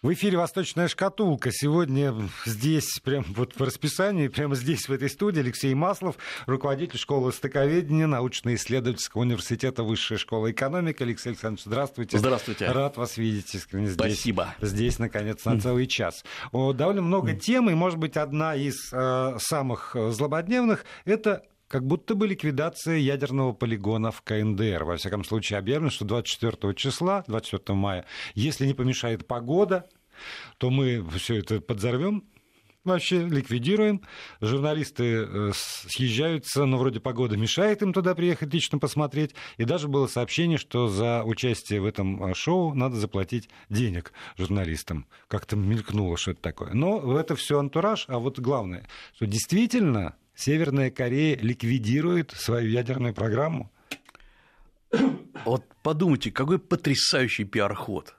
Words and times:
В 0.00 0.12
эфире 0.12 0.38
«Восточная 0.38 0.86
шкатулка». 0.86 1.50
Сегодня 1.50 2.14
здесь, 2.46 3.00
прямо 3.02 3.24
вот 3.30 3.54
по 3.54 3.66
расписанию, 3.66 4.30
прямо 4.30 4.54
здесь, 4.54 4.88
в 4.88 4.92
этой 4.92 5.10
студии, 5.10 5.40
Алексей 5.40 5.74
Маслов, 5.74 6.18
руководитель 6.46 7.00
школы 7.00 7.26
востоковедения 7.26 8.06
научно-исследовательского 8.06 9.22
университета 9.22 9.82
Высшая 9.82 10.16
школа 10.16 10.52
экономики. 10.52 11.02
Алексей 11.02 11.30
Александрович, 11.30 11.64
здравствуйте. 11.64 12.16
Здравствуйте. 12.16 12.70
Рад 12.70 12.96
вас 12.96 13.16
видеть 13.16 13.52
искренне 13.52 13.88
здесь. 13.88 13.96
Спасибо. 13.96 14.54
Здесь, 14.60 15.00
наконец, 15.00 15.44
на 15.44 15.60
целый 15.60 15.88
час. 15.88 16.24
Довольно 16.52 17.02
много 17.02 17.34
тем, 17.34 17.68
и, 17.68 17.74
может 17.74 17.98
быть, 17.98 18.16
одна 18.16 18.54
из 18.54 18.92
э, 18.92 19.36
самых 19.40 19.96
злободневных— 20.10 20.84
это 21.06 21.42
как 21.68 21.86
будто 21.86 22.14
бы 22.14 22.26
ликвидация 22.26 22.96
ядерного 22.96 23.52
полигона 23.52 24.10
в 24.10 24.22
КНДР. 24.22 24.84
Во 24.84 24.96
всяком 24.96 25.24
случае, 25.24 25.58
объявлено, 25.58 25.90
что 25.90 26.04
24 26.04 26.74
числа, 26.74 27.24
24 27.28 27.76
мая, 27.78 28.06
если 28.34 28.66
не 28.66 28.74
помешает 28.74 29.26
погода, 29.26 29.88
то 30.56 30.70
мы 30.70 31.06
все 31.10 31.36
это 31.36 31.60
подзорвем, 31.60 32.24
вообще 32.84 33.26
ликвидируем. 33.26 34.02
Журналисты 34.40 35.04
э, 35.04 35.52
съезжаются, 35.54 36.64
но 36.64 36.78
вроде 36.78 37.00
погода 37.00 37.36
мешает 37.36 37.82
им 37.82 37.92
туда 37.92 38.14
приехать 38.14 38.52
лично 38.52 38.78
посмотреть. 38.78 39.34
И 39.58 39.64
даже 39.64 39.88
было 39.88 40.06
сообщение, 40.06 40.58
что 40.58 40.88
за 40.88 41.22
участие 41.22 41.80
в 41.80 41.84
этом 41.84 42.30
э, 42.30 42.34
шоу 42.34 42.74
надо 42.74 42.96
заплатить 42.96 43.48
денег 43.68 44.12
журналистам. 44.36 45.06
Как-то 45.28 45.54
мелькнуло 45.56 46.16
что 46.16 46.32
это 46.32 46.40
такое. 46.40 46.72
Но 46.72 47.18
это 47.18 47.36
все 47.36 47.58
антураж. 47.58 48.06
А 48.08 48.18
вот 48.18 48.38
главное, 48.38 48.88
что 49.14 49.26
действительно 49.26 50.16
Северная 50.38 50.92
Корея 50.92 51.36
ликвидирует 51.36 52.30
свою 52.30 52.70
ядерную 52.70 53.12
программу. 53.12 53.72
Вот 55.44 55.64
подумайте, 55.82 56.30
какой 56.30 56.60
потрясающий 56.60 57.42
пиар-ход. 57.42 58.14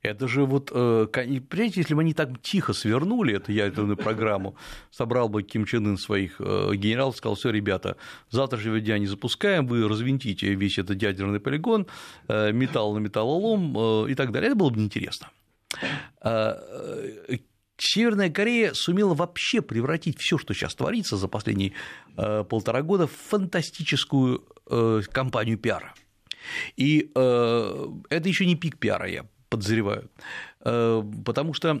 Это 0.00 0.28
же 0.28 0.44
вот, 0.44 0.70
э, 0.72 1.08
понимаете, 1.12 1.80
если 1.80 1.94
бы 1.94 2.02
они 2.02 2.14
так 2.14 2.40
тихо 2.42 2.74
свернули 2.74 3.34
эту 3.34 3.50
ядерную 3.50 3.96
программу, 3.96 4.54
собрал 4.92 5.28
бы 5.28 5.42
Ким 5.42 5.64
Чен 5.64 5.88
Ын 5.88 5.96
своих 5.96 6.36
э, 6.38 6.76
генералов, 6.76 7.16
сказал, 7.16 7.34
все, 7.34 7.50
ребята, 7.50 7.96
завтрашнего 8.30 8.78
дня 8.78 8.96
не 8.98 9.08
запускаем, 9.08 9.66
вы 9.66 9.88
развинтите 9.88 10.54
весь 10.54 10.78
этот 10.78 11.02
ядерный 11.02 11.40
полигон, 11.40 11.88
э, 12.28 12.52
металл 12.52 12.94
на 12.94 12.98
металлолом 12.98 14.06
и 14.06 14.14
так 14.14 14.30
далее, 14.30 14.50
это 14.50 14.56
было 14.56 14.70
бы 14.70 14.78
неинтересно. 14.78 15.28
Северная 17.76 18.30
Корея 18.30 18.72
сумела 18.72 19.14
вообще 19.14 19.60
превратить 19.60 20.18
все, 20.20 20.38
что 20.38 20.54
сейчас 20.54 20.74
творится 20.74 21.16
за 21.16 21.28
последние 21.28 21.72
э, 22.16 22.44
полтора 22.44 22.82
года, 22.82 23.06
в 23.06 23.12
фантастическую 23.12 24.44
э, 24.70 25.02
кампанию 25.10 25.58
пиара. 25.58 25.94
И 26.76 27.10
э, 27.14 27.86
это 28.10 28.28
еще 28.28 28.46
не 28.46 28.54
пик 28.54 28.78
пиара, 28.78 29.08
я 29.08 29.26
подозреваю, 29.48 30.10
потому 30.58 31.54
что 31.54 31.80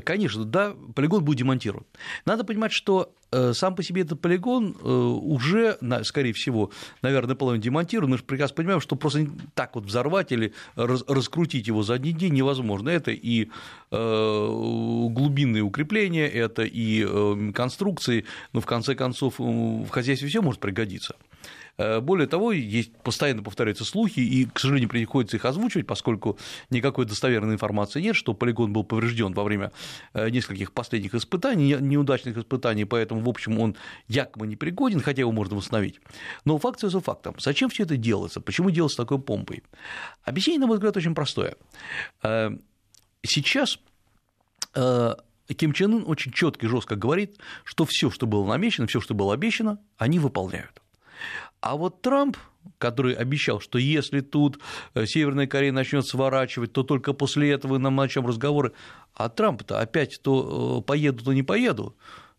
конечно, 0.00 0.44
да, 0.44 0.74
полигон 0.94 1.24
будет 1.24 1.38
демонтирован. 1.38 1.84
Надо 2.24 2.44
понимать, 2.44 2.72
что 2.72 3.14
э, 3.30 3.52
сам 3.52 3.74
по 3.74 3.82
себе 3.82 4.02
этот 4.02 4.20
полигон 4.20 4.76
э, 4.80 4.88
уже, 4.88 5.78
скорее 6.04 6.32
всего, 6.32 6.70
наверное, 7.02 7.30
наполовину 7.30 7.62
демонтирован. 7.62 8.10
Мы 8.10 8.18
же 8.18 8.24
прекрасно 8.24 8.56
понимаем, 8.56 8.80
что 8.80 8.96
просто 8.96 9.26
так 9.54 9.74
вот 9.74 9.84
взорвать 9.84 10.32
или 10.32 10.52
раскрутить 10.76 11.66
его 11.66 11.82
за 11.82 11.94
один 11.94 12.16
день 12.16 12.34
невозможно. 12.34 12.88
Это 12.88 13.10
и 13.10 13.48
глубинные 13.90 15.62
укрепления, 15.62 16.26
это 16.26 16.62
и 16.64 17.52
конструкции, 17.52 18.24
но 18.52 18.60
в 18.60 18.66
конце 18.66 18.94
концов 18.94 19.38
в 19.38 19.88
хозяйстве 19.88 20.28
все 20.28 20.42
может 20.42 20.60
пригодиться. 20.60 21.14
Э, 21.76 22.00
более 22.00 22.26
того, 22.26 22.52
есть 22.52 22.96
постоянно 22.98 23.42
повторяются 23.42 23.84
слухи, 23.84 24.20
и, 24.20 24.46
к 24.46 24.58
сожалению, 24.58 24.88
приходится 24.88 25.36
их 25.36 25.44
озвучивать, 25.44 25.86
поскольку 25.86 26.38
никакой 26.70 27.04
достоверной 27.04 27.54
информации 27.54 28.00
нет, 28.00 28.16
что 28.16 28.34
полигон 28.34 28.72
был 28.72 28.84
поврежден 28.84 29.32
во 29.32 29.44
время 29.44 29.72
э, 30.12 30.30
нескольких 30.30 30.72
последних 30.72 31.14
испытаний, 31.14 31.76
неудачных 31.80 32.36
испытаний, 32.36 32.84
поэтому, 32.84 33.22
в 33.22 33.28
общем, 33.28 33.58
он 33.58 33.76
якобы 34.08 34.46
не 34.46 34.56
пригоден, 34.56 35.00
хотя 35.00 35.20
его 35.20 35.32
можно 35.32 35.56
восстановить. 35.56 36.00
Но 36.44 36.58
факт 36.58 36.76
остается 36.76 37.00
фактом. 37.00 37.34
Зачем 37.38 37.70
все 37.70 37.82
это 37.84 37.96
делается? 37.96 38.40
Почему 38.40 38.70
делается 38.70 38.98
такой 38.98 39.18
помпой? 39.20 39.62
Объяснение, 40.22 40.60
на 40.60 40.66
мой 40.66 40.76
взгляд, 40.76 40.96
очень 40.96 41.14
простое. 41.14 41.56
Э, 42.22 42.50
сейчас 43.22 43.78
Ким 44.74 45.72
Чен 45.72 45.94
Ын 45.94 46.04
очень 46.06 46.32
четко 46.32 46.66
и 46.66 46.68
жестко 46.68 46.96
говорит, 46.96 47.38
что 47.64 47.84
все, 47.84 48.10
что 48.10 48.26
было 48.26 48.44
намечено, 48.46 48.86
все, 48.86 49.00
что 49.00 49.14
было 49.14 49.34
обещано, 49.34 49.78
они 49.98 50.18
выполняют. 50.18 50.83
А 51.64 51.76
вот 51.76 52.02
Трамп, 52.02 52.36
который 52.76 53.14
обещал, 53.14 53.58
что 53.58 53.78
если 53.78 54.20
тут 54.20 54.60
э, 54.92 55.06
Северная 55.06 55.46
Корея 55.46 55.72
начнет 55.72 56.06
сворачивать, 56.06 56.74
то 56.74 56.82
только 56.82 57.14
после 57.14 57.52
этого 57.52 57.78
нам 57.78 57.96
начнем 57.96 58.26
разговоры. 58.26 58.74
А 59.14 59.30
Трамп-то 59.30 59.80
опять 59.80 60.20
то 60.20 60.80
э, 60.80 60.86
поеду, 60.86 61.24
то 61.24 61.32
не 61.32 61.42
поеду, 61.42 61.96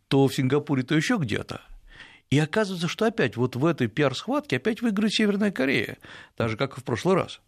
то 0.09 0.27
в 0.27 0.35
Сингапуре, 0.35 0.83
то 0.83 0.93
еще 0.93 1.17
где-то. 1.17 1.61
И 2.29 2.37
оказывается, 2.37 2.87
что 2.87 3.07
опять 3.07 3.35
вот 3.35 3.55
в 3.55 3.65
этой 3.65 3.87
пиар-схватке 3.87 4.57
опять 4.57 4.83
выиграет 4.83 5.11
Северная 5.11 5.49
Корея, 5.49 5.97
так 6.35 6.49
же, 6.49 6.55
как 6.55 6.77
и 6.77 6.81
в 6.81 6.83
прошлый 6.83 7.15
раз. 7.15 7.41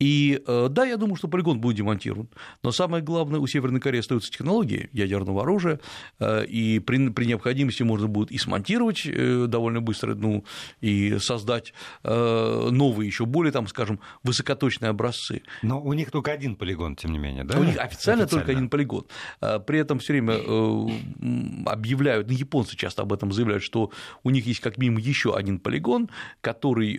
И 0.00 0.42
э, 0.46 0.68
да, 0.70 0.86
я 0.86 0.96
думаю, 0.96 1.16
что 1.16 1.28
полигон 1.28 1.60
будет 1.60 1.76
демонтирован, 1.76 2.28
но 2.62 2.72
самое 2.72 3.04
главное, 3.04 3.38
у 3.38 3.46
Северной 3.46 3.80
Кореи 3.80 4.00
остаются 4.00 4.30
технологии 4.30 4.88
ядерного 4.92 5.42
оружия, 5.42 5.78
э, 6.18 6.46
и 6.46 6.78
при, 6.78 7.10
при 7.10 7.26
необходимости 7.26 7.82
можно 7.82 8.08
будет 8.08 8.32
и 8.32 8.38
смонтировать 8.38 9.02
э, 9.04 9.44
довольно 9.46 9.82
быстро, 9.82 10.14
ну, 10.14 10.44
и 10.80 11.18
создать 11.18 11.74
новые, 12.02 13.06
еще 13.06 13.26
более, 13.26 13.52
там, 13.52 13.66
скажем, 13.66 14.00
высокоточные 14.22 14.88
образцы. 14.88 15.42
Но 15.62 15.82
у 15.82 15.92
них 15.92 16.10
только 16.10 16.32
один 16.32 16.56
полигон, 16.56 16.96
тем 16.96 17.12
не 17.12 17.18
менее, 17.18 17.44
да? 17.44 17.58
У 17.58 17.64
них 17.64 17.76
официально, 17.76 18.24
официально. 18.24 18.26
только 18.28 18.52
один 18.52 18.70
полигон. 18.70 19.04
При 19.66 19.78
этом 19.78 19.98
все 19.98 20.14
время 20.14 20.36
объявляют, 21.66 22.28
ну, 22.28 22.34
японцы 22.34 22.76
часто 22.76 23.02
об 23.02 23.12
этом 23.12 23.32
заявляют, 23.32 23.62
что 23.62 23.90
у 24.22 24.30
них 24.30 24.46
есть 24.46 24.60
как 24.60 24.78
минимум 24.78 25.00
еще 25.00 25.36
один 25.36 25.58
полигон, 25.58 26.08
который 26.40 26.98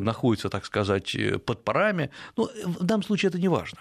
находится, 0.00 0.50
так 0.50 0.66
сказать, 0.66 1.16
под 1.46 1.64
парами, 1.64 2.10
но 2.36 2.50
ну, 2.64 2.72
в 2.72 2.84
данном 2.84 3.02
случае 3.02 3.28
это 3.28 3.38
не 3.38 3.48
важно. 3.48 3.78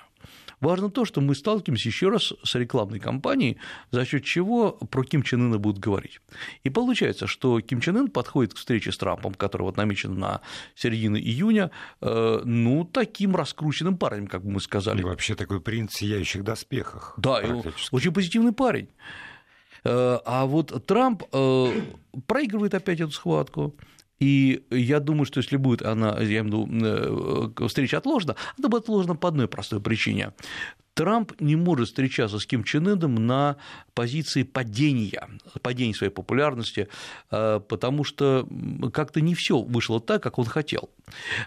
Важно 0.64 0.90
то, 0.90 1.04
что 1.04 1.20
мы 1.20 1.36
сталкиваемся 1.36 1.90
еще 1.90 2.08
раз 2.08 2.32
с 2.42 2.56
рекламной 2.56 3.00
кампанией, 3.00 3.58
за 3.92 4.06
счет 4.06 4.24
чего 4.24 4.72
про 4.72 5.04
Ким 5.04 5.22
Чен 5.22 5.42
Ына 5.42 5.58
будут 5.58 5.80
говорить. 5.80 6.22
И 6.64 6.70
получается, 6.70 7.28
что 7.28 7.60
Ким 7.60 7.82
Чен 7.82 7.98
Ын 7.98 8.08
подходит 8.08 8.54
к 8.54 8.58
встрече 8.58 8.94
с 8.94 8.98
Трампом, 8.98 9.34
которая 9.34 9.66
вот 9.66 9.76
намечена 9.76 10.16
на 10.16 10.42
середину 10.74 11.18
июня, 11.18 11.70
э, 12.00 12.42
ну, 12.46 12.86
таким 12.86 13.36
раскрученным 13.36 13.98
парнем, 13.98 14.28
как 14.28 14.46
бы 14.46 14.52
мы 14.52 14.62
сказали. 14.62 15.02
И 15.02 15.04
вообще 15.04 15.36
такой 15.36 15.60
принц 15.60 15.92
в 15.92 15.98
сияющих 15.98 16.46
доспехах. 16.46 17.14
Да, 17.18 17.42
очень 17.92 18.14
позитивный 18.14 18.54
парень. 18.54 18.88
Э, 19.84 20.20
а 20.26 20.46
вот 20.46 20.86
Трамп 20.86 21.24
э, 21.34 21.82
проигрывает 22.26 22.74
опять 22.74 23.02
эту 23.02 23.12
схватку. 23.12 23.76
И 24.24 24.64
я 24.70 25.00
думаю, 25.00 25.26
что 25.26 25.40
если 25.40 25.58
будет 25.58 25.82
она, 25.82 26.18
я 26.22 26.40
имею 26.40 26.44
в 26.44 26.70
виду, 26.70 27.64
э, 27.66 27.68
встреча 27.68 27.98
отложена, 27.98 28.38
она 28.58 28.70
будет 28.70 28.84
отложена 28.84 29.16
по 29.16 29.28
одной 29.28 29.48
простой 29.50 29.82
причине. 29.82 30.32
Трамп 30.94 31.34
не 31.40 31.56
может 31.56 31.88
встречаться 31.88 32.40
с 32.40 32.46
Ким 32.46 32.64
Чен 32.64 32.88
Ыном 32.88 33.16
на 33.16 33.58
позиции 33.94 34.44
падения, 34.44 35.28
падения 35.62 35.94
своей 35.94 36.12
популярности, 36.12 36.88
э, 37.32 37.60
потому 37.68 38.04
что 38.04 38.48
как-то 38.94 39.22
не 39.22 39.34
все 39.34 39.60
вышло 39.60 40.00
так, 40.00 40.22
как 40.22 40.38
он 40.40 40.46
хотел. 40.46 40.90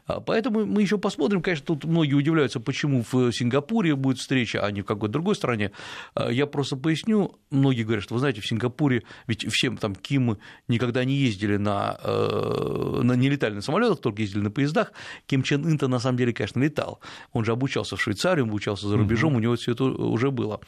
А, 0.06 0.20
поэтому 0.20 0.66
мы 0.66 0.82
еще 0.82 0.98
посмотрим, 0.98 1.42
конечно, 1.42 1.66
тут 1.66 1.84
многие 1.84 2.14
удивляются, 2.14 2.60
почему 2.60 3.04
в 3.10 3.32
Сингапуре 3.32 3.94
будет 3.94 4.18
встреча, 4.18 4.64
а 4.64 4.70
не 4.70 4.82
в 4.82 4.84
какой-то 4.84 5.12
другой 5.12 5.34
стране. 5.34 5.72
А, 6.14 6.30
я 6.30 6.46
просто 6.46 6.76
поясню, 6.76 7.36
многие 7.50 7.82
говорят, 7.82 8.04
что 8.04 8.14
вы 8.14 8.20
знаете, 8.20 8.40
в 8.40 8.46
Сингапуре, 8.46 9.04
ведь 9.26 9.46
всем 9.52 9.76
там 9.76 9.94
Ким 9.94 10.38
никогда 10.68 11.04
не 11.04 11.14
ездили 11.14 11.56
на, 11.56 11.98
э, 12.02 13.00
на 13.02 13.12
не 13.12 13.30
летали 13.30 13.54
на 13.54 13.62
самолетах, 13.62 14.00
только 14.00 14.22
ездили 14.22 14.42
на 14.42 14.50
поездах. 14.50 14.92
Ким 15.26 15.42
Чен 15.42 15.64
Ын-то 15.64 15.88
на 15.88 15.98
самом 15.98 16.18
деле, 16.18 16.32
конечно, 16.32 16.60
летал. 16.60 17.00
Он 17.32 17.44
же 17.44 17.52
обучался 17.52 17.96
в 17.96 18.02
Швейцарии, 18.02 18.42
он 18.42 18.48
обучался 18.48 18.88
за 18.88 18.96
рубежом, 18.96 19.35
у 19.36 19.40
него 19.40 19.56
все 19.56 19.72
это 19.72 19.84
уже 19.84 20.30
было. 20.30 20.60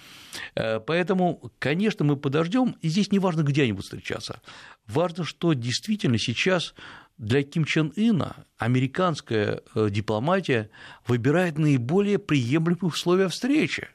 Э, 0.54 0.80
поэтому, 0.80 1.52
конечно, 1.58 2.04
мы 2.04 2.16
подождем, 2.16 2.76
и 2.80 2.88
здесь 2.88 3.10
не 3.12 3.18
важно, 3.18 3.42
где 3.42 3.62
они 3.62 3.72
будут 3.72 3.86
встречаться. 3.86 4.40
Важно, 4.86 5.24
что 5.24 5.52
действительно 5.52 6.18
сейчас 6.18 6.74
для 7.16 7.42
Ким 7.42 7.64
Чен 7.64 7.92
Ына 7.96 8.36
американская 8.56 9.60
э, 9.74 9.88
дипломатия 9.90 10.70
выбирает 11.06 11.58
наиболее 11.58 12.18
приемлемые 12.18 12.88
условия 12.88 13.28
встречи. 13.28 13.88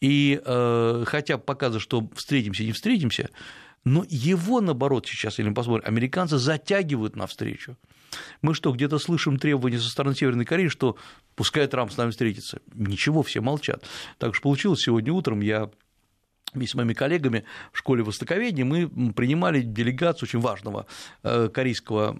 И 0.00 0.40
э, 0.44 1.04
хотя 1.06 1.38
показывает, 1.38 1.82
что 1.82 2.08
встретимся, 2.14 2.64
не 2.64 2.72
встретимся, 2.72 3.30
но 3.84 4.04
его, 4.08 4.60
наоборот, 4.60 5.06
сейчас, 5.06 5.38
если 5.38 5.48
мы 5.48 5.54
посмотрим, 5.54 5.88
американцы 5.88 6.38
затягивают 6.38 7.16
навстречу. 7.16 7.76
Мы 8.42 8.54
что, 8.54 8.72
где-то 8.72 8.98
слышим 8.98 9.38
требования 9.38 9.78
со 9.78 9.90
стороны 9.90 10.14
Северной 10.14 10.44
Кореи, 10.44 10.68
что 10.68 10.96
пускай 11.34 11.66
Трамп 11.66 11.92
с 11.92 11.96
нами 11.96 12.10
встретится? 12.10 12.60
Ничего, 12.74 13.22
все 13.22 13.40
молчат. 13.40 13.84
Так 14.18 14.34
что 14.34 14.42
получилось 14.42 14.80
сегодня 14.80 15.12
утром, 15.12 15.40
я 15.40 15.70
вместе 16.56 16.72
с 16.72 16.74
моими 16.74 16.94
коллегами 16.94 17.44
в 17.72 17.78
школе 17.78 18.02
востоковедения 18.02 18.64
мы 18.64 19.12
принимали 19.12 19.60
делегацию 19.60 20.26
очень 20.28 20.40
важного 20.40 20.86
э, 21.22 21.48
корейского, 21.52 22.18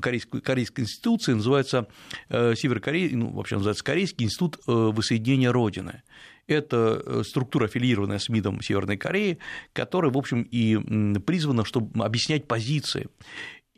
корейской, 0.00 0.40
корейской 0.40 0.82
институции, 0.82 1.32
называется 1.32 1.88
э, 2.28 2.54
Северокорей, 2.56 3.10
ну, 3.14 3.30
вообще 3.30 3.56
называется 3.56 3.84
Корейский 3.84 4.26
институт 4.26 4.58
э, 4.58 4.60
воссоединения 4.66 5.50
Родины. 5.50 6.02
Это 6.46 7.22
структура, 7.22 7.66
аффилированная 7.66 8.18
с 8.18 8.28
МИДом 8.28 8.60
Северной 8.60 8.96
Кореи, 8.96 9.38
которая, 9.72 10.10
в 10.10 10.18
общем, 10.18 10.42
и 10.42 10.76
призвана, 11.20 11.64
чтобы 11.64 12.04
объяснять 12.04 12.48
позиции. 12.48 13.06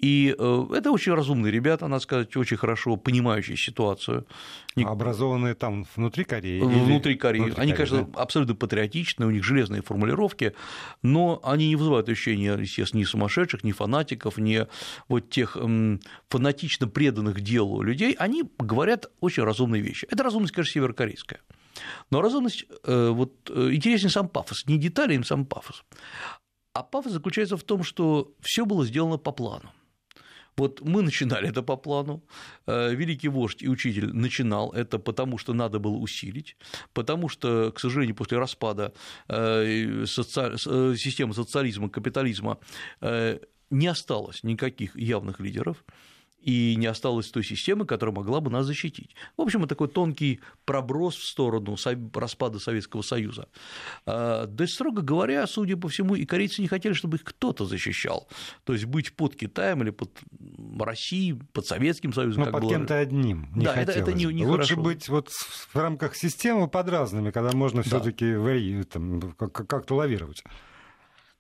И 0.03 0.35
э, 0.37 0.67
это 0.75 0.91
очень 0.91 1.15
разумные 1.15 1.53
ребята, 1.53 1.87
надо 1.87 2.03
сказать, 2.03 2.37
очень 2.37 2.57
хорошо 2.57 2.97
понимающие 2.97 3.57
ситуацию. 3.57 4.27
Образованные 4.77 5.55
там 5.55 5.87
внутри 5.95 6.25
Кореи? 6.25 6.61
Внутри 6.61 7.15
Кореи. 7.15 7.43
Внутри 7.43 7.63
они, 7.63 7.73
Кореи, 7.73 7.89
конечно, 7.89 8.13
да? 8.13 8.21
абсолютно 8.21 8.57
патриотичны, 8.57 9.27
у 9.27 9.31
них 9.31 9.45
железные 9.45 9.81
формулировки, 9.81 10.55
но 11.03 11.41
они 11.45 11.69
не 11.69 11.77
вызывают 11.77 12.09
ощущения, 12.09 12.53
естественно, 12.59 13.01
ни 13.01 13.05
сумасшедших, 13.05 13.63
ни 13.63 13.71
фанатиков, 13.71 14.39
ни 14.39 14.67
вот 15.07 15.31
тех 15.31 15.57
фанатично 16.29 16.89
преданных 16.89 17.41
делу 17.41 17.81
людей. 17.83 18.15
Они 18.19 18.43
говорят 18.59 19.07
очень 19.21 19.45
разумные 19.45 19.83
вещи. 19.83 20.09
Это 20.11 20.25
разумность, 20.25 20.53
конечно, 20.53 20.73
северокорейская. 20.73 21.41
Но 22.11 22.21
разумность, 22.21 22.67
э, 22.85 23.09
вот 23.11 23.33
э, 23.51 23.71
интереснее 23.73 24.11
сам 24.11 24.29
пафос, 24.29 24.67
не 24.67 24.79
детали, 24.79 25.15
им 25.15 25.23
сам 25.23 25.47
пафос. 25.47 25.85
А 26.75 26.83
пафос 26.83 27.13
заключается 27.13 27.57
в 27.57 27.63
том, 27.63 27.85
что 27.85 28.33
все 28.41 28.65
было 28.65 28.85
сделано 28.85 29.17
по 29.17 29.31
плану. 29.31 29.71
Вот 30.57 30.81
мы 30.83 31.03
начинали 31.03 31.49
это 31.49 31.63
по 31.63 31.77
плану, 31.77 32.23
э, 32.67 32.95
великий 32.95 33.29
вождь 33.29 33.63
и 33.63 33.69
учитель 33.69 34.13
начинал 34.13 34.73
это 34.73 34.99
потому, 34.99 35.39
что 35.39 35.55
надо 35.55 35.79
было 35.79 35.97
усилить, 35.97 36.57
потому 36.93 37.29
что, 37.29 37.73
к 37.73 37.81
сожалению, 37.81 38.17
после 38.17 38.39
распада 38.39 38.93
э. 39.29 40.03
Э, 40.03 40.95
системы 40.97 41.35
социализма, 41.35 41.89
капитализма 41.89 42.59
не 43.71 43.87
осталось 43.87 44.43
никаких 44.45 44.97
явных 44.97 45.41
лидеров, 45.41 45.85
и 46.43 46.75
не 46.77 46.87
осталось 46.87 47.31
той 47.31 47.45
системы, 47.45 47.87
которая 47.87 48.15
могла 48.15 48.41
бы 48.41 48.51
нас 48.51 48.67
защитить. 48.67 49.15
В 49.37 49.43
общем, 49.43 49.61
это 49.61 49.69
такой 49.69 49.89
тонкий 49.89 50.41
проброс 50.65 51.17
в 51.17 51.25
сторону 51.25 51.77
распада 52.15 52.59
Советского 52.59 53.03
Союза. 53.03 53.49
Да, 54.07 54.49
строго 54.67 55.03
говоря, 55.03 55.47
судя 55.47 55.77
по 55.77 55.89
всему, 55.89 56.15
и 56.15 56.25
корейцы 56.25 56.63
не 56.63 56.69
хотели, 56.69 56.93
чтобы 56.93 57.17
их 57.17 57.25
кто-то 57.25 57.65
защищал. 57.65 58.29
То 58.65 58.73
есть 58.73 58.87
быть 58.87 59.15
под 59.15 59.37
Китаем 59.37 59.83
или 59.83 59.91
под 59.91 60.11
Россией, 60.79 61.39
под 61.53 61.67
Советским 61.67 62.13
Союзом. 62.13 62.45
Но 62.45 62.51
под 62.51 62.69
кем-то 62.69 62.99
одним. 62.99 63.49
Не 63.55 63.65
да, 63.65 63.75
это, 63.75 63.93
это 63.93 64.13
не, 64.13 64.27
не 64.27 64.45
Лучше 64.45 64.75
хорошо. 64.75 64.83
быть 64.83 65.09
вот 65.09 65.29
в 65.31 65.77
рамках 65.77 66.17
системы 66.17 66.69
под 66.69 66.89
разными, 66.89 67.31
когда 67.31 67.53
можно 67.53 67.83
да. 67.83 67.89
все-таки 67.89 68.35
как-то 69.37 69.95
лавировать. 69.95 70.43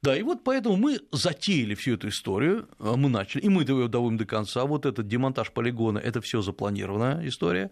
Да, 0.02 0.16
и 0.16 0.22
вот 0.22 0.42
поэтому 0.42 0.76
мы 0.76 0.98
затеяли 1.12 1.76
всю 1.76 1.94
эту 1.94 2.08
историю, 2.08 2.68
а, 2.80 2.96
мы 2.96 3.08
начали, 3.08 3.42
и 3.42 3.48
мы 3.48 3.62
ее 3.62 3.86
доводим 3.86 4.18
до 4.18 4.26
конца. 4.26 4.64
Вот 4.64 4.84
этот 4.84 5.06
демонтаж 5.06 5.52
полигона– 5.52 5.98
это 6.04 6.20
все 6.20 6.42
запланированная 6.42 7.26
история. 7.28 7.70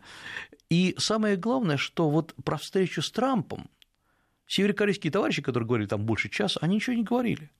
И 0.69 0.94
самое 0.97 1.37
главное, 1.37 1.77
что 1.77 2.09
вот 2.09 2.35
про 2.44 2.56
встречу 2.56 3.03
с 3.03 3.11
Трампом 3.11 3.69
северокорейские 4.47 5.11
товарищи, 5.11 5.43
которые 5.43 5.67
говорили 5.67 5.88
там 5.88 6.05
больше 6.05 6.29
часа, 6.29 6.61
они 6.62 6.77
ничего 6.77 6.94
не 6.94 7.03
говорили. 7.03 7.50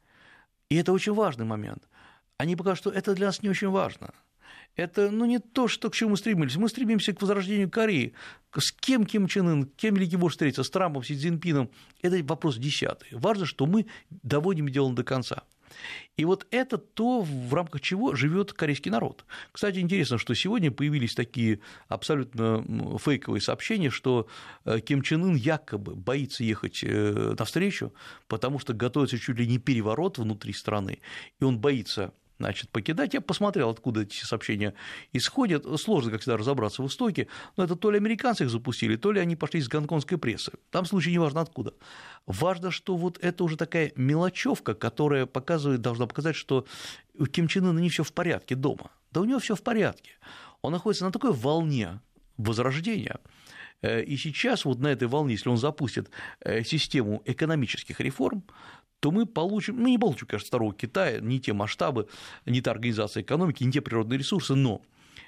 И 0.69 0.77
это 0.77 0.93
очень 0.93 1.15
важный 1.15 1.45
момент. 1.45 1.89
Они 2.37 2.55
показали, 2.55 2.79
что 2.79 2.91
это 2.91 3.15
для 3.15 3.27
нас 3.27 3.43
не 3.43 3.49
очень 3.49 3.71
важно– 3.71 4.15
это 4.77 5.11
ну, 5.11 5.25
не 5.25 5.39
то, 5.39 5.69
что 5.69 5.91
к 5.91 5.95
чему 5.95 6.11
мы 6.11 6.17
стремились. 6.17 6.57
Мы 6.57 6.69
стремимся 6.69 7.13
к 7.13 7.21
возрождению 7.23 7.71
Кореи. 7.71 8.15
С 8.57 8.73
кем 8.73 9.05
Ким 9.05 9.29
Чен 9.29 9.49
Ын, 9.49 9.65
кем 9.77 9.95
Великий 9.95 10.17
Вождь 10.17 10.35
встретится, 10.35 10.65
с 10.65 10.71
Трампом, 10.71 11.03
Си 11.03 11.17
Цзиньпином– 11.17 11.71
это 12.03 12.23
вопрос 12.25 12.57
десятый. 12.57 13.09
Важно, 13.13 13.47
что 13.47 13.67
мы 13.67 13.87
доводим 14.11 14.69
дело 14.69 14.93
до 14.93 15.05
конца. 15.05 15.45
И 16.17 16.25
вот 16.25 16.47
это 16.51 16.79
то, 16.79 17.23
в 17.23 17.55
рамках 17.55 17.81
чего 17.81 18.15
живет 18.15 18.53
корейский 18.53 18.91
народ. 18.91 19.25
Кстати, 19.53 19.79
интересно, 19.79 20.19
что 20.19 20.35
сегодня 20.35 20.71
появились 20.71 21.15
такие 21.15 21.61
абсолютно 21.89 22.65
фейковые 22.99 23.41
сообщения, 23.41 23.91
что 23.91 24.27
э, 24.65 24.81
Ким 24.81 25.03
Чен 25.03 25.25
Ын 25.25 25.35
якобы 25.35 25.95
боится 25.95 26.45
ехать 26.45 26.83
э, 26.83 27.35
навстречу, 27.39 27.93
потому 28.27 28.59
что 28.59 28.75
готовится 28.75 29.19
чуть 29.19 29.39
ли 29.39 29.47
не 29.47 29.59
переворот 29.59 30.19
внутри 30.19 30.53
страны, 30.53 30.99
и 31.39 31.45
он 31.45 31.59
боится 31.59 32.13
значит, 32.41 32.71
покидать. 32.71 33.15
Я 33.15 33.21
посмотрел, 33.21 33.71
откуда 33.71 34.03
эти 34.03 34.25
сообщения 34.25 34.75
исходят. 35.13 35.67
Сложно, 35.81 36.11
как 36.11 36.23
всегда, 36.23 36.39
разобраться 36.39 36.83
в 36.83 36.87
истоке, 36.87 37.29
но 37.57 37.65
это 37.65 37.77
то 37.77 37.91
ли 37.91 37.99
американцы 37.99 38.45
их 38.45 38.51
запустили, 38.51 38.97
то 38.97 39.13
ли 39.13 39.21
они 39.21 39.37
пошли 39.37 39.61
из 39.61 39.69
гонконгской 39.69 40.19
прессы. 40.19 40.53
Там 40.71 40.87
случай 40.87 41.13
неважно 41.13 41.43
откуда. 41.43 41.75
Важно, 42.27 42.71
что 42.71 42.97
вот 42.97 43.19
это 43.23 43.45
уже 43.45 43.57
такая 43.57 43.93
мелочевка, 43.95 44.75
которая 44.75 45.27
показывает, 45.27 45.81
должна 45.83 46.07
показать, 46.07 46.37
что 46.37 46.67
у 47.19 47.27
Ким 47.27 47.47
Чен 47.47 47.67
Ына 47.67 47.79
не 47.79 47.91
все 47.91 48.03
в 48.03 48.13
порядке 48.13 48.55
дома. 48.55 48.91
Да 49.13 49.21
у 49.21 49.25
него 49.25 49.39
все 49.39 49.55
в 49.55 49.63
порядке. 49.63 50.13
Он 50.63 50.73
находится 50.73 51.05
на 51.05 51.13
такой 51.13 51.33
волне 51.33 52.01
возрождения, 52.39 53.19
э, 53.83 54.03
и 54.03 54.17
сейчас 54.17 54.65
вот 54.65 54.79
на 54.79 54.89
этой 54.89 55.09
волне, 55.09 55.35
если 55.35 55.51
он 55.51 55.59
запустит 55.59 56.11
э, 56.41 56.65
систему 56.65 57.23
экономических 57.27 58.01
реформ, 58.01 58.43
то 59.01 59.11
мы 59.11 59.27
получим, 59.27 59.77
мы 59.77 59.91
не 59.91 59.99
получим, 59.99 60.27
конечно, 60.27 60.47
второго 60.47 60.75
Китая, 60.75 61.21
не 61.21 61.41
те 61.41 61.53
масштабы, 61.53 62.07
не 62.47 62.61
та 62.61 62.71
организация 62.71 63.23
экономики, 63.23 63.65
не 63.65 63.73
те 63.73 63.81
природные 63.81 64.19
ресурсы, 64.19 64.55
но 64.55 64.83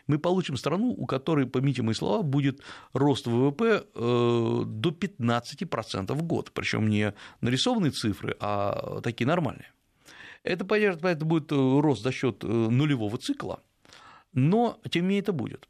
мы 0.07 0.19
получим 0.19 0.57
страну, 0.57 0.91
у 0.91 1.07
которой, 1.07 1.47
по 1.47 1.61
мои 1.61 1.95
слова, 1.95 2.23
будет 2.23 2.61
рост 2.93 3.27
ВВП 3.27 3.63
э, 3.63 4.63
до 4.67 4.91
15% 4.91 6.13
в 6.13 6.23
год, 6.23 6.53
причем 6.53 6.89
не 6.89 7.15
нарисованные 7.41 7.93
цифры, 7.93 8.37
а 8.41 9.01
такие 9.03 9.27
нормальные. 9.27 9.71
Это, 10.43 10.65
понятно, 10.65 11.15
будет 11.15 11.53
рост 11.53 12.03
за 12.03 12.13
счет 12.13 12.45
э, 12.45 12.47
нулевого 12.47 13.17
цикла, 13.17 13.63
но 14.33 14.81
тем 14.91 15.05
не 15.05 15.09
менее 15.09 15.23
это 15.23 15.33
будет. 15.33 15.69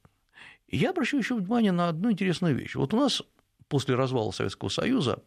Я 0.66 0.90
обращаю 0.90 1.22
еще 1.22 1.34
внимание 1.34 1.72
на 1.72 1.88
одну 1.88 2.10
интересную 2.10 2.56
вещь. 2.56 2.74
Вот 2.74 2.94
у 2.94 2.96
нас 2.96 3.22
после 3.68 3.94
развала 3.94 4.30
Советского 4.30 4.70
Союза 4.70 5.22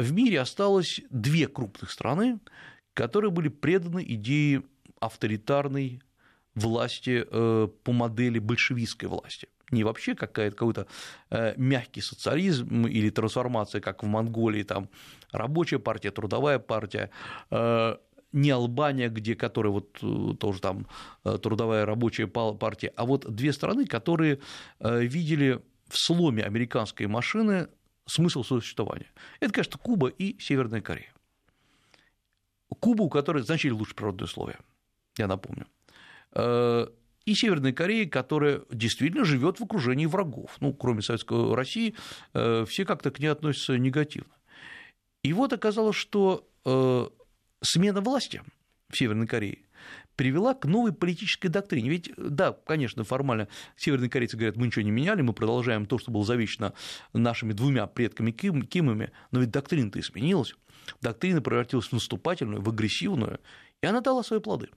в 0.00 0.12
мире 0.12 0.40
осталось 0.40 1.00
две 1.10 1.46
крупных 1.46 1.90
страны, 1.90 2.40
которые 2.94 3.30
были 3.30 3.48
преданы 3.48 4.04
идее 4.06 4.62
авторитарной 5.00 6.02
власти 6.54 7.24
э, 7.26 7.68
по 7.84 7.92
модели 7.92 8.38
большевистской 8.38 9.08
власти. 9.08 9.48
Не 9.70 9.84
вообще 9.84 10.14
какая-то, 10.14 10.56
какой-то 10.56 10.86
э, 11.30 11.54
мягкий 11.56 12.00
социализм 12.00 12.86
или 12.86 13.10
трансформация, 13.10 13.80
как 13.80 14.02
в 14.02 14.06
Монголии, 14.06 14.64
там 14.64 14.88
рабочая 15.32 15.78
партия, 15.78 16.10
трудовая 16.10 16.58
партия, 16.58 17.10
э, 17.50 17.96
не 18.32 18.50
Албания, 18.50 19.08
где, 19.08 19.34
которая 19.34 19.72
вот 19.72 19.92
тоже 20.38 20.60
там 20.60 20.86
трудовая 21.22 21.84
рабочая 21.84 22.28
партия, 22.28 22.92
а 22.94 23.04
вот 23.04 23.28
две 23.28 23.52
страны, 23.52 23.86
которые 23.86 24.38
видели 24.78 25.60
в 25.88 25.98
сломе 25.98 26.44
американской 26.44 27.08
машины 27.08 27.66
смысл 28.10 28.42
существования. 28.42 29.10
Это, 29.40 29.52
конечно, 29.52 29.78
Куба 29.78 30.08
и 30.08 30.38
Северная 30.40 30.80
Корея. 30.80 31.12
Куба, 32.80 33.02
у 33.02 33.08
которой 33.08 33.42
значительно 33.42 33.78
лучше 33.78 33.94
природные 33.94 34.24
условия, 34.24 34.58
я 35.16 35.26
напомню. 35.26 35.66
Э, 36.32 36.86
и 37.24 37.34
Северная 37.34 37.72
Корея, 37.72 38.08
которая 38.08 38.62
действительно 38.70 39.24
живет 39.24 39.60
в 39.60 39.64
окружении 39.64 40.06
врагов. 40.06 40.56
Ну, 40.60 40.72
кроме 40.72 41.02
Советской 41.02 41.54
России, 41.54 41.94
э, 42.34 42.64
все 42.68 42.84
как-то 42.84 43.10
к 43.10 43.18
ней 43.18 43.28
относятся 43.28 43.78
негативно. 43.78 44.34
И 45.22 45.32
вот 45.32 45.52
оказалось, 45.52 45.96
что 45.96 46.48
э, 46.64 47.08
смена 47.62 48.00
власти 48.00 48.42
в 48.88 48.96
Северной 48.96 49.26
Корее 49.26 49.58
привела 50.20 50.52
к 50.52 50.66
новой 50.66 50.92
политической 50.92 51.48
доктрине. 51.48 51.88
Ведь, 51.88 52.12
да, 52.18 52.52
конечно, 52.52 53.04
формально 53.04 53.48
северные 53.74 54.10
корейцы 54.10 54.36
говорят, 54.36 54.54
мы 54.58 54.66
ничего 54.66 54.82
не 54.82 54.90
меняли, 54.90 55.22
мы 55.22 55.32
продолжаем 55.32 55.86
то, 55.86 55.98
что 55.98 56.10
было 56.10 56.26
завещено 56.26 56.74
нашими 57.14 57.54
двумя 57.54 57.86
предками 57.86 58.30
Ким, 58.30 58.64
Кимами, 58.64 59.12
но 59.30 59.40
ведь 59.40 59.50
доктрина-то 59.50 59.98
изменилась. 59.98 60.54
Доктрина 61.00 61.40
превратилась 61.40 61.86
в 61.86 61.92
наступательную, 61.92 62.60
в 62.60 62.68
агрессивную, 62.68 63.40
и 63.80 63.86
она 63.86 64.02
дала 64.02 64.22
свои 64.22 64.40
плоды. 64.40 64.68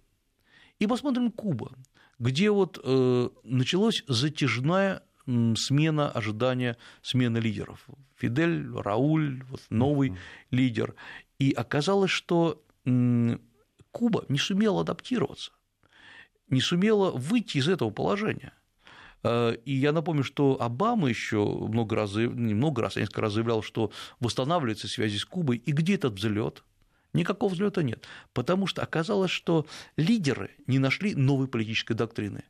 И 0.79 0.87
посмотрим 0.87 1.29
Куба, 1.29 1.73
где 2.19 2.49
вот 2.49 2.79
э, 2.81 3.29
началась 3.43 4.05
затяжная 4.07 5.03
смена 5.25 6.09
ожидания 6.09 6.77
смены 7.01 7.39
лидеров. 7.39 7.85
Фидель, 8.15 8.71
Рауль, 8.73 9.43
вот 9.49 9.59
новый 9.69 10.11
mm-hmm. 10.11 10.17
лидер. 10.51 10.95
И 11.37 11.51
оказалось, 11.51 12.11
что 12.11 12.63
Куба 13.93 14.25
не 14.27 14.39
сумела 14.39 14.81
адаптироваться, 14.81 15.51
не 16.49 16.59
сумела 16.59 17.11
выйти 17.11 17.59
из 17.59 17.69
этого 17.69 17.91
положения. 17.91 18.51
Э, 19.23 19.55
и 19.65 19.71
я 19.71 19.91
напомню, 19.93 20.23
что 20.23 20.57
Обама 20.59 21.07
еще 21.07 21.45
много 21.45 21.95
раз, 21.95 22.15
не 22.15 22.55
много 22.55 22.81
раз, 22.81 22.97
а 22.97 22.99
несколько 22.99 23.21
раз 23.21 23.33
заявлял, 23.33 23.61
что 23.61 23.91
восстанавливается 24.19 24.87
связи 24.87 25.17
с 25.17 25.25
Кубой, 25.25 25.57
и 25.57 25.71
где 25.71 25.93
этот 25.93 26.15
взлет? 26.15 26.63
Никакого 27.13 27.51
взлета 27.51 27.83
нет, 27.83 28.07
потому 28.33 28.65
что 28.65 28.81
оказалось, 28.81 29.29
что 29.29 29.67
лидеры 29.97 30.49
не 30.65 30.79
нашли 30.79 31.13
новой 31.13 31.47
политической 31.47 31.93
доктрины, 31.93 32.43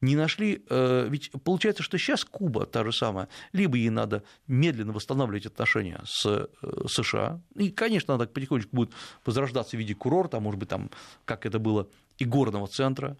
не 0.00 0.16
нашли, 0.16 0.64
э, 0.70 1.06
ведь 1.10 1.30
получается, 1.44 1.82
что 1.82 1.98
сейчас 1.98 2.24
Куба 2.24 2.64
та 2.64 2.82
же 2.82 2.92
самая, 2.92 3.28
либо 3.52 3.76
ей 3.76 3.90
надо 3.90 4.22
медленно 4.46 4.92
восстанавливать 4.92 5.44
отношения 5.44 6.00
с 6.06 6.24
э, 6.26 6.46
США, 6.88 7.42
и, 7.56 7.70
конечно, 7.70 8.14
надо 8.14 8.26
потихонечку 8.26 8.74
будет 8.74 8.90
возрождаться 9.26 9.76
в 9.76 9.80
виде 9.80 9.94
курорта, 9.94 10.38
а 10.38 10.40
может 10.40 10.58
быть, 10.58 10.70
там, 10.70 10.90
как 11.26 11.44
это 11.44 11.58
было, 11.58 11.86
и 12.16 12.24
горного 12.24 12.68
центра, 12.68 13.18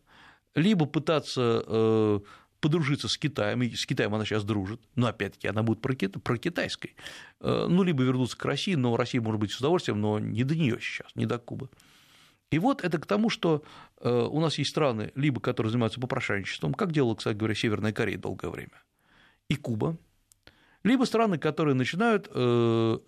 либо 0.55 0.87
пытаться 0.87 1.62
э, 1.67 2.21
подружиться 2.66 3.06
с 3.06 3.16
Китаем, 3.16 3.62
и 3.62 3.73
с 3.73 3.87
Китаем 3.87 4.12
она 4.12 4.25
сейчас 4.25 4.42
дружит, 4.42 4.80
но 4.96 5.06
опять-таки 5.06 5.46
она 5.46 5.62
будет 5.62 5.80
про 5.80 5.94
китайской, 5.94 6.96
ну, 7.40 7.85
либо 7.85 8.02
вернуться 8.02 8.37
к 8.37 8.44
России, 8.44 8.75
но 8.75 8.96
Россия 8.96 9.20
может 9.20 9.40
быть 9.40 9.52
с 9.52 9.61
удовольствием, 9.61 10.00
но 10.00 10.18
не 10.18 10.42
до 10.42 10.56
нее 10.56 10.80
сейчас, 10.80 11.14
не 11.14 11.26
до 11.26 11.38
Кубы. 11.38 11.68
И 12.50 12.58
вот 12.58 12.82
это 12.82 12.99
к 12.99 13.06
тому, 13.06 13.30
что 13.30 13.62
у 14.02 14.40
нас 14.40 14.58
есть 14.58 14.70
страны, 14.70 15.12
либо 15.14 15.40
которые 15.40 15.70
занимаются 15.70 16.00
попрошайничеством, 16.00 16.75
как 16.75 16.90
делала, 16.90 17.14
кстати 17.14 17.37
говоря, 17.37 17.54
Северная 17.54 17.92
Корея 17.92 18.18
долгое 18.18 18.49
время, 18.49 18.82
и 19.49 19.54
Куба, 19.54 19.96
либо 20.82 21.04
страны, 21.04 21.38
которые 21.38 21.76
начинают 21.76 22.26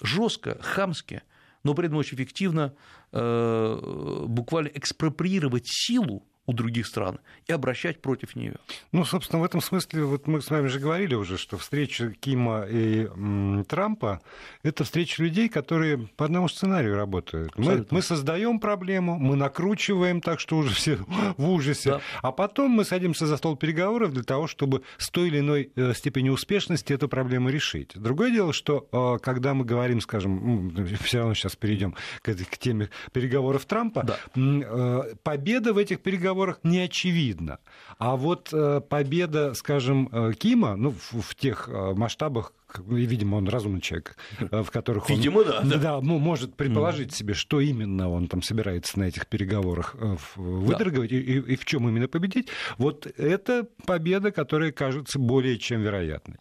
жестко, 0.00 0.56
хамски 0.60 1.22
но 1.64 1.74
при 1.74 1.86
этом 1.86 1.98
очень 1.98 2.16
эффективно 2.16 2.74
э, 3.10 4.24
буквально 4.26 4.68
экспроприировать 4.68 5.66
силу 5.66 6.24
у 6.48 6.54
других 6.54 6.86
стран 6.86 7.20
и 7.46 7.52
обращать 7.52 8.00
против 8.00 8.34
нее. 8.34 8.56
Ну, 8.90 9.04
собственно, 9.04 9.42
в 9.42 9.44
этом 9.44 9.60
смысле, 9.60 10.04
вот 10.04 10.26
мы 10.26 10.40
с 10.40 10.48
вами 10.48 10.68
же 10.68 10.80
говорили 10.80 11.14
уже, 11.14 11.36
что 11.36 11.58
встреча 11.58 12.10
Кима 12.10 12.62
и 12.62 13.04
м, 13.04 13.66
Трампа– 13.68 14.22
это 14.62 14.84
встреча 14.84 15.22
людей, 15.22 15.50
которые 15.50 15.98
по 16.16 16.24
одному 16.24 16.48
сценарию 16.48 16.96
работают. 16.96 17.52
Мы, 17.58 17.86
мы 17.90 18.00
создаем 18.00 18.60
проблему, 18.60 19.18
мы 19.18 19.36
накручиваем 19.36 20.22
так, 20.22 20.40
что 20.40 20.56
уже 20.56 20.74
все 20.74 20.98
в 21.36 21.50
ужасе, 21.50 21.90
да. 21.90 22.00
а 22.22 22.32
потом 22.32 22.70
мы 22.70 22.86
садимся 22.86 23.26
за 23.26 23.36
стол 23.36 23.56
переговоров 23.56 24.14
для 24.14 24.22
того, 24.22 24.46
чтобы 24.46 24.82
с 24.96 25.10
той 25.10 25.28
или 25.28 25.40
иной 25.40 25.70
э, 25.76 25.92
степенью 25.92 26.32
успешности 26.32 26.94
эту 26.94 27.10
проблему 27.10 27.50
решить. 27.50 27.92
Другое 27.94 28.30
дело, 28.30 28.54
что 28.54 28.88
э, 28.90 29.18
когда 29.22 29.52
мы 29.52 29.66
говорим, 29.66 30.00
скажем, 30.00 30.74
все 31.04 31.18
равно 31.18 31.34
сейчас 31.34 31.56
перейдем 31.56 31.94
к, 32.22 32.34
к 32.34 32.56
теме 32.56 32.88
переговоров 33.12 33.66
Трампа, 33.66 34.02
да. 34.02 34.18
Э, 34.34 35.14
победа 35.22 35.74
в 35.74 35.76
этих 35.76 36.00
переговорах 36.00 36.37
переговорах 36.38 36.60
не 36.62 36.80
очевидно. 36.80 37.58
А 37.98 38.16
вот 38.16 38.50
э, 38.52 38.80
победа, 38.80 39.54
скажем, 39.54 40.08
э, 40.12 40.32
Кима, 40.38 40.76
ну, 40.76 40.90
в, 40.90 41.20
в 41.20 41.34
тех 41.34 41.68
э, 41.68 41.94
масштабах, 41.94 42.52
видимо, 42.86 43.36
он 43.36 43.48
разумный 43.48 43.80
человек, 43.80 44.16
в 44.38 44.70
которых 44.70 45.08
видимо, 45.08 45.38
он 45.38 45.46
да, 45.46 45.60
да. 45.62 45.78
Да, 45.78 46.00
ну, 46.00 46.18
может 46.18 46.54
предположить 46.54 47.14
себе, 47.14 47.34
что 47.34 47.60
именно 47.60 48.10
он 48.10 48.28
там 48.28 48.42
собирается 48.42 48.98
на 48.98 49.04
этих 49.04 49.26
переговорах 49.26 49.96
выдорговать 50.36 51.10
да. 51.10 51.16
и, 51.16 51.40
и 51.40 51.56
в 51.56 51.64
чем 51.64 51.88
именно 51.88 52.08
победить. 52.08 52.48
Вот 52.76 53.06
это 53.06 53.66
победа, 53.86 54.30
которая 54.30 54.70
кажется 54.70 55.18
более 55.18 55.58
чем 55.58 55.82
вероятной. 55.82 56.36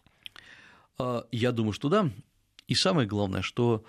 А, 0.98 1.24
я 1.32 1.52
думаю, 1.52 1.72
что 1.72 1.88
да. 1.88 2.10
И 2.66 2.74
самое 2.74 3.08
главное, 3.08 3.40
что 3.40 3.84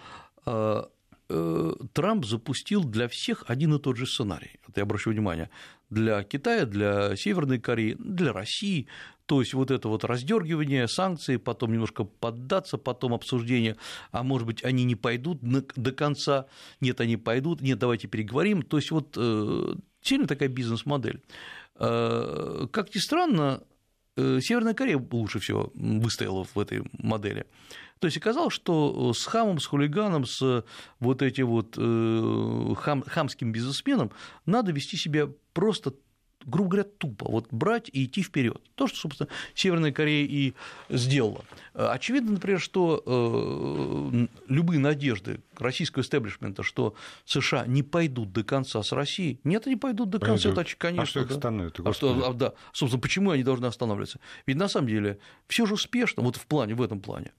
Трамп 1.93 2.25
запустил 2.25 2.83
для 2.83 3.07
всех 3.07 3.43
один 3.47 3.73
и 3.75 3.79
тот 3.79 3.97
же 3.97 4.05
сценарий. 4.07 4.59
Это 4.67 4.79
я 4.79 4.83
обращу 4.83 5.11
внимание 5.11 5.49
для 5.89 6.23
Китая, 6.23 6.65
для 6.65 7.15
Северной 7.15 7.59
Кореи, 7.59 7.95
для 7.99 8.33
России. 8.33 8.87
То 9.25 9.41
есть 9.41 9.53
вот 9.53 9.69
это 9.69 9.87
вот 9.89 10.03
раздергивание 10.05 10.87
санкций, 10.87 11.37
потом 11.37 11.71
немножко 11.71 12.03
поддаться, 12.03 12.77
потом 12.77 13.13
обсуждение, 13.13 13.75
а 14.11 14.23
может 14.23 14.47
быть, 14.47 14.63
они 14.63 14.85
не 14.85 14.95
пойдут 14.95 15.39
до 15.41 15.91
конца, 15.91 16.47
нет, 16.81 16.99
они 16.99 17.15
пойдут, 17.15 17.61
нет, 17.61 17.77
давайте 17.77 18.07
переговорим. 18.07 18.63
То 18.63 18.77
есть 18.77 18.89
вот 18.89 19.13
э, 19.17 19.75
сильно 20.01 20.27
такая 20.27 20.49
бизнес-модель. 20.49 21.21
Э, 21.75 22.67
как 22.71 22.95
ни 22.95 22.99
странно, 22.99 23.61
э, 23.61 23.78
Северная 24.41 24.73
Корея 24.73 25.03
лучше 25.11 25.39
всего 25.39 25.71
выстояла 25.75 26.43
в 26.43 26.57
этой 26.59 26.83
модели. 26.93 27.45
То 27.99 28.07
есть 28.07 28.17
оказалось, 28.17 28.53
что 28.53 29.13
с 29.13 29.25
хамом, 29.25 29.59
с 29.59 29.65
хулиганом, 29.65 30.25
с 30.25 30.63
вот 30.99 31.21
этим 31.21 31.47
вот 31.47 31.75
хам, 31.75 33.03
хамским 33.05 33.51
бизнесменом 33.51 34.11
надо 34.45 34.71
вести 34.71 34.97
себя 34.97 35.29
просто 35.53 35.93
грубо 36.45 36.69
говоря, 36.69 36.89
тупо 36.97 37.29
вот 37.29 37.47
брать 37.51 37.89
и 37.91 38.05
идти 38.05 38.23
вперед. 38.23 38.61
То, 38.75 38.87
что, 38.87 38.97
собственно, 38.97 39.29
Северная 39.53 39.91
Корея 39.91 40.25
и 40.25 40.53
сделала. 40.89 41.43
Очевидно, 41.73 42.33
например, 42.33 42.59
что 42.59 43.03
э, 43.05 44.27
любые 44.47 44.79
надежды 44.79 45.41
российского 45.57 46.03
истеблишмента, 46.03 46.63
что 46.63 46.95
США 47.25 47.65
не 47.65 47.83
пойдут 47.83 48.31
до 48.31 48.43
конца 48.43 48.81
с 48.83 48.91
Россией, 48.91 49.39
нет, 49.43 49.67
они 49.67 49.75
пойдут 49.75 50.09
до 50.09 50.19
конца, 50.19 50.49
это 50.49 50.65
конечно. 50.77 51.03
А 51.03 51.05
что 51.05 51.19
их 51.21 51.27
да. 51.27 51.35
остановит? 51.35 51.79
А 51.83 51.93
что, 51.93 52.29
а, 52.29 52.33
да, 52.33 52.53
собственно, 52.73 53.01
почему 53.01 53.31
они 53.31 53.43
должны 53.43 53.65
останавливаться? 53.65 54.19
Ведь 54.45 54.57
на 54.57 54.67
самом 54.67 54.87
деле 54.87 55.19
все 55.47 55.65
же 55.65 55.73
успешно, 55.73 56.23
вот 56.23 56.35
в 56.35 56.45
плане, 56.47 56.75
в 56.75 56.81
этом 56.81 57.01
плане. 57.01 57.31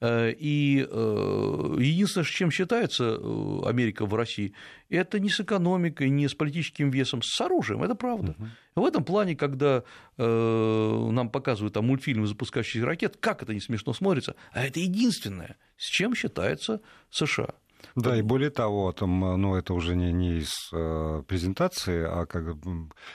Э, 0.00 0.32
и 0.32 0.86
э, 0.88 1.76
единственное, 1.78 2.24
с 2.24 2.28
чем 2.28 2.50
считается 2.50 3.04
э, 3.04 3.60
Америка 3.64 4.06
в 4.06 4.14
России, 4.14 4.52
это 4.90 5.18
не 5.18 5.30
с 5.30 5.40
экономикой, 5.40 6.10
не 6.10 6.28
с 6.28 6.34
политическим 6.34 6.90
весом, 6.90 7.22
с 7.22 7.40
оружием, 7.40 7.82
это 7.82 7.94
правда. 7.94 8.34
Угу. 8.38 8.82
В 8.82 8.86
этом 8.86 9.04
плане, 9.04 9.36
когда 9.36 9.84
нам 10.16 11.30
показывают 11.30 11.74
там 11.74 11.86
мультфильмы 11.86 12.26
запускающих 12.26 12.82
ракет, 12.82 13.16
как 13.18 13.42
это 13.42 13.54
не 13.54 13.60
смешно 13.60 13.92
смотрится, 13.92 14.34
а 14.52 14.64
это 14.64 14.80
единственное, 14.80 15.56
с 15.76 15.86
чем 15.86 16.14
считается 16.14 16.80
США. 17.10 17.54
Да, 17.94 18.16
и 18.16 18.22
более 18.22 18.50
того, 18.50 18.92
там, 18.92 19.20
ну, 19.40 19.54
это 19.54 19.74
уже 19.74 19.94
не, 19.94 20.12
не 20.12 20.38
из 20.38 20.52
э, 20.72 21.22
презентации, 21.28 22.04
а 22.04 22.26
как, 22.26 22.56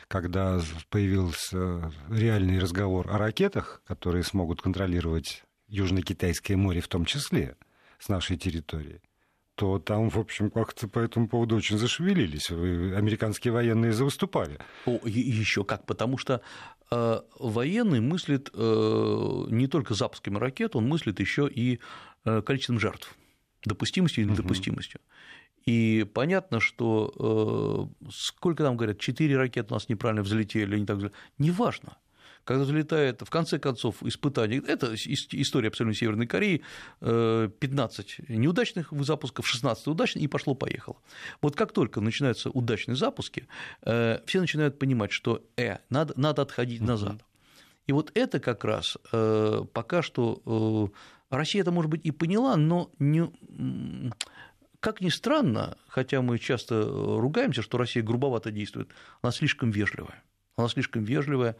когда 0.07 0.61
появился 0.89 1.91
реальный 2.09 2.59
разговор 2.59 3.09
о 3.11 3.17
ракетах, 3.17 3.81
которые 3.85 4.23
смогут 4.23 4.61
контролировать 4.61 5.43
Южно-Китайское 5.69 6.57
море 6.57 6.81
в 6.81 6.87
том 6.87 7.05
числе, 7.05 7.55
с 7.99 8.09
нашей 8.09 8.37
территории, 8.37 9.01
то 9.55 9.77
там, 9.77 10.09
в 10.09 10.17
общем, 10.17 10.49
как-то 10.49 10.87
по 10.87 10.99
этому 10.99 11.27
поводу 11.27 11.57
очень 11.57 11.77
зашевелились. 11.77 12.49
Американские 12.49 13.51
военные 13.51 13.91
завыступали. 13.91 14.57
О, 14.85 14.99
еще 15.05 15.65
как, 15.65 15.85
потому 15.85 16.17
что 16.17 16.41
э, 16.91 17.19
военный 17.37 17.99
мыслит 17.99 18.49
э, 18.53 19.45
не 19.49 19.67
только 19.67 19.93
запусками 19.93 20.37
ракет, 20.37 20.77
он 20.77 20.87
мыслит 20.87 21.19
еще 21.19 21.49
и 21.49 21.79
э, 22.23 22.41
количеством 22.41 22.79
жертв, 22.79 23.13
допустимостью 23.65 24.23
или 24.23 24.31
недопустимостью. 24.31 25.01
Угу. 25.01 25.15
И 25.65 26.05
понятно, 26.13 26.61
что 26.61 27.91
э, 27.99 28.09
сколько 28.11 28.63
там 28.63 28.77
говорят, 28.77 28.99
четыре 28.99 29.35
ракеты 29.35 29.67
у 29.71 29.73
нас 29.73 29.89
неправильно 29.89 30.23
взлетели, 30.23 30.71
или 30.71 30.79
не 30.79 30.85
так 30.85 30.97
взлетели, 30.97 31.19
неважно 31.37 31.97
когда 32.49 32.65
залетает, 32.65 33.21
в 33.21 33.29
конце 33.29 33.59
концов, 33.59 34.01
испытание, 34.01 34.59
это 34.65 34.95
история 34.95 35.67
абсолютно 35.67 35.93
Северной 35.93 36.25
Кореи, 36.25 36.63
15 36.99 38.15
э, 38.17 38.33
неудачных 38.33 38.91
запусков, 38.91 39.47
16 39.47 39.85
удачных, 39.85 40.23
и 40.23 40.27
пошло-поехало. 40.27 40.95
Вот 41.43 41.55
как 41.55 41.73
только 41.73 42.01
начинаются 42.01 42.49
удачные 42.49 42.95
запуски, 42.95 43.47
э, 43.83 44.21
все 44.25 44.41
начинают 44.41 44.79
понимать, 44.79 45.11
что 45.11 45.43
э, 45.57 45.77
надо, 45.91 46.15
надо 46.17 46.41
отходить 46.41 46.81
назад. 46.81 47.23
И 47.85 47.91
вот 47.91 48.11
это 48.15 48.39
как 48.39 48.65
раз 48.65 48.97
э, 49.11 49.63
пока 49.71 50.01
что 50.01 50.91
Россия 51.29 51.61
это, 51.61 51.69
может 51.71 51.91
быть, 51.91 52.01
и 52.03 52.09
поняла, 52.09 52.55
но 52.57 52.89
не 52.97 53.29
как 54.79 55.01
ни 55.01 55.09
странно, 55.09 55.77
хотя 55.87 56.23
мы 56.23 56.39
часто 56.39 56.83
ругаемся, 56.83 57.61
что 57.61 57.77
Россия 57.77 58.01
грубовато 58.01 58.49
действует, 58.49 58.89
она 59.21 59.31
слишком 59.31 59.69
вежливая. 59.69 60.23
Она 60.59 60.67
слишком 60.67 61.05
вежливая, 61.05 61.55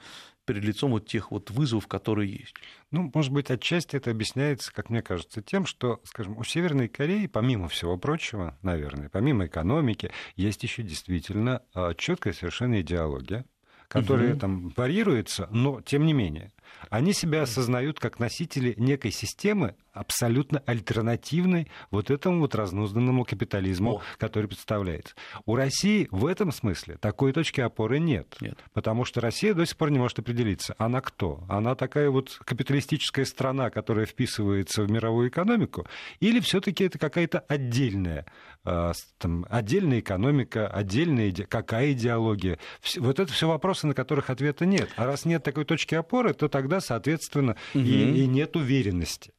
перед 0.50 0.64
лицом 0.64 0.90
вот 0.90 1.06
тех 1.06 1.30
вот 1.30 1.52
вызовов, 1.52 1.86
которые 1.86 2.32
есть. 2.32 2.56
Ну, 2.90 3.12
может 3.14 3.32
быть, 3.32 3.52
отчасти 3.52 3.96
это 3.96 4.10
объясняется, 4.10 4.74
как 4.74 4.90
мне 4.90 5.04
кажется, 5.04 5.44
тем, 5.44 5.68
что, 5.68 6.02
скажем, 6.06 6.40
у 6.40 6.44
Северной 6.44 6.88
Кореи, 6.88 7.28
помимо 7.28 7.68
всего 7.68 7.98
прочего, 7.98 8.58
наверное, 8.64 9.10
помимо 9.10 9.46
экономики, 9.46 10.10
есть 10.36 10.64
еще 10.64 10.82
действительно 10.82 11.62
а, 11.76 11.94
четкая 11.94 12.34
совершенно 12.34 12.82
идеология, 12.82 13.46
которая 13.88 14.32
угу. 14.32 14.40
там 14.40 14.74
варьируется, 14.76 15.48
но 15.52 15.82
тем 15.82 16.08
не 16.08 16.14
менее. 16.14 16.52
Они 16.90 17.14
себя 17.14 17.44
осознают 17.44 18.00
как 18.00 18.18
носители 18.18 18.74
некой 18.78 19.12
системы, 19.12 19.76
абсолютно 19.94 20.62
альтернативной 20.66 21.68
вот 21.92 22.12
этому 22.12 22.40
вот 22.40 22.56
разнузданному 22.56 23.26
капитализму, 23.26 23.98
О. 23.98 24.02
который 24.18 24.48
представляется. 24.48 25.16
У 25.46 25.56
России 25.56 26.08
в 26.12 26.26
этом 26.26 26.52
смысле 26.52 26.98
такой 26.98 27.34
точки 27.34 27.62
опоры 27.62 28.00
нет, 28.00 28.36
нет. 28.42 28.60
Потому 28.74 29.06
что 29.06 29.22
Россия 29.22 29.54
до 29.54 29.66
сих 29.66 29.78
пор 29.78 29.92
не 29.92 30.00
может 30.00 30.20
определиться, 30.20 30.76
она 30.78 31.02
кто? 31.02 31.44
Она 31.50 31.76
такая 31.76 32.10
вот 32.10 32.40
капиталистическая 32.46 33.26
страна, 33.26 33.70
которая 33.70 34.06
вписывается 34.06 34.84
в 34.84 34.92
мировую 34.92 35.30
экономику, 35.30 35.88
или 36.20 36.40
все-таки 36.40 36.84
это 36.84 36.98
какая-то 36.98 37.40
отдельная, 37.40 38.26
а, 38.64 38.92
там, 39.18 39.46
отдельная 39.50 40.00
экономика, 40.00 40.68
отдельная 40.68 41.30
иде... 41.30 41.46
какая 41.46 41.92
идеология? 41.94 42.60
Вот 42.98 43.20
это 43.20 43.32
все 43.32 43.48
вопросы, 43.48 43.88
на 43.88 43.94
которых 43.94 44.30
ответа 44.30 44.66
нет. 44.66 44.90
А 44.96 45.06
раз 45.06 45.26
нет 45.26 45.44
такой 45.44 45.66
точки 45.66 45.96
опоры, 45.96 46.34
то 46.34 46.48
тогда, 46.48 46.80
соответственно, 46.80 47.56
угу. 47.74 47.84
и, 47.84 48.24
и 48.24 48.28
нет 48.28 48.56
уверенности. 48.56 49.32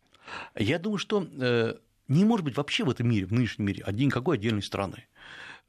Я 0.56 0.78
думаю, 0.78 0.98
что 0.98 1.26
э, 1.40 1.74
не 2.08 2.24
может 2.24 2.44
быть 2.44 2.56
вообще 2.56 2.84
в 2.84 2.90
этом 2.90 3.08
мире, 3.08 3.26
в 3.26 3.32
нынешнем 3.32 3.66
мире, 3.66 3.84
никакой 3.92 4.36
отдельной 4.36 4.62
страны. 4.62 5.06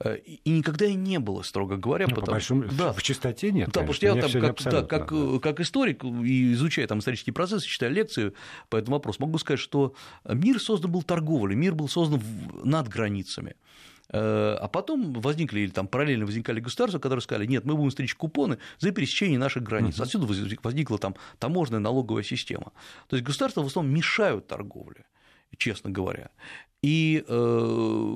Э, 0.04 0.18
и 0.18 0.50
никогда 0.50 0.86
и 0.86 0.96
не 0.96 1.20
было, 1.20 1.44
строго 1.44 1.78
говоря. 1.78 2.06
Ну, 2.08 2.16
потому... 2.16 2.26
по 2.26 2.32
большому... 2.34 2.64
да. 2.72 2.94
В 2.94 3.04
чистоте 3.04 3.52
нет. 3.52 3.68
Да, 3.68 3.82
потому 3.82 3.94
что 3.94 4.06
я 4.08 4.16
там, 4.16 4.32
как, 4.32 4.64
да, 4.64 4.84
как, 4.84 5.12
да. 5.12 5.40
как 5.40 5.60
историк 5.60 6.04
и 6.04 6.54
изучая 6.54 6.88
там 6.88 7.00
исторические 7.00 7.34
процессы, 7.34 7.68
читая 7.68 7.90
лекции 7.90 8.34
по 8.70 8.78
этому 8.78 8.98
вопросу, 8.98 9.22
могу 9.22 9.38
сказать, 9.38 9.60
что 9.60 9.94
мир 10.26 10.60
создан 10.60 10.92
был 10.92 11.04
торговлей, 11.04 11.56
мир 11.56 11.76
был 11.76 11.88
создан 11.88 12.22
над 12.64 12.88
границами. 12.88 13.56
А 14.14 14.68
потом 14.68 15.14
возникли, 15.14 15.62
или 15.62 15.70
там 15.70 15.88
параллельно 15.88 16.26
возникали 16.26 16.60
государства, 16.60 17.00
которые 17.00 17.22
сказали, 17.22 17.46
нет, 17.46 17.66
мы 17.66 17.76
будем 17.76 17.92
стричь 17.92 18.16
купоны 18.16 18.58
за 18.80 18.92
пересечение 18.92 19.40
наших 19.40 19.64
границ. 19.64 20.00
Uh-huh. 20.00 20.04
Отсюда 20.04 20.26
возникла 20.64 20.98
там 20.98 21.16
таможенная 21.40 21.80
налоговая 21.80 22.24
система. 22.24 22.74
То 23.08 23.16
есть 23.16 23.26
государства 23.26 23.62
в 23.62 23.68
основном 23.68 23.94
мешают 23.96 24.48
торговле, 24.48 25.06
честно 25.58 25.90
говоря. 25.90 26.30
И 26.82 27.24
э, 27.28 28.16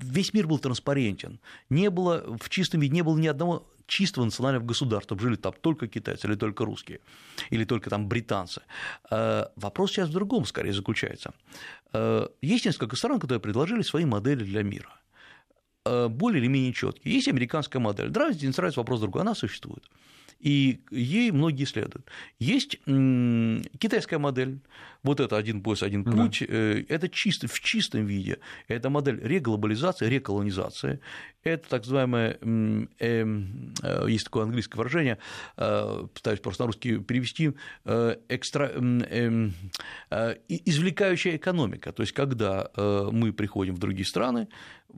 весь 0.00 0.34
мир 0.34 0.46
был 0.46 0.58
транспарентен. 0.58 1.40
Не 1.70 1.90
было 1.90 2.36
в 2.38 2.48
чистом 2.48 2.80
виде, 2.80 2.94
не 2.94 3.02
было 3.02 3.18
ни 3.18 3.26
одного 3.26 3.68
чистого 3.86 4.24
национального 4.24 4.64
государства, 4.64 5.18
жили 5.18 5.36
там 5.36 5.52
только 5.60 5.86
китайцы 5.86 6.26
или 6.26 6.34
только 6.34 6.64
русские, 6.64 7.00
или 7.50 7.64
только 7.64 7.90
там 7.90 8.08
британцы. 8.08 8.62
Э, 9.10 9.46
вопрос 9.56 9.92
сейчас 9.92 10.08
в 10.08 10.12
другом 10.12 10.46
скорее 10.46 10.72
заключается. 10.72 11.34
Э, 11.92 12.28
есть 12.40 12.64
несколько 12.64 12.96
стран, 12.96 13.20
которые 13.20 13.40
предложили 13.40 13.82
свои 13.82 14.04
модели 14.04 14.44
для 14.44 14.62
мира 14.62 14.88
э, 14.88 15.01
более 15.84 16.40
или 16.40 16.48
менее 16.48 16.72
четкие. 16.72 17.14
Есть 17.14 17.28
американская 17.28 17.80
модель. 17.80 18.10
Нравится, 18.10 18.44
не 18.44 18.52
нравится, 18.52 18.80
вопрос 18.80 19.00
другой. 19.00 19.22
Она 19.22 19.34
существует 19.34 19.82
и 20.42 20.80
ей 20.90 21.30
многие 21.30 21.64
следуют. 21.64 22.10
Есть 22.40 22.78
китайская 23.78 24.18
модель, 24.18 24.58
вот 25.04 25.20
это 25.20 25.36
один 25.36 25.62
пояс, 25.62 25.84
один 25.84 26.04
путь, 26.04 26.38
да. 26.40 26.46
Э, 26.48 26.84
это 26.88 27.08
чисто, 27.08 27.46
в 27.46 27.60
чистом 27.60 28.06
виде, 28.06 28.38
это 28.66 28.90
модель 28.90 29.20
реглобализации, 29.22 30.08
реколонизации, 30.08 31.00
это 31.44 31.68
так 31.68 31.82
называемое, 31.82 32.38
эм, 32.40 32.88
э, 33.82 34.06
есть 34.08 34.24
такое 34.24 34.44
английское 34.44 34.78
выражение, 34.78 35.18
э, 35.56 36.06
пытаюсь 36.12 36.40
просто 36.40 36.62
на 36.64 36.66
русский 36.66 36.98
перевести, 36.98 37.52
экстра, 38.28 38.66
эм, 38.66 39.54
извлекающая 40.48 41.36
экономика, 41.36 41.92
то 41.92 42.02
есть 42.02 42.12
когда 42.12 42.70
мы 42.76 43.32
приходим 43.32 43.74
в 43.74 43.78
другие 43.78 44.06
страны, 44.06 44.48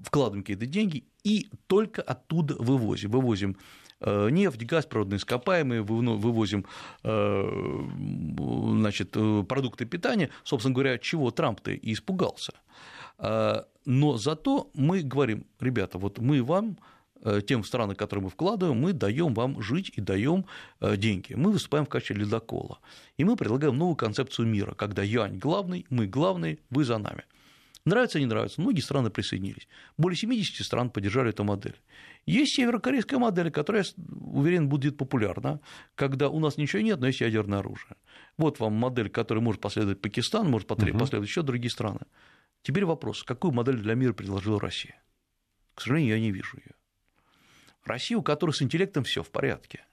вкладываем 0.02 0.42
какие-то 0.42 0.66
деньги 0.66 1.04
и 1.22 1.48
только 1.66 2.02
оттуда 2.02 2.56
вывозим, 2.58 3.10
вывозим 3.10 3.56
нефть, 4.00 4.64
газ, 4.64 4.86
природные 4.86 5.18
ископаемые, 5.18 5.82
вывозим 5.82 6.66
э, 7.02 7.86
значит, 8.78 9.16
э, 9.16 9.44
продукты 9.48 9.84
питания, 9.84 10.30
собственно 10.42 10.74
говоря, 10.74 10.98
чего 10.98 11.30
Трамп-то 11.30 11.70
и 11.70 11.92
испугался. 11.92 12.52
Но 13.18 14.16
зато 14.16 14.70
мы 14.74 15.02
говорим, 15.02 15.46
ребята, 15.60 15.98
вот 15.98 16.18
мы 16.18 16.42
вам 16.42 16.78
тем 17.46 17.64
странам, 17.64 17.96
которые 17.96 18.24
мы 18.24 18.30
вкладываем, 18.30 18.78
мы 18.78 18.92
даем 18.92 19.34
вам 19.34 19.62
жить 19.62 19.92
и 19.94 20.00
даем 20.00 20.46
деньги. 20.80 21.34
Мы 21.34 21.52
выступаем 21.52 21.86
в 21.86 21.88
качестве 21.88 22.16
ледокола. 22.16 22.80
И 23.16 23.24
мы 23.24 23.36
предлагаем 23.36 23.78
новую 23.78 23.96
концепцию 23.96 24.48
мира, 24.48 24.74
когда 24.74 25.02
Янь 25.02 25.38
главный, 25.38 25.86
мы 25.90 26.06
главный, 26.06 26.58
вы 26.70 26.84
за 26.84 26.98
нами. 26.98 27.24
Нравится, 27.84 28.18
не 28.18 28.24
нравится, 28.24 28.62
многие 28.62 28.80
страны 28.80 29.10
присоединились. 29.10 29.68
Более 29.98 30.16
70 30.16 30.64
стран 30.64 30.88
поддержали 30.88 31.30
эту 31.30 31.44
модель. 31.44 31.76
Есть 32.24 32.54
северокорейская 32.54 33.18
модель, 33.18 33.50
которая, 33.50 33.84
уверен, 34.22 34.70
будет 34.70 34.96
популярна, 34.96 35.60
когда 35.94 36.30
у 36.30 36.40
нас 36.40 36.56
ничего 36.56 36.80
нет, 36.80 36.98
но 37.00 37.08
есть 37.08 37.20
ядерное 37.20 37.58
оружие. 37.58 37.96
Вот 38.38 38.58
вам 38.58 38.72
модель, 38.72 39.10
которая 39.10 39.44
может 39.44 39.60
последовать 39.60 40.00
Пакистан, 40.00 40.50
может 40.50 40.66
последовать 40.66 41.12
угу. 41.12 41.22
еще 41.22 41.42
другие 41.42 41.70
страны. 41.70 42.00
Теперь 42.62 42.86
вопрос, 42.86 43.22
какую 43.22 43.52
модель 43.52 43.76
для 43.76 43.94
мира 43.94 44.14
предложила 44.14 44.58
Россия? 44.58 45.02
К 45.74 45.82
сожалению, 45.82 46.14
я 46.14 46.20
не 46.20 46.32
вижу 46.32 46.56
ее. 46.56 46.72
Россия, 47.84 48.16
у 48.16 48.22
которой 48.22 48.52
с 48.52 48.62
интеллектом 48.62 49.04
все 49.04 49.22
в 49.22 49.30
порядке. 49.30 49.84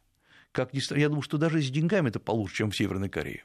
Как 0.54 0.74
ни 0.74 0.98
я 0.98 1.10
думаю, 1.10 1.24
что 1.24 1.38
даже 1.38 1.62
с 1.62 1.70
деньгами 1.70 2.08
это 2.08 2.22
получше, 2.22 2.56
чем 2.56 2.72
в 2.72 2.78
Северной 2.78 3.10
Корее 3.10 3.44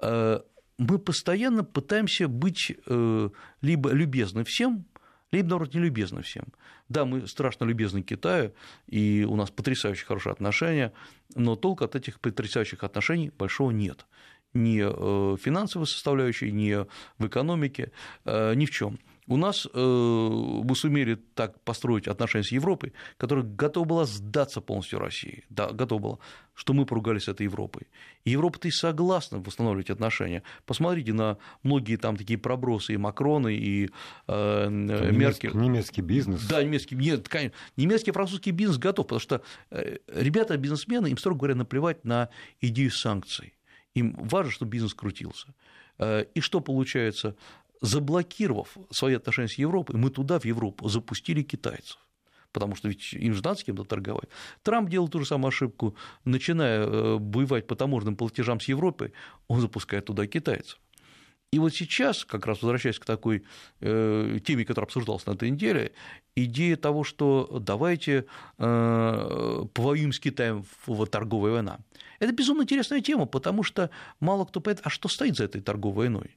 э, 0.00 0.40
мы 0.78 0.98
постоянно 0.98 1.64
пытаемся 1.64 2.28
быть 2.28 2.72
э, 2.86 3.28
либо 3.60 3.90
любезны 3.90 4.44
всем, 4.44 4.86
либо, 5.30 5.48
наоборот, 5.48 5.74
не 5.74 5.80
любезны 5.80 6.22
всем. 6.22 6.46
Да, 6.88 7.04
мы 7.04 7.26
страшно 7.26 7.64
любезны 7.64 8.02
Китаю, 8.02 8.52
и 8.86 9.26
у 9.28 9.36
нас 9.36 9.50
потрясающе 9.50 10.04
хорошие 10.04 10.32
отношения, 10.32 10.92
но 11.34 11.56
толка 11.56 11.86
от 11.86 11.96
этих 11.96 12.20
потрясающих 12.20 12.84
отношений 12.84 13.32
большого 13.36 13.70
нет. 13.70 14.06
Ни 14.52 14.80
э, 14.80 15.36
финансовой 15.38 15.86
составляющей, 15.86 16.52
ни 16.52 16.86
в 17.18 17.26
экономике, 17.26 17.90
э, 18.24 18.54
ни 18.54 18.66
в 18.66 18.70
чем. 18.70 18.98
У 19.26 19.38
нас 19.38 19.66
э, 19.72 19.78
мы 19.78 20.76
сумели 20.76 21.14
так 21.34 21.58
построить 21.60 22.08
отношения 22.08 22.44
с 22.44 22.52
Европой, 22.52 22.92
которая 23.16 23.44
готова 23.44 23.84
была 23.84 24.04
сдаться 24.04 24.60
полностью 24.60 24.98
России, 24.98 25.44
да, 25.48 25.72
готова 25.72 25.98
была, 25.98 26.18
что 26.54 26.74
мы 26.74 26.84
поругались 26.84 27.24
с 27.24 27.28
этой 27.28 27.44
Европой. 27.44 27.86
И 28.24 28.32
Европа-то 28.32 28.68
и 28.68 28.70
согласна 28.70 29.38
восстанавливать 29.38 29.88
отношения. 29.88 30.42
Посмотрите 30.66 31.14
на 31.14 31.38
многие 31.62 31.96
там 31.96 32.16
такие 32.18 32.38
пробросы 32.38 32.94
и 32.94 32.96
Макроны, 32.98 33.54
и 33.54 33.88
э, 34.28 34.68
немецкий, 34.68 35.16
Меркель. 35.16 35.54
Немецкий 35.54 36.02
бизнес. 36.02 36.46
Да, 36.46 36.62
немецкий, 36.62 36.94
нет, 36.94 37.26
конечно, 37.26 37.56
немецкий 37.76 38.10
и 38.10 38.14
французский 38.14 38.50
бизнес 38.50 38.76
готов, 38.76 39.06
потому 39.06 39.20
что 39.20 39.42
э, 39.70 39.96
ребята, 40.08 40.58
бизнесмены, 40.58 41.06
им, 41.06 41.16
строго 41.16 41.38
говоря, 41.38 41.54
наплевать 41.54 42.04
на 42.04 42.28
идею 42.60 42.90
санкций. 42.90 43.54
Им 43.94 44.14
важно, 44.18 44.50
чтобы 44.50 44.72
бизнес 44.72 44.92
крутился. 44.92 45.54
Э, 45.98 46.24
и 46.34 46.40
что 46.40 46.60
получается? 46.60 47.36
Заблокировав 47.84 48.76
свои 48.90 49.14
отношения 49.14 49.48
с 49.48 49.54
Европой, 49.54 49.96
мы 49.96 50.10
туда, 50.10 50.38
в 50.38 50.44
Европу, 50.44 50.88
запустили 50.88 51.42
китайцев 51.42 51.98
потому 52.52 52.76
что 52.76 52.86
ведь 52.86 53.12
им 53.12 53.34
же 53.34 53.42
надо 53.42 53.58
с 53.58 53.64
кем-то 53.64 53.82
торговать. 53.82 54.28
Трамп 54.62 54.88
делал 54.88 55.08
ту 55.08 55.18
же 55.18 55.26
самую 55.26 55.48
ошибку, 55.48 55.96
начиная 56.24 56.86
э, 56.86 57.18
воевать 57.18 57.66
по 57.66 57.74
таможенным 57.74 58.14
платежам 58.14 58.60
с 58.60 58.68
Европой, 58.68 59.12
он 59.48 59.60
запускает 59.60 60.04
туда 60.04 60.28
китайцев. 60.28 60.78
И 61.50 61.58
вот 61.58 61.74
сейчас, 61.74 62.24
как 62.24 62.46
раз 62.46 62.62
возвращаясь 62.62 63.00
к 63.00 63.04
такой 63.04 63.42
э, 63.80 64.38
теме, 64.44 64.64
которая 64.64 64.86
обсуждалась 64.86 65.26
на 65.26 65.32
этой 65.32 65.50
неделе, 65.50 65.92
идея 66.36 66.76
того, 66.76 67.02
что 67.02 67.58
давайте 67.60 68.26
э, 68.58 69.64
повоюем 69.74 70.12
с 70.12 70.20
Китаем 70.20 70.64
в 70.86 71.06
торговой 71.06 71.50
война. 71.50 71.80
Это 72.20 72.32
безумно 72.32 72.62
интересная 72.62 73.00
тема, 73.00 73.26
потому 73.26 73.64
что 73.64 73.90
мало 74.20 74.44
кто 74.44 74.60
понимает, 74.60 74.86
а 74.86 74.90
что 74.90 75.08
стоит 75.08 75.36
за 75.36 75.44
этой 75.44 75.60
торговой 75.60 76.04
войной 76.04 76.36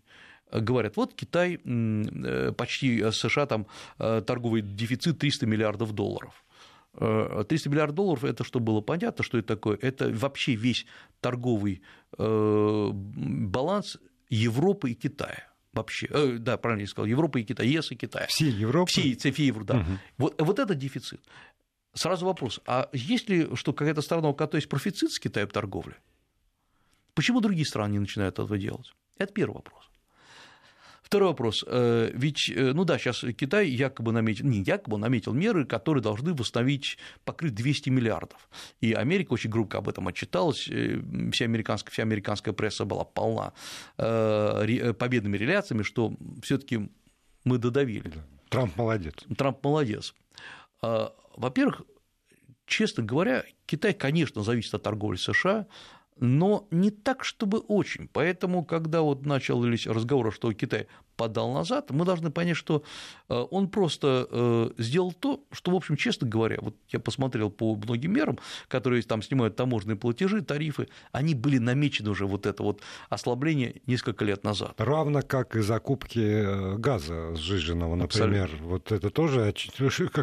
говорят, 0.51 0.97
вот 0.97 1.13
Китай 1.13 1.59
э, 1.63 2.51
почти 2.51 3.01
э, 3.01 3.11
США 3.11 3.45
там 3.45 3.67
э, 3.99 4.21
торговый 4.25 4.61
дефицит 4.61 5.19
300 5.19 5.45
миллиардов 5.45 5.93
долларов. 5.93 6.43
300 6.93 7.69
миллиардов 7.69 7.95
долларов, 7.95 8.23
это 8.23 8.43
что 8.43 8.59
было 8.59 8.81
понятно, 8.81 9.23
что 9.23 9.37
это 9.37 9.49
такое? 9.49 9.77
Это 9.83 10.09
вообще 10.09 10.55
весь 10.55 10.87
торговый 11.21 11.83
баланс 12.17 13.99
Европы 14.29 14.89
и 14.89 14.93
Китая 14.95 15.47
вообще, 15.77 16.07
э, 16.09 16.37
да, 16.39 16.57
правильно 16.57 16.81
я 16.81 16.87
сказал, 16.87 17.05
Европы 17.05 17.41
и 17.41 17.43
Китая, 17.43 17.69
ЕС 17.69 17.91
и 17.91 17.95
Китая. 17.95 18.25
Все 18.27 18.49
Европы? 18.49 18.91
Все, 18.91 19.15
все 19.15 19.45
Европы, 19.45 19.65
да. 19.65 19.79
Угу. 19.79 19.99
Вот, 20.17 20.41
вот 20.41 20.59
это 20.59 20.75
дефицит. 20.75 21.21
Сразу 21.93 22.25
вопрос, 22.25 22.59
а 22.65 22.89
есть 22.93 23.29
ли, 23.29 23.55
что 23.55 23.73
какая-то 23.73 24.01
страна, 24.01 24.29
у 24.29 24.33
которой 24.33 24.59
есть 24.59 24.69
профицит 24.69 25.11
с 25.11 25.19
Китаем 25.19 25.47
торговли? 25.47 25.95
Почему 27.13 27.41
другие 27.41 27.65
страны 27.65 27.93
не 27.93 27.99
начинают 27.99 28.35
этого 28.35 28.57
делать? 28.57 28.93
Это 29.17 29.33
первый 29.33 29.55
вопрос. 29.55 29.86
Второй 31.07 31.29
вопрос. 31.29 31.63
Э, 31.65 32.11
ведь, 32.13 32.51
э, 32.53 32.73
ну 32.73 32.83
да, 32.83 32.97
сейчас 32.97 33.23
Китай 33.37 33.69
якобы 33.69 34.11
наметил, 34.11 34.45
не 34.45 34.61
якобы 34.61 34.97
наметил 34.97 35.31
меры, 35.31 35.65
которые 35.65 36.03
должны 36.03 36.33
восстановить, 36.33 36.97
покрыть 37.23 37.55
200 37.55 37.89
миллиардов. 37.91 38.49
И 38.81 38.91
Америка 38.91 39.31
очень 39.31 39.49
громко 39.49 39.77
об 39.77 39.87
этом 39.87 40.05
отчиталась, 40.09 40.67
э, 40.67 40.99
вся 41.31 41.45
американская, 41.45 41.93
вся 41.93 42.03
американская 42.03 42.53
пресса 42.53 42.83
была 42.83 43.05
полна 43.05 43.53
победными 43.95 45.37
реляциями, 45.37 45.83
что 45.83 46.13
все 46.41 46.57
таки 46.57 46.89
мы 47.45 47.57
додавили. 47.57 48.11
Трамп 48.49 48.75
молодец. 48.75 49.13
Трамп 49.37 49.63
молодец. 49.63 50.13
Во-первых, 50.81 51.83
честно 52.65 53.03
говоря, 53.03 53.45
Китай, 53.65 53.93
конечно, 53.93 54.43
зависит 54.43 54.73
от 54.73 54.83
торговли 54.83 55.15
США, 55.15 55.67
но 56.19 56.67
не 56.71 56.91
так, 56.91 57.23
чтобы 57.23 57.59
очень. 57.59 58.07
Поэтому, 58.07 58.63
когда 58.65 59.01
вот 59.01 59.25
начались 59.25 59.87
разговоры, 59.87 60.31
что 60.31 60.51
Китай 60.53 60.87
подал 61.17 61.51
назад, 61.51 61.89
мы 61.89 62.05
должны 62.05 62.31
понять, 62.31 62.55
что 62.55 62.83
э, 63.27 63.45
он 63.51 63.67
просто 63.67 64.27
э, 64.29 64.69
сделал 64.77 65.11
то, 65.11 65.43
что, 65.51 65.71
в 65.71 65.75
общем, 65.75 65.97
честно 65.97 66.27
говоря, 66.27 66.57
вот 66.61 66.75
я 66.89 66.99
посмотрел 66.99 67.49
по 67.49 67.75
многим 67.75 68.13
мерам, 68.13 68.39
которые 68.67 69.01
там 69.01 69.21
снимают 69.21 69.55
таможенные 69.55 69.97
платежи, 69.97 70.41
тарифы, 70.41 70.87
они 71.11 71.33
были 71.33 71.57
намечены 71.57 72.11
уже 72.11 72.25
вот 72.25 72.45
это 72.45 72.63
вот 72.63 72.81
ослабление 73.09 73.81
несколько 73.87 74.23
лет 74.23 74.43
назад. 74.43 74.75
Равно 74.77 75.21
как 75.23 75.55
и 75.55 75.61
закупки 75.61 76.19
э, 76.19 76.77
газа 76.77 77.35
сжиженного, 77.35 77.95
например. 77.95 78.43
Абсолютно. 78.43 78.67
Вот 78.67 78.91
это 78.91 79.09
тоже, 79.09 79.53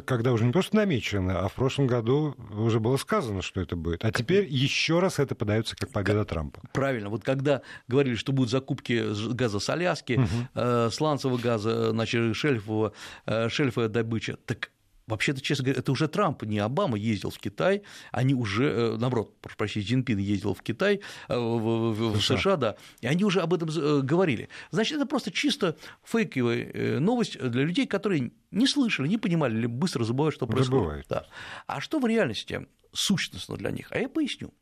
когда 0.07 0.33
уже 0.33 0.45
не 0.45 0.53
просто 0.53 0.77
намечено, 0.77 1.41
а 1.41 1.49
в 1.49 1.55
прошлом 1.55 1.89
году 1.89 2.37
уже 2.57 2.79
было 2.79 2.97
сказано, 2.97 3.43
что 3.43 3.61
это 3.61 3.75
будет. 3.75 4.05
А 4.05 4.13
теперь 4.13 4.47
еще 4.47 5.01
раз 5.01 5.19
это 5.19 5.35
подается 5.35 5.75
как 5.77 5.91
победа 5.91 6.25
Трампа. 6.25 6.61
Правильно. 6.73 7.09
Вот 7.09 7.25
когда 7.25 7.63
говорили, 7.89 8.15
что 8.15 8.33
будут 8.33 8.51
закупки 8.51 9.05
газа 9.33 9.59
с 9.59 9.69
Аляски, 9.69 10.21
угу 10.55 10.84
сланцевого 10.91 11.39
газа, 11.39 11.91
значит, 11.91 12.37
шельфового, 12.37 12.93
э, 13.27 13.49
шельфовая 13.49 13.89
добыча. 13.89 14.37
Так 14.47 14.71
Вообще-то, 15.07 15.43
честно 15.43 15.65
говоря, 15.65 15.81
это 15.81 15.93
уже 15.93 16.09
Трамп, 16.09 16.45
не 16.45 16.59
Обама 16.59 16.97
ездил 16.97 17.29
в 17.29 17.39
Китай, 17.39 17.83
они 18.11 18.35
уже, 18.35 18.65
э, 18.65 18.97
наоборот, 18.97 19.39
прошу 19.41 19.57
прощения, 19.57 19.87
Джинпин 19.87 20.17
ездил 20.17 20.55
в 20.55 20.63
Китай, 20.63 21.01
э, 21.29 21.37
в, 21.37 22.13
в 22.13 22.21
США, 22.23 22.57
да, 22.57 22.77
и 23.03 23.07
они 23.07 23.25
уже 23.25 23.43
об 23.43 23.53
этом 23.53 23.69
э, 23.69 24.01
говорили. 24.01 24.49
Значит, 24.71 24.97
это 24.97 25.07
просто 25.07 25.31
чисто 25.31 25.77
фейковая 26.05 27.01
новость 27.01 27.39
для 27.39 27.65
людей, 27.65 27.87
которые 27.87 28.33
не 28.51 28.67
слышали, 28.67 29.07
не 29.07 29.19
понимали 29.19 29.59
или 29.59 29.67
быстро 29.67 30.05
забывают, 30.05 30.35
что 30.35 30.47
происходит. 30.47 30.71
Забывают. 30.71 31.07
Да. 31.09 31.27
А 31.67 31.83
что 31.83 31.99
в 31.99 32.07
реальности 32.07 32.67
сущностно 32.93 33.57
для 33.59 33.71
них? 33.73 33.89
А 33.91 33.99
я 33.99 34.09
поясню. 34.09 34.55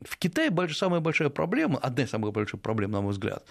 В 0.00 0.16
Китае 0.16 0.52
самая 0.72 1.00
большая 1.00 1.28
проблема, 1.28 1.78
одна 1.78 2.04
из 2.04 2.10
самых 2.10 2.32
больших 2.32 2.60
проблем, 2.60 2.92
на 2.92 3.00
мой 3.00 3.12
взгляд, 3.12 3.44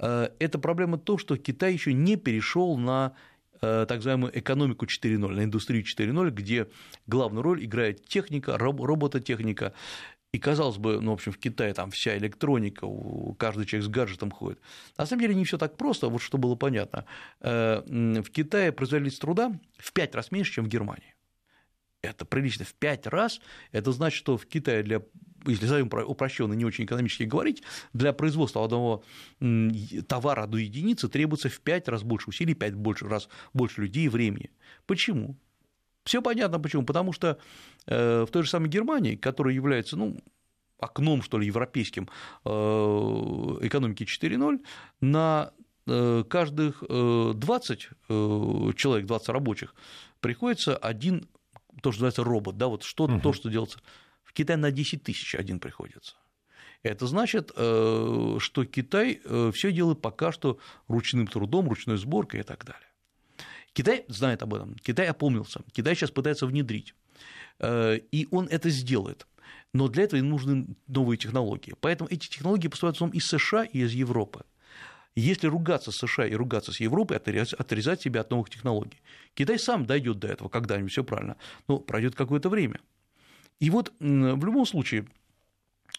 это 0.00 0.58
проблема 0.58 0.98
то, 0.98 1.18
что 1.18 1.36
Китай 1.36 1.72
еще 1.72 1.92
не 1.92 2.16
перешел 2.16 2.76
на 2.76 3.14
Э, 3.62 3.84
так 3.86 3.98
называемую 3.98 4.38
экономику 4.38 4.86
4.0, 4.86 5.28
на 5.34 5.44
индустрию 5.44 5.84
4.0, 5.84 6.30
где 6.30 6.68
главную 7.06 7.42
роль 7.42 7.64
играет 7.64 8.06
техника, 8.06 8.56
робототехника, 8.56 9.74
и, 10.32 10.38
казалось 10.38 10.78
бы, 10.78 11.00
ну, 11.00 11.10
в 11.10 11.14
общем, 11.14 11.32
в 11.32 11.38
Китае 11.38 11.74
там 11.74 11.90
вся 11.90 12.16
электроника, 12.16 12.86
каждый 13.36 13.66
человек 13.66 13.86
с 13.86 13.88
гаджетом 13.88 14.30
ходит. 14.30 14.60
На 14.96 15.04
самом 15.04 15.22
деле 15.22 15.34
не 15.34 15.44
все 15.44 15.58
так 15.58 15.76
просто, 15.76 16.08
вот 16.08 16.22
что 16.22 16.38
было 16.38 16.54
понятно. 16.54 17.04
Э, 17.40 17.82
в 17.86 18.30
Китае 18.30 18.72
производительность 18.72 19.20
труда 19.20 19.52
в 19.76 19.92
5 19.92 20.14
раз 20.14 20.30
меньше, 20.30 20.52
чем 20.52 20.64
в 20.64 20.68
Германии. 20.68 21.14
Это 22.00 22.24
прилично 22.24 22.64
в 22.64 22.72
5 22.72 23.08
раз. 23.08 23.40
Это 23.72 23.92
значит, 23.92 24.16
что 24.16 24.38
в 24.38 24.46
Китае 24.46 24.82
для 24.82 25.02
если 25.46 25.66
совсем 25.66 25.90
упрощенно, 26.06 26.52
не 26.52 26.64
очень 26.64 26.84
экономически 26.84 27.24
говорить, 27.24 27.62
для 27.92 28.12
производства 28.12 28.64
одного 28.64 29.02
товара 30.08 30.46
до 30.46 30.58
единицы 30.58 31.08
требуется 31.08 31.48
в 31.48 31.60
5 31.60 31.88
раз 31.88 32.02
больше 32.02 32.30
усилий, 32.30 32.54
5 32.54 32.74
больше, 32.74 33.08
раз 33.08 33.28
больше 33.52 33.82
людей 33.82 34.04
и 34.04 34.08
времени. 34.08 34.50
Почему? 34.86 35.36
Все 36.04 36.22
понятно 36.22 36.58
почему. 36.58 36.84
Потому 36.84 37.12
что 37.12 37.38
э, 37.86 38.24
в 38.26 38.30
той 38.30 38.42
же 38.42 38.50
самой 38.50 38.68
Германии, 38.68 39.16
которая 39.16 39.54
является, 39.54 39.96
ну, 39.96 40.18
окном, 40.78 41.22
что 41.22 41.38
ли, 41.38 41.46
европейским 41.46 42.08
э, 42.44 42.48
экономики 42.48 44.04
4.0, 44.04 44.64
на 45.00 45.52
э, 45.86 46.24
каждых 46.28 46.82
20 46.88 47.88
человек, 48.08 49.06
20 49.06 49.28
рабочих, 49.28 49.74
приходится 50.20 50.76
один, 50.76 51.28
то, 51.82 51.92
что 51.92 52.02
называется 52.02 52.24
робот, 52.24 52.56
да, 52.56 52.68
вот 52.68 52.82
что, 52.82 53.04
угу. 53.04 53.20
то, 53.20 53.32
что 53.32 53.50
делается 53.50 53.80
в 54.30 54.32
Китай 54.32 54.56
на 54.56 54.70
10 54.70 55.02
тысяч 55.02 55.34
один 55.34 55.58
приходится. 55.58 56.14
Это 56.84 57.08
значит, 57.08 57.50
э, 57.56 58.36
что 58.38 58.64
Китай 58.64 59.20
э, 59.24 59.50
все 59.52 59.72
делает 59.72 60.00
пока 60.00 60.30
что 60.30 60.58
ручным 60.86 61.26
трудом, 61.26 61.68
ручной 61.68 61.98
сборкой 61.98 62.40
и 62.40 62.42
так 62.44 62.64
далее. 62.64 62.86
Китай 63.72 64.04
знает 64.06 64.42
об 64.42 64.54
этом, 64.54 64.76
Китай 64.76 65.06
опомнился, 65.06 65.62
Китай 65.72 65.96
сейчас 65.96 66.12
пытается 66.12 66.46
внедрить, 66.46 66.94
э, 67.58 67.98
и 68.12 68.28
он 68.30 68.46
это 68.46 68.70
сделает. 68.70 69.26
Но 69.74 69.88
для 69.88 70.04
этого 70.04 70.20
им 70.20 70.30
нужны 70.30 70.66
новые 70.86 71.18
технологии. 71.18 71.74
Поэтому 71.80 72.08
эти 72.08 72.28
технологии 72.28 72.68
поступают 72.68 72.96
в 72.96 72.98
основном 72.98 73.16
из 73.16 73.26
США 73.26 73.64
и 73.64 73.80
из 73.80 73.92
Европы. 73.92 74.44
Если 75.16 75.48
ругаться 75.48 75.90
с 75.90 75.96
США 75.96 76.26
и 76.26 76.34
ругаться 76.34 76.72
с 76.72 76.80
Европой, 76.80 77.16
отрезать 77.16 78.00
себя 78.00 78.20
от 78.20 78.30
новых 78.30 78.48
технологий. 78.48 79.00
Китай 79.34 79.58
сам 79.58 79.86
дойдет 79.86 80.20
до 80.20 80.28
этого 80.28 80.48
когда-нибудь, 80.48 80.92
все 80.92 81.02
правильно, 81.02 81.36
но 81.66 81.78
пройдет 81.78 82.14
какое-то 82.14 82.48
время. 82.48 82.80
И 83.60 83.70
вот 83.70 83.92
в 84.00 84.44
любом 84.44 84.66
случае 84.66 85.06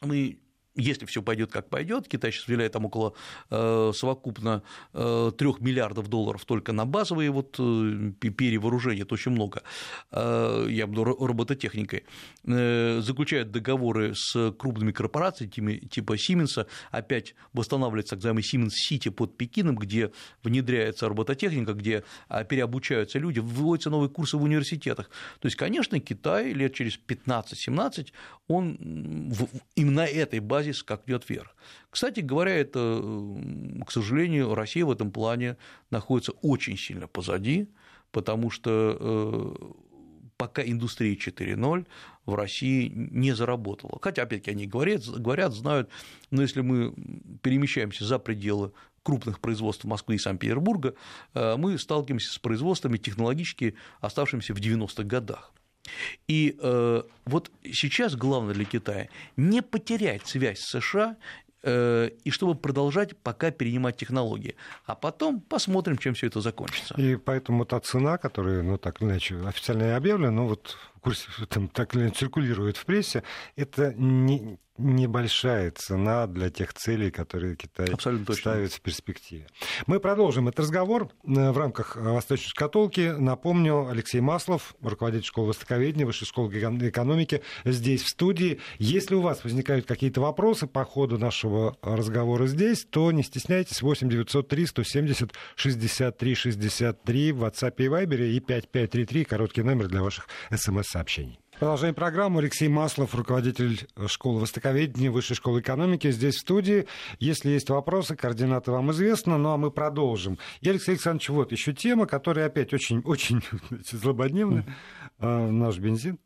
мы 0.02 0.39
если 0.75 1.05
все 1.05 1.21
пойдет 1.21 1.51
как 1.51 1.69
пойдет, 1.69 2.07
Китай 2.07 2.31
сейчас 2.31 2.47
выделяет 2.47 2.71
там 2.73 2.86
около 2.86 3.13
э, 3.49 3.91
совокупно 3.93 4.63
э, 4.93 5.31
3 5.38 5.47
миллиардов 5.60 6.07
долларов 6.07 6.45
только 6.45 6.71
на 6.71 6.86
базовые 6.86 7.31
вот 7.31 7.55
э, 7.60 8.12
перевооружения, 8.19 9.03
это 9.03 9.13
очень 9.13 9.31
много, 9.31 9.63
э, 10.12 10.67
я 10.69 10.88
буду 10.88 11.03
робототехникой, 11.03 12.05
э, 12.45 13.01
заключают 13.01 13.51
договоры 13.51 14.13
с 14.15 14.51
крупными 14.53 14.91
корпорациями 14.91 15.77
типа 15.77 16.17
Сименса, 16.17 16.67
опять 16.91 17.36
восстанавливается 17.53 18.12
так 18.12 18.19
называемый 18.19 18.43
Siemens 18.43 18.73
Сити 18.73 19.10
под 19.10 19.38
Пекином, 19.38 19.75
где 19.75 20.12
внедряется 20.43 21.10
робототехника, 21.10 21.73
где 21.73 22.03
а, 22.29 22.43
переобучаются 22.43 23.19
люди, 23.19 23.39
вводятся 23.39 23.89
новые 23.89 24.10
курсы 24.10 24.38
в 24.38 24.43
университетах. 24.43 25.10
То 25.39 25.47
есть, 25.47 25.57
конечно, 25.57 25.99
Китай 25.99 26.53
лет 26.53 26.73
через 26.73 26.99
15-17, 27.07 28.07
он 28.47 29.31
именно 29.75 30.01
этой 30.01 30.39
базе 30.39 30.61
базис 30.62 30.78
скакнет 30.78 31.28
вверх. 31.28 31.56
Кстати 31.89 32.19
говоря, 32.19 32.52
это, 32.52 33.02
к 33.86 33.91
сожалению, 33.91 34.54
Россия 34.54 34.86
в 34.86 34.91
этом 34.91 35.12
плане 35.12 35.58
находится 35.89 36.34
очень 36.41 36.78
сильно 36.78 37.08
позади, 37.08 37.67
потому 38.12 38.52
что 38.52 38.97
э, 39.00 39.71
пока 40.38 40.62
индустрия 40.62 41.15
4.0 41.15 41.88
в 42.26 42.36
России 42.36 42.91
не 42.95 43.34
заработала. 43.34 43.97
Хотя, 44.02 44.24
опять-таки, 44.24 44.52
они 44.52 44.67
говорят, 44.67 45.04
говорят, 45.08 45.54
знают, 45.54 45.89
но 46.30 46.43
если 46.43 46.62
мы 46.62 46.93
перемещаемся 47.41 48.06
за 48.06 48.19
пределы 48.19 48.71
крупных 49.04 49.39
производств 49.39 49.86
Москвы 49.86 50.15
и 50.15 50.19
Санкт-Петербурга, 50.19 50.93
э, 51.34 51.56
мы 51.58 51.78
сталкиваемся 51.80 52.32
с 52.32 52.38
производствами 52.38 52.97
технологически 52.97 53.74
оставшимися 54.00 54.54
в 54.54 54.60
90-х 54.60 55.04
годах. 55.04 55.54
И 56.27 56.56
э, 56.60 57.04
вот 57.25 57.51
сейчас 57.63 58.15
главное 58.15 58.54
для 58.54 58.65
Китая 58.65 59.08
не 59.38 59.62
потерять 59.62 60.27
связь 60.27 60.60
с 60.60 60.80
США 60.80 61.15
э, 61.63 62.10
и 62.23 62.30
чтобы 62.32 62.56
продолжать 62.56 63.15
пока 63.17 63.51
перенимать 63.51 63.97
технологии. 63.97 64.56
А 64.86 64.95
потом 64.95 65.41
посмотрим, 65.41 65.97
чем 65.97 66.13
все 66.13 66.27
это 66.27 66.41
закончится. 66.41 66.95
И 66.97 67.15
поэтому 67.15 67.65
та 67.65 67.80
цена, 67.80 68.17
которая, 68.17 68.63
ну, 68.63 68.77
так 68.77 69.01
или 69.01 69.10
иначе, 69.10 69.36
официально 69.45 69.95
объявлена, 69.95 70.32
но 70.32 70.47
вот 70.47 70.77
в 70.90 70.90
курсе, 71.01 71.27
там, 71.49 71.67
так 71.67 71.95
или 71.95 72.03
иначе 72.03 72.19
циркулирует 72.19 72.77
в 72.77 72.85
прессе, 72.85 73.23
это 73.55 73.93
не, 73.95 74.59
небольшая 74.81 75.71
цена 75.71 76.27
для 76.27 76.49
тех 76.49 76.73
целей, 76.73 77.11
которые 77.11 77.55
Китай 77.55 77.87
Абсолютно 77.87 78.33
ставит 78.33 78.69
точно. 78.69 78.77
в 78.77 78.81
перспективе. 78.81 79.47
Мы 79.85 79.99
продолжим 79.99 80.47
этот 80.47 80.61
разговор 80.61 81.09
э, 81.25 81.51
в 81.51 81.57
рамках 81.57 81.97
э, 81.97 82.01
«Восточной 82.01 82.49
шкатулки». 82.49 83.13
Напомню, 83.17 83.87
Алексей 83.89 84.21
Маслов, 84.21 84.75
руководитель 84.81 85.25
школы 85.25 85.49
востоковедения, 85.49 86.05
Высшей 86.05 86.27
школы 86.27 86.51
экономики, 86.51 87.41
здесь 87.65 88.03
в 88.03 88.09
студии. 88.09 88.59
Если 88.79 89.15
у 89.15 89.21
вас 89.21 89.43
возникают 89.43 89.85
какие-то 89.85 90.21
вопросы 90.21 90.67
по 90.67 90.83
ходу 90.83 91.17
нашего 91.17 91.77
разговора 91.81 92.47
здесь, 92.47 92.85
то 92.89 93.11
не 93.11 93.23
стесняйтесь, 93.23 93.81
8 93.81 94.09
903 94.09 94.65
170 94.65 95.33
63 95.55 96.35
63 96.35 97.31
в 97.31 97.43
WhatsApp 97.43 97.73
и 97.77 97.85
Viber 97.85 98.27
и 98.29 98.39
5533, 98.39 99.25
короткий 99.25 99.61
номер 99.61 99.87
для 99.87 100.01
ваших 100.01 100.27
смс-сообщений. 100.91 101.39
Продолжаем 101.60 101.93
программу. 101.93 102.39
Алексей 102.39 102.67
Маслов, 102.67 103.13
руководитель 103.13 103.88
школы 104.08 104.41
востоковедения 104.41 105.12
Высшей 105.12 105.36
школы 105.36 105.62
экономики, 105.62 106.10
здесь 106.12 106.36
в 106.36 106.39
студии. 106.39 106.88
Если 107.19 107.49
есть 107.51 107.69
вопросы, 107.69 108.15
координаты 108.15 108.71
вам 108.71 108.91
известны, 108.91 109.38
ну 109.38 109.49
а 109.49 109.58
мы 109.58 109.69
продолжим. 109.69 110.39
И, 110.62 110.69
Алексей 110.69 110.91
Александрович, 110.91 111.30
вот 111.30 111.51
еще 111.51 111.73
тема, 111.73 112.08
которая 112.08 112.47
опять 112.47 112.73
очень, 112.73 113.01
очень 113.06 113.41
злободневная. 113.91 114.65
Mm. 115.19 115.51
Наш 115.51 115.77
бензин 115.77 116.17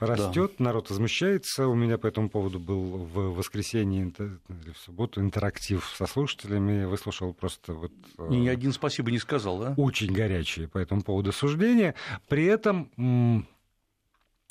растет, 0.00 0.52
да. 0.58 0.64
народ 0.66 0.90
возмущается. 0.90 1.66
У 1.66 1.74
меня 1.74 1.96
по 1.96 2.06
этому 2.06 2.28
поводу 2.28 2.60
был 2.60 2.82
в 2.82 3.34
воскресенье 3.34 4.12
или 4.48 4.72
в 4.72 4.78
субботу 4.78 5.20
интерактив 5.20 5.84
со 5.96 6.06
слушателями. 6.06 6.84
Выслушал 6.84 7.32
просто 7.32 7.72
вот... 7.72 7.92
Ни 8.18 8.48
один 8.48 8.72
спасибо 8.72 9.10
не 9.10 9.18
сказал, 9.18 9.58
да? 9.58 9.74
Очень 9.78 10.12
горячие 10.12 10.68
по 10.68 10.76
этому 10.76 11.02
поводу 11.02 11.32
суждения. 11.32 11.94
При 12.28 12.44
этом 12.44 13.46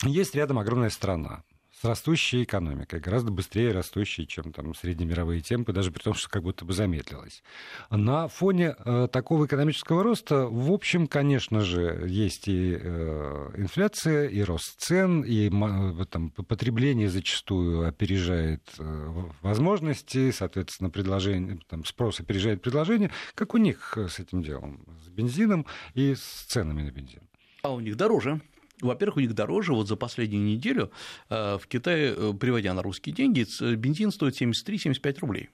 есть 0.04 0.36
рядом 0.36 0.60
огромная 0.60 0.90
страна 0.90 1.44
с 1.80 1.84
растущей 1.84 2.44
экономикой, 2.44 3.00
гораздо 3.00 3.32
быстрее 3.32 3.72
растущей, 3.72 4.28
чем 4.28 4.52
там 4.52 4.74
среднемировые 4.74 5.42
темпы, 5.42 5.74
даже 5.74 5.92
при 5.92 6.02
том, 6.02 6.16
что 6.16 6.28
как 6.28 6.42
будто 6.42 6.66
бы 6.66 6.74
замедлилась. 6.74 7.44
На 7.92 8.28
фоне 8.28 8.76
э, 8.78 9.08
такого 9.12 9.46
экономического 9.46 10.04
роста, 10.04 10.48
в 10.48 10.72
общем, 10.72 11.08
конечно 11.08 11.62
же, 11.62 12.06
есть 12.08 12.48
и 12.48 12.78
э, 12.80 13.52
инфляция, 13.58 14.28
и 14.28 14.42
рост 14.42 14.80
цен, 14.80 15.22
и 15.22 15.50
э, 15.50 16.06
там, 16.10 16.32
потребление 16.32 17.10
зачастую 17.10 17.88
опережает 17.88 18.64
э, 18.80 19.24
возможности, 19.42 20.32
соответственно, 20.32 20.90
предложение, 20.90 21.60
там, 21.70 21.86
спрос 21.86 22.20
опережает 22.20 22.64
предложение. 22.64 23.12
Как 23.36 23.54
у 23.54 23.58
них 23.58 23.98
с 23.98 24.18
этим 24.18 24.42
делом, 24.42 24.84
с 25.06 25.10
бензином 25.10 25.68
и 25.94 26.16
с 26.16 26.46
ценами 26.48 26.82
на 26.82 26.92
бензин? 26.92 27.22
А 27.62 27.72
у 27.72 27.80
них 27.80 27.98
дороже. 27.98 28.42
Во-первых, 28.82 29.18
у 29.18 29.20
них 29.22 29.34
дороже. 29.34 29.74
Вот 29.74 29.88
за 29.88 29.96
последнюю 29.96 30.44
неделю 30.44 30.92
э, 31.30 31.58
в 31.58 31.68
Китае, 31.68 32.14
э, 32.16 32.34
приводя 32.40 32.74
на 32.74 32.84
русские 32.84 33.16
деньги, 33.16 33.46
бензин 33.76 34.12
стоит 34.12 34.40
73-75 34.40 35.20
рублей. 35.20 35.50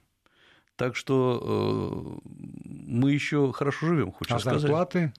Так 0.76 0.96
что 0.96 2.20
э, 2.22 2.28
мы 2.64 3.12
еще 3.12 3.52
хорошо 3.52 3.86
живем, 3.86 4.12
хочу 4.12 4.34
а 4.34 4.38
сказать. 4.40 4.60
зарплаты? 4.60 5.12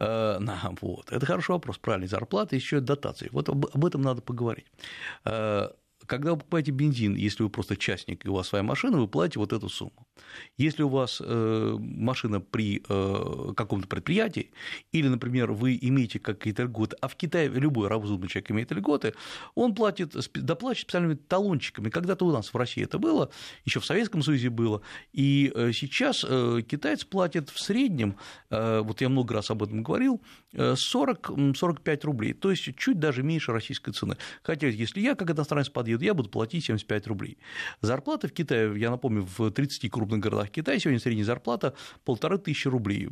На, 0.00 0.72
вот. 0.80 1.12
Это 1.12 1.24
хороший 1.24 1.52
вопрос, 1.52 1.78
правильно. 1.78 2.08
Зарплаты 2.08 2.56
еще 2.56 2.80
дотации. 2.80 3.28
Вот 3.30 3.48
об, 3.48 3.66
об 3.66 3.84
этом 3.84 4.02
надо 4.02 4.22
поговорить. 4.22 4.66
Когда 5.22 6.32
вы 6.32 6.36
покупаете 6.36 6.72
бензин, 6.72 7.14
если 7.14 7.44
вы 7.44 7.48
просто 7.48 7.76
частник 7.76 8.26
и 8.26 8.28
у 8.28 8.34
вас 8.34 8.48
своя 8.48 8.64
машина, 8.64 8.98
вы 8.98 9.06
платите 9.06 9.38
вот 9.38 9.52
эту 9.52 9.68
сумму. 9.68 10.06
Если 10.56 10.82
у 10.82 10.88
вас 10.88 11.20
э, 11.24 11.76
машина 11.78 12.40
при 12.40 12.82
э, 12.88 13.52
каком-то 13.56 13.88
предприятии, 13.88 14.50
или, 14.92 15.08
например, 15.08 15.52
вы 15.52 15.78
имеете 15.80 16.18
какие-то 16.18 16.64
льготы, 16.64 16.96
а 17.00 17.08
в 17.08 17.16
Китае 17.16 17.48
любой 17.48 17.88
разумный 17.88 18.28
человек 18.28 18.50
имеет 18.52 18.72
льготы, 18.72 19.14
он 19.54 19.74
платит, 19.74 20.14
доплачивает 20.34 20.84
специальными 20.84 21.14
талончиками. 21.14 21.90
Когда-то 21.90 22.26
у 22.26 22.32
нас 22.32 22.52
в 22.52 22.56
России 22.56 22.84
это 22.84 22.98
было, 22.98 23.30
еще 23.64 23.80
в 23.80 23.86
Советском 23.86 24.22
Союзе 24.22 24.50
было, 24.50 24.82
и 25.12 25.52
э, 25.54 25.72
сейчас 25.72 26.20
китайцы 26.20 27.06
платят 27.06 27.50
в 27.50 27.60
среднем, 27.60 28.16
вот 28.50 29.00
я 29.00 29.08
много 29.08 29.34
раз 29.34 29.50
об 29.50 29.62
этом 29.62 29.82
говорил, 29.82 30.22
40-45 30.52 32.00
рублей, 32.04 32.32
то 32.32 32.50
есть 32.50 32.76
чуть 32.76 32.98
даже 32.98 33.22
меньше 33.22 33.52
российской 33.52 33.92
цены. 33.92 34.16
Хотя, 34.42 34.68
если 34.68 35.00
я 35.00 35.14
как 35.14 35.30
иностранец 35.30 35.68
подъеду, 35.68 36.04
я 36.04 36.14
буду 36.14 36.28
платить 36.28 36.64
75 36.64 37.06
рублей. 37.08 37.38
Зарплата 37.80 38.28
в 38.28 38.32
Китае, 38.32 38.78
я 38.78 38.90
напомню, 38.90 39.26
в 39.36 39.50
30 39.50 39.90
крупных 40.04 40.20
городах 40.20 40.50
Китая 40.50 40.78
сегодня 40.78 41.00
средняя 41.00 41.24
зарплата 41.24 41.74
полторы 42.04 42.38
тысячи 42.38 42.68
рублей. 42.68 43.08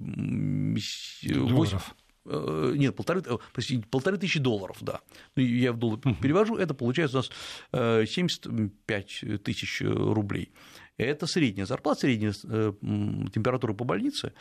Долларов. 1.22 1.94
Э, 2.24 2.74
нет, 2.76 2.94
полторы, 2.94 3.22
э, 3.26 3.36
простите, 3.52 3.84
полторы 3.90 4.16
тысячи 4.16 4.38
долларов, 4.38 4.76
да. 4.80 5.00
Ну, 5.36 5.42
я 5.42 5.72
в 5.72 5.78
доллар 5.78 5.98
перевожу, 6.20 6.56
это 6.56 6.74
получается 6.74 7.18
у 7.18 7.20
нас 7.20 8.10
75 8.10 9.18
э, 9.22 9.38
тысяч 9.38 9.82
рублей. 9.82 10.52
Это 10.98 11.26
средняя 11.26 11.66
зарплата, 11.66 12.00
средняя 12.00 12.32
температура 12.32 13.72
по 13.72 13.84
больнице. 13.84 14.34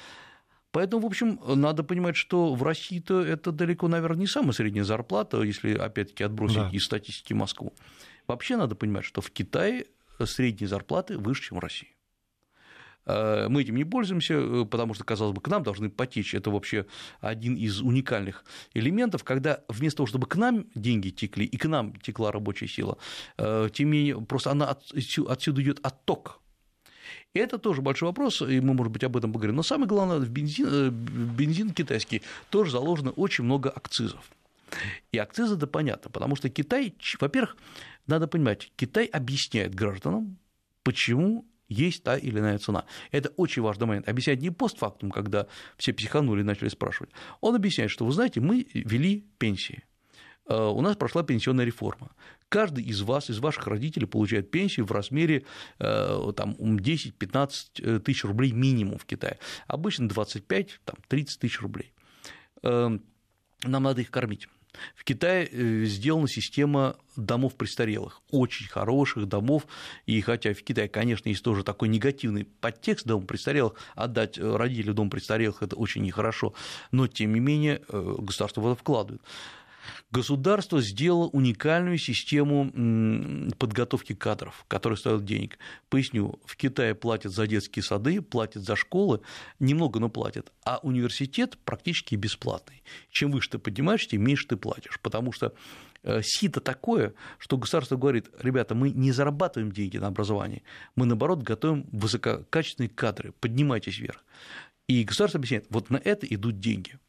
Поэтому, 0.72 1.04
в 1.04 1.06
общем, 1.06 1.40
надо 1.46 1.84
понимать, 1.84 2.16
что 2.16 2.54
в 2.54 2.64
России-то 2.64 3.22
это 3.22 3.52
далеко, 3.52 3.88
наверное, 3.88 4.20
не 4.20 4.28
самая 4.28 4.54
средняя 4.54 4.86
зарплата, 4.86 5.42
если, 5.42 5.74
опять-таки, 5.74 6.24
отбросить 6.24 6.58
да. 6.58 6.70
из 6.72 6.86
статистики 6.86 7.34
Москву. 7.34 7.74
Вообще 8.28 8.56
надо 8.56 8.76
понимать, 8.76 9.04
что 9.04 9.22
в 9.22 9.32
Китае 9.32 9.88
средние 10.26 10.70
зарплаты 10.70 11.18
выше, 11.18 11.44
чем 11.44 11.58
в 11.58 11.62
России. 11.62 11.90
Э, 13.06 13.48
мы 13.50 13.62
этим 13.62 13.76
не 13.76 13.84
пользуемся, 13.84 14.36
э, 14.36 14.66
потому 14.66 14.94
что, 14.94 15.04
казалось 15.04 15.36
бы, 15.36 15.42
к 15.42 15.48
нам 15.48 15.64
должны 15.64 15.90
потечь. 15.90 16.34
Это 16.34 16.52
вообще 16.52 16.86
один 17.20 17.56
из 17.56 17.82
уникальных 17.82 18.44
элементов, 18.74 19.24
когда 19.24 19.62
вместо 19.68 19.98
того, 19.98 20.08
чтобы 20.08 20.28
к 20.28 20.36
нам 20.36 20.66
деньги 20.76 21.10
текли 21.10 21.46
и 21.46 21.58
к 21.58 21.66
нам 21.66 21.96
текла 21.96 22.32
рабочая 22.32 22.68
сила, 22.68 22.98
э, 23.38 23.70
тем 23.74 23.92
не 23.92 23.98
менее, 23.98 24.22
просто 24.22 24.52
она 24.52 24.70
отсюда 24.70 25.62
идет 25.62 25.80
отток. 25.84 26.40
И 27.34 27.40
это 27.40 27.58
тоже 27.58 27.82
большой 27.82 28.10
вопрос, 28.10 28.42
и 28.42 28.60
мы, 28.60 28.74
может 28.74 28.92
быть, 28.92 29.04
об 29.04 29.16
этом 29.16 29.32
поговорим. 29.32 29.56
Но 29.56 29.64
самое 29.64 29.88
главное, 29.88 30.18
в 30.18 30.30
бензин, 30.30 30.90
бензин 30.92 31.72
китайский 31.72 32.22
тоже 32.50 32.72
заложено 32.72 33.12
очень 33.12 33.46
много 33.46 33.70
акцизов. 33.70 34.30
И 35.12 35.18
акцизы 35.18 35.56
это 35.56 35.68
понятно, 35.68 36.10
потому 36.12 36.36
что 36.36 36.50
Китай, 36.50 36.94
во-первых, 37.20 37.58
надо 38.08 38.28
понимать, 38.28 38.72
Китай 38.76 39.06
объясняет 39.06 39.76
гражданам, 39.76 40.38
почему 40.84 41.46
есть 41.72 42.04
та 42.04 42.18
или 42.18 42.40
иная 42.40 42.58
цена. 42.58 42.86
Это 43.12 43.30
очень 43.38 43.62
важный 43.62 43.88
момент. 43.88 44.10
Объяснять 44.10 44.42
не 44.42 44.50
постфактум, 44.50 45.12
когда 45.12 45.48
все 45.78 45.94
психанули 45.94 46.42
и 46.42 46.44
начали 46.44 46.70
спрашивать. 46.70 47.12
Он 47.40 47.56
объясняет, 47.56 47.92
что, 47.92 48.06
вы 48.06 48.12
знаете, 48.12 48.42
мы 48.42 48.68
вели 48.74 49.26
пенсии. 49.38 49.84
Э, 50.48 50.68
у 50.68 50.82
нас 50.82 50.96
прошла 50.96 51.24
пенсионная 51.24 51.66
реформа. 51.66 52.12
Каждый 52.50 52.84
из 52.84 53.02
вас, 53.02 53.30
из 53.30 53.40
ваших 53.40 53.68
родителей 53.68 54.06
получает 54.06 54.52
пенсию 54.52 54.86
в 54.86 54.92
размере 54.92 55.46
э, 55.80 56.32
там, 56.36 56.52
10-15 56.52 57.52
э, 57.80 58.00
тысяч 58.00 58.26
рублей 58.26 58.52
минимум 58.52 58.98
в 58.98 59.06
Китае. 59.06 59.40
Обычно 59.68 60.08
25-30 60.08 60.78
тысяч 61.10 61.62
рублей. 61.62 61.94
Нам 62.64 63.02
надо 63.84 64.02
их 64.02 64.12
кормить. 64.12 64.48
В 64.96 65.04
Китае 65.04 65.50
э, 65.52 65.86
сделана 65.86 66.28
система 66.28 66.96
домов 67.16 67.56
престарелых, 67.56 68.22
очень 68.32 68.68
хороших 68.68 69.28
домов, 69.28 69.68
и 70.06 70.22
хотя 70.22 70.54
в 70.54 70.64
Китае, 70.64 70.88
конечно, 70.88 71.30
есть 71.30 71.44
тоже 71.44 71.64
такой 71.64 71.90
негативный 71.90 72.46
подтекст 72.46 73.06
дома 73.06 73.26
престарелых, 73.26 73.74
отдать 73.96 74.38
э, 74.38 74.56
родителям 74.56 74.96
дом 74.96 75.10
престарелых– 75.10 75.58
это 75.62 75.76
очень 75.76 76.04
нехорошо, 76.04 76.54
но, 76.92 77.08
тем 77.08 77.34
не 77.34 77.40
менее, 77.40 77.82
э, 77.90 78.16
государство 78.20 78.62
в 78.62 78.68
это 78.68 78.80
вкладывает 78.80 79.22
государство 80.12 80.82
сделало 80.82 81.28
уникальную 81.28 81.98
систему 81.98 82.72
подготовки 83.58 84.14
кадров, 84.14 84.66
которая 84.68 84.98
стоит 84.98 85.26
денег. 85.26 85.58
Поясню, 85.90 86.40
в 86.46 86.56
Китае 86.56 86.96
платят 86.96 87.32
за 87.32 87.48
детские 87.48 87.84
сады, 87.84 88.22
платят 88.22 88.64
за 88.64 88.76
школы, 88.76 89.22
немного, 89.60 90.00
но 90.00 90.10
платят, 90.10 90.52
а 90.64 90.80
университет 90.84 91.58
практически 91.66 92.16
бесплатный. 92.16 92.84
Чем 93.10 93.32
выше 93.32 93.52
ты 93.52 93.60
поднимаешься, 93.60 94.10
тем 94.10 94.24
меньше 94.24 94.48
ты 94.48 94.58
платишь, 94.58 95.00
потому 95.02 95.32
что 95.32 95.54
э, 96.04 96.22
сито 96.24 96.60
такое, 96.60 97.14
что 97.38 97.58
государство 97.58 97.98
говорит, 97.98 98.30
ребята, 98.40 98.76
мы 98.76 98.92
не 98.92 99.12
зарабатываем 99.12 99.72
деньги 99.72 99.98
на 99.98 100.08
образование, 100.08 100.64
мы, 100.96 101.06
наоборот, 101.06 101.44
готовим 101.44 101.86
высококачественные 101.92 102.90
кадры, 102.90 103.34
поднимайтесь 103.40 104.00
вверх. 104.00 104.24
И 104.88 105.04
государство 105.04 105.38
объясняет, 105.38 105.68
вот 105.70 105.90
на 105.90 105.98
это 105.98 106.26
идут 106.28 106.60
деньги. 106.60 107.00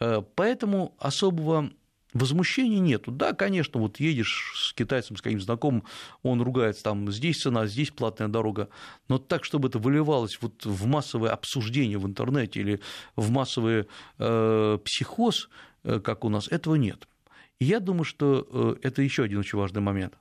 Э, 0.00 0.22
поэтому 0.34 0.94
особого 0.98 1.70
Возмущения 2.12 2.80
нету. 2.80 3.12
Да, 3.12 3.32
конечно, 3.32 3.80
вот 3.80 4.00
едешь 4.00 4.52
с 4.56 4.72
китайцем, 4.72 5.16
с 5.16 5.22
каким-то 5.22 5.44
знакомым, 5.44 5.84
он 6.22 6.42
ругается, 6.42 6.82
там, 6.82 7.10
здесь 7.12 7.38
цена, 7.38 7.66
здесь 7.66 7.90
платная 7.90 8.28
дорога, 8.28 8.68
но 9.08 9.18
так, 9.18 9.44
чтобы 9.44 9.68
это 9.68 9.78
выливалось 9.78 10.38
вот 10.40 10.64
в 10.64 10.86
массовое 10.86 11.30
обсуждение 11.30 11.98
в 11.98 12.06
интернете 12.06 12.60
или 12.60 12.80
в 13.14 13.30
массовый 13.30 13.86
э, 14.18 14.78
психоз, 14.84 15.48
э, 15.84 16.00
как 16.00 16.24
у 16.24 16.28
нас, 16.28 16.48
этого 16.48 16.74
нет. 16.74 17.06
И 17.60 17.66
я 17.66 17.78
думаю, 17.78 18.04
что 18.04 18.46
э, 18.50 18.76
это 18.82 19.02
еще 19.02 19.24
один 19.24 19.38
очень 19.38 19.58
важный 19.58 19.80
момент. 19.80 20.14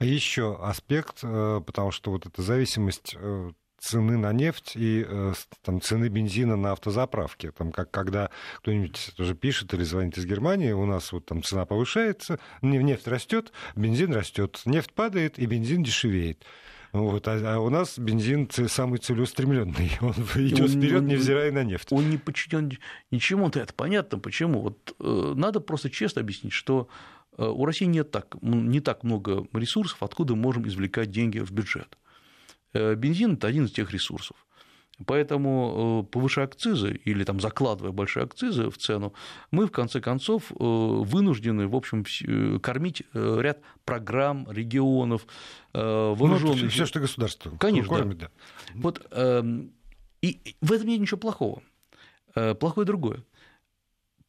Еще 0.00 0.56
аспект, 0.62 1.18
э, 1.22 1.60
потому 1.66 1.90
что 1.90 2.10
вот 2.10 2.26
эта 2.26 2.40
зависимость 2.40 3.16
цены 3.82 4.16
на 4.16 4.32
нефть 4.32 4.72
и 4.76 5.04
э, 5.06 5.32
там, 5.62 5.80
цены 5.80 6.08
бензина 6.08 6.56
на 6.56 6.72
автозаправке. 6.72 7.50
Там, 7.50 7.72
как, 7.72 7.90
когда 7.90 8.30
кто-нибудь 8.58 9.12
тоже 9.16 9.34
пишет 9.34 9.74
или 9.74 9.82
звонит 9.82 10.16
из 10.16 10.24
Германии, 10.24 10.70
у 10.70 10.86
нас 10.86 11.12
вот 11.12 11.26
там 11.26 11.42
цена 11.42 11.66
повышается, 11.66 12.38
нефть 12.62 13.08
растет, 13.08 13.52
бензин 13.74 14.14
растет, 14.14 14.62
нефть 14.66 14.92
падает 14.92 15.38
и 15.38 15.46
бензин 15.46 15.82
дешевеет. 15.82 16.44
Вот, 16.92 17.26
а, 17.26 17.54
а 17.54 17.58
у 17.58 17.70
нас 17.70 17.98
бензин 17.98 18.48
самый 18.68 18.98
целеустремленный. 18.98 19.92
Он 20.00 20.12
идет 20.12 20.70
вперед, 20.70 21.02
невзирая 21.02 21.50
на 21.50 21.64
нефть. 21.64 21.88
Он 21.90 22.08
не 22.08 22.18
подчинен 22.18 22.70
ничему, 23.10 23.50
то 23.50 23.58
это 23.58 23.74
понятно, 23.74 24.18
почему. 24.18 24.60
Вот 24.60 24.94
э, 25.00 25.32
надо 25.34 25.58
просто 25.58 25.90
честно 25.90 26.20
объяснить, 26.20 26.52
что 26.52 26.88
э, 27.36 27.44
у 27.44 27.64
России 27.64 27.86
нет 27.86 28.12
так, 28.12 28.36
не 28.42 28.80
так 28.80 29.02
много 29.02 29.44
ресурсов, 29.52 30.04
откуда 30.04 30.36
мы 30.36 30.42
можем 30.42 30.68
извлекать 30.68 31.10
деньги 31.10 31.40
в 31.40 31.50
бюджет. 31.50 31.96
Э, 32.72 32.94
бензин– 32.94 33.34
это 33.34 33.46
один 33.46 33.66
из 33.66 33.72
тех 33.72 33.92
ресурсов. 33.92 34.36
Поэтому, 35.06 36.04
э, 36.04 36.12
повышая 36.12 36.44
акцизы 36.44 36.92
или 37.04 37.24
там, 37.24 37.40
закладывая 37.40 37.92
большие 37.92 38.24
акцизы 38.24 38.70
в 38.70 38.78
цену, 38.78 39.14
мы, 39.50 39.66
в 39.66 39.72
конце 39.72 40.00
концов, 40.00 40.52
э, 40.52 40.54
вынуждены, 40.58 41.66
в 41.66 41.74
общем, 41.74 42.04
кормить 42.60 43.02
ряд 43.12 43.60
программ, 43.84 44.46
регионов, 44.50 45.26
вооруженных. 45.72 46.62
Ну, 46.62 46.68
все, 46.68 46.86
что 46.86 47.00
государство 47.00 47.50
Конечно, 47.56 47.96
кормит, 47.96 48.18
да. 48.18 48.26
да. 48.26 48.72
Вот, 48.74 49.06
эм, 49.10 49.72
и 50.20 50.56
в 50.60 50.72
этом 50.72 50.88
нет 50.88 51.00
ничего 51.00 51.18
плохого. 51.18 51.62
Плохое 52.34 52.86
другое. 52.86 53.24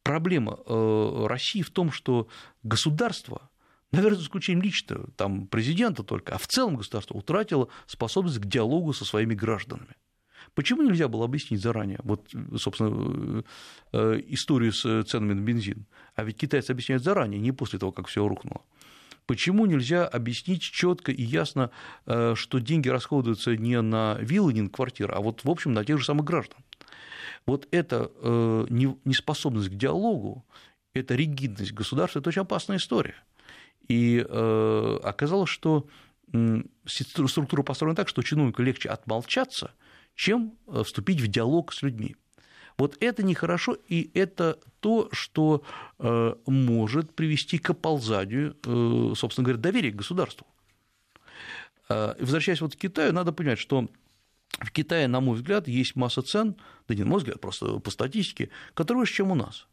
Проблема 0.02 0.58
России 0.66 1.62
в 1.62 1.70
том, 1.70 1.90
что 1.90 2.28
государство 2.62 3.48
наверное, 3.94 4.18
за 4.18 4.24
исключением 4.24 4.62
лично 4.62 5.06
там, 5.16 5.46
президента 5.46 6.02
только, 6.02 6.34
а 6.34 6.38
в 6.38 6.46
целом 6.46 6.76
государство 6.76 7.16
утратило 7.16 7.68
способность 7.86 8.38
к 8.38 8.46
диалогу 8.46 8.92
со 8.92 9.04
своими 9.04 9.34
гражданами. 9.34 9.96
Почему 10.54 10.82
нельзя 10.82 11.08
было 11.08 11.24
объяснить 11.24 11.60
заранее, 11.60 11.98
вот, 12.02 12.28
собственно, 12.56 13.42
э, 13.92 14.20
историю 14.28 14.72
с 14.72 15.04
ценами 15.04 15.32
на 15.32 15.40
бензин? 15.40 15.86
А 16.14 16.24
ведь 16.24 16.36
китайцы 16.36 16.70
объясняют 16.70 17.02
заранее, 17.02 17.40
не 17.40 17.52
после 17.52 17.78
того, 17.78 17.92
как 17.92 18.06
все 18.06 18.26
рухнуло. 18.26 18.62
Почему 19.26 19.64
нельзя 19.64 20.06
объяснить 20.06 20.62
четко 20.62 21.10
и 21.10 21.22
ясно, 21.22 21.70
э, 22.06 22.34
что 22.36 22.58
деньги 22.58 22.88
расходуются 22.88 23.56
не 23.56 23.80
на 23.80 24.18
виллы, 24.20 24.52
не 24.52 24.62
на 24.62 24.68
квартиры, 24.68 25.14
а 25.14 25.20
вот, 25.20 25.44
в 25.44 25.50
общем, 25.50 25.72
на 25.72 25.84
тех 25.84 25.98
же 25.98 26.04
самых 26.04 26.26
граждан? 26.26 26.58
Вот 27.46 27.66
эта 27.70 28.10
э, 28.14 28.66
неспособность 28.68 29.70
к 29.70 29.74
диалогу, 29.74 30.44
эта 30.92 31.14
ригидность 31.14 31.72
государства– 31.72 32.18
это 32.20 32.28
очень 32.28 32.42
опасная 32.42 32.76
история. 32.76 33.16
И 33.88 34.24
э, 34.26 34.98
оказалось, 35.02 35.50
что 35.50 35.86
структура 36.86 37.62
построена 37.62 37.94
так, 37.94 38.08
что 38.08 38.22
чиновнику 38.22 38.62
легче 38.62 38.88
отмолчаться, 38.88 39.72
чем 40.14 40.54
э, 40.66 40.82
вступить 40.84 41.20
в 41.20 41.28
диалог 41.28 41.72
с 41.72 41.82
людьми. 41.82 42.16
Вот 42.76 42.96
это 43.00 43.22
нехорошо, 43.22 43.76
и 43.88 44.10
это 44.14 44.58
то, 44.80 45.08
что 45.12 45.62
э, 45.98 46.34
может 46.46 47.14
привести 47.14 47.58
к 47.58 47.70
оползанию, 47.70 48.56
собственно 49.14 49.44
говоря, 49.44 49.60
доверия 49.60 49.92
к 49.92 49.96
государству. 49.96 50.46
Возвращаясь 51.88 52.62
вот 52.62 52.74
к 52.74 52.78
Китаю, 52.78 53.12
надо 53.12 53.32
понимать, 53.32 53.58
что 53.58 53.88
в 54.58 54.70
Китае, 54.72 55.06
на 55.06 55.20
мой 55.20 55.36
взгляд, 55.36 55.68
есть 55.68 55.96
масса 55.96 56.22
цен, 56.22 56.56
да 56.88 56.94
не 56.94 57.02
на 57.02 57.10
мой 57.10 57.18
взгляд, 57.18 57.40
просто 57.40 57.78
по 57.78 57.90
статистике, 57.90 58.50
которые 58.72 59.02
выше, 59.02 59.14
чем 59.14 59.30
у 59.30 59.34
нас. 59.34 59.66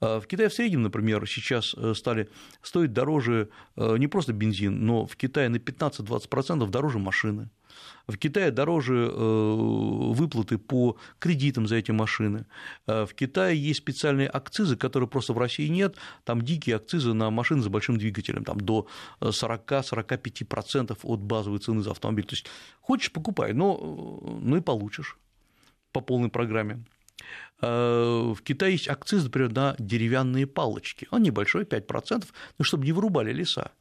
А 0.00 0.20
в 0.20 0.26
Китае 0.26 0.48
в 0.48 0.54
среднем, 0.54 0.82
например, 0.82 1.26
сейчас 1.26 1.74
э, 1.76 1.94
стали 1.94 2.28
стоить 2.62 2.92
дороже 2.92 3.48
э, 3.76 3.96
не 3.98 4.06
просто 4.06 4.32
бензин, 4.32 4.86
но 4.86 5.06
в 5.06 5.16
Китае 5.16 5.48
на 5.48 5.56
15-20% 5.56 6.68
дороже 6.70 6.98
машины. 6.98 7.50
В 8.06 8.16
Китае 8.16 8.50
дороже 8.50 9.06
выплаты 9.06 10.56
по 10.56 10.96
кредитам 11.18 11.68
за 11.68 11.76
эти 11.76 11.92
машины. 11.92 12.46
В 12.86 13.10
Китае 13.14 13.62
есть 13.62 13.80
специальные 13.80 14.28
акцизы, 14.28 14.76
которые 14.76 15.08
просто 15.08 15.34
в 15.34 15.38
России 15.38 15.68
нет. 15.68 15.94
Там 16.24 16.42
дикие 16.42 16.76
акцизы 16.76 17.12
на 17.12 17.30
машины 17.30 17.62
с 17.62 17.68
большим 17.68 17.98
двигателем, 17.98 18.44
там 18.44 18.60
до 18.60 18.88
40-45% 19.20 20.98
от 21.02 21.20
базовой 21.20 21.58
цены 21.58 21.82
за 21.82 21.90
автомобиль. 21.90 22.24
То 22.24 22.34
есть 22.34 22.46
хочешь 22.80 23.12
покупай, 23.12 23.52
но 23.52 23.76
ну 24.40 24.56
и 24.56 24.60
получишь 24.60 25.18
по 25.92 26.00
полной 26.00 26.30
программе. 26.30 26.82
Э, 27.60 28.32
в 28.34 28.42
Китае 28.42 28.72
есть 28.72 28.88
акциз, 28.88 29.24
например, 29.24 29.52
на 29.52 29.74
деревянные 29.78 30.46
палочки. 30.46 31.08
Он 31.10 31.22
небольшой, 31.22 31.64
5%, 31.64 32.26
но 32.58 32.64
чтобы 32.64 32.84
не 32.84 32.92
вырубали 32.92 33.32
леса. 33.32 33.72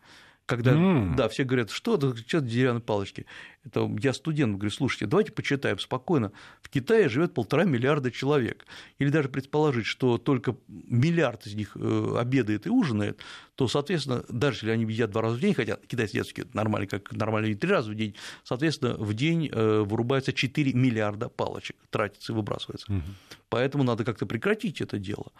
Когда, 0.47 0.71
mm. 0.71 1.15
да, 1.15 1.27
все 1.27 1.43
говорят, 1.43 1.71
что 1.71 1.95
это, 1.95 2.15
что 2.15 2.39
деревянные 2.39 2.81
палочки. 2.81 3.25
Это 3.65 3.93
я 3.99 4.13
студент, 4.13 4.55
говорю, 4.55 4.71
слушайте, 4.71 5.05
давайте 5.05 5.33
почитаем 5.33 5.77
спокойно. 5.77 6.31
В 6.61 6.69
Китае 6.69 7.09
живет 7.09 7.33
полтора 7.33 7.65
миллиарда 7.65 8.11
человек. 8.11 8.65
Или 8.97 9.09
даже 9.09 9.27
предположить, 9.27 9.85
что 9.85 10.17
только 10.17 10.55
миллиард 10.69 11.45
из 11.47 11.53
них 11.55 11.75
э, 11.75 12.15
обедает 12.17 12.65
и 12.65 12.69
ужинает, 12.69 13.19
то, 13.55 13.67
соответственно, 13.67 14.23
даже 14.29 14.59
если 14.59 14.69
они 14.69 14.85
едят 14.85 15.11
два 15.11 15.23
раза 15.23 15.35
в 15.35 15.41
день, 15.41 15.53
хотя 15.53 15.75
китайцы 15.85 16.15
едят 16.15 16.53
нормально, 16.53 16.87
как 16.87 17.11
нормально 17.11 17.53
три 17.53 17.69
раза 17.69 17.91
в 17.91 17.95
день, 17.95 18.15
соответственно, 18.45 18.93
в 18.93 19.13
день 19.13 19.49
э, 19.51 19.83
вырубается 19.85 20.31
4 20.31 20.71
миллиарда 20.71 21.27
палочек, 21.27 21.75
тратится 21.89 22.31
и 22.31 22.35
выбрасывается. 22.35 22.89
Mm-hmm. 22.89 23.37
Поэтому 23.49 23.83
надо 23.83 24.05
как-то 24.05 24.25
прекратить 24.25 24.79
это 24.79 24.97
дело. 24.97 25.33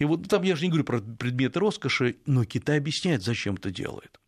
И 0.00 0.04
вот 0.06 0.26
там 0.28 0.42
я 0.42 0.56
же 0.56 0.64
не 0.64 0.70
говорю 0.70 0.84
про 0.84 1.00
предметы 1.00 1.60
роскоши, 1.60 2.16
но 2.24 2.44
Китай 2.44 2.78
объясняет, 2.78 3.22
зачем 3.22 3.54
это 3.54 3.70
делает. 3.70 4.18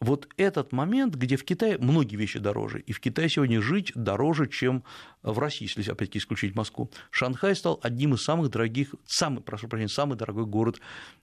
Вот 0.00 0.28
этот 0.36 0.72
момент, 0.72 1.16
где 1.16 1.36
в 1.36 1.44
Китае 1.44 1.78
многие 1.78 2.16
вещи 2.16 2.38
дороже, 2.38 2.80
и 2.80 2.92
в 2.92 3.00
Китае 3.00 3.28
сегодня 3.28 3.60
жить 3.60 3.92
дороже, 3.94 4.46
чем 4.46 4.84
в 5.22 5.38
России, 5.38 5.64
если 5.64 5.90
опять-таки 5.90 6.18
исключить 6.18 6.54
Москву. 6.54 6.90
Шанхай 7.10 7.54
стал 7.54 7.78
одним 7.82 8.14
из 8.14 8.22
самых 8.22 8.50
дорогих, 8.50 8.94
самый, 9.04 9.42
прошу 9.42 9.68
прощения, 9.68 9.88
самый 9.88 10.16
дорогой 10.16 10.46
город 10.46 10.80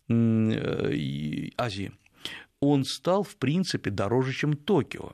э, 0.10 1.50
Азии. 1.58 1.94
Он 2.60 2.84
стал, 2.84 3.24
в 3.24 3.38
принципе, 3.38 3.90
дороже, 3.90 4.34
чем 4.34 4.54
Токио 4.54 5.14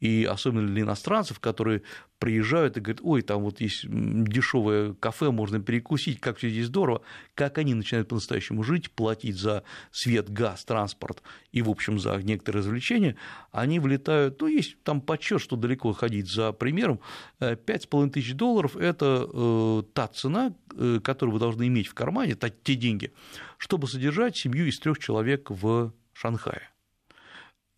и 0.00 0.24
особенно 0.24 0.66
для 0.66 0.82
иностранцев, 0.82 1.38
которые 1.40 1.82
приезжают 2.18 2.76
и 2.76 2.80
говорят, 2.80 3.00
ой, 3.02 3.22
там 3.22 3.42
вот 3.42 3.60
есть 3.60 3.84
дешевое 3.88 4.94
кафе, 4.94 5.30
можно 5.30 5.60
перекусить, 5.60 6.20
как 6.20 6.38
все 6.38 6.50
здесь 6.50 6.66
здорово, 6.66 7.02
как 7.34 7.58
они 7.58 7.74
начинают 7.74 8.08
по-настоящему 8.08 8.62
жить, 8.62 8.90
платить 8.90 9.36
за 9.36 9.62
свет, 9.90 10.30
газ, 10.30 10.64
транспорт 10.64 11.22
и, 11.52 11.62
в 11.62 11.70
общем, 11.70 11.98
за 11.98 12.16
некоторые 12.16 12.60
развлечения, 12.60 13.16
они 13.52 13.78
влетают, 13.78 14.40
ну, 14.40 14.48
есть 14.48 14.82
там 14.82 15.00
подсчет, 15.00 15.40
что 15.40 15.56
далеко 15.56 15.92
ходить 15.92 16.30
за 16.30 16.52
примером, 16.52 17.00
5,5 17.40 18.06
э, 18.06 18.10
тысяч 18.10 18.34
долларов– 18.34 18.76
это 18.78 19.26
э, 19.32 19.82
та 19.94 20.08
цена, 20.08 20.54
э, 20.76 21.00
которую 21.02 21.34
вы 21.34 21.40
должны 21.40 21.66
иметь 21.68 21.88
в 21.88 21.94
кармане, 21.94 22.36
те 22.62 22.74
деньги, 22.74 23.12
чтобы 23.58 23.86
содержать 23.86 24.36
семью 24.36 24.66
из 24.66 24.78
трех 24.78 24.98
человек 24.98 25.50
в 25.50 25.92
Шанхае. 26.12 26.70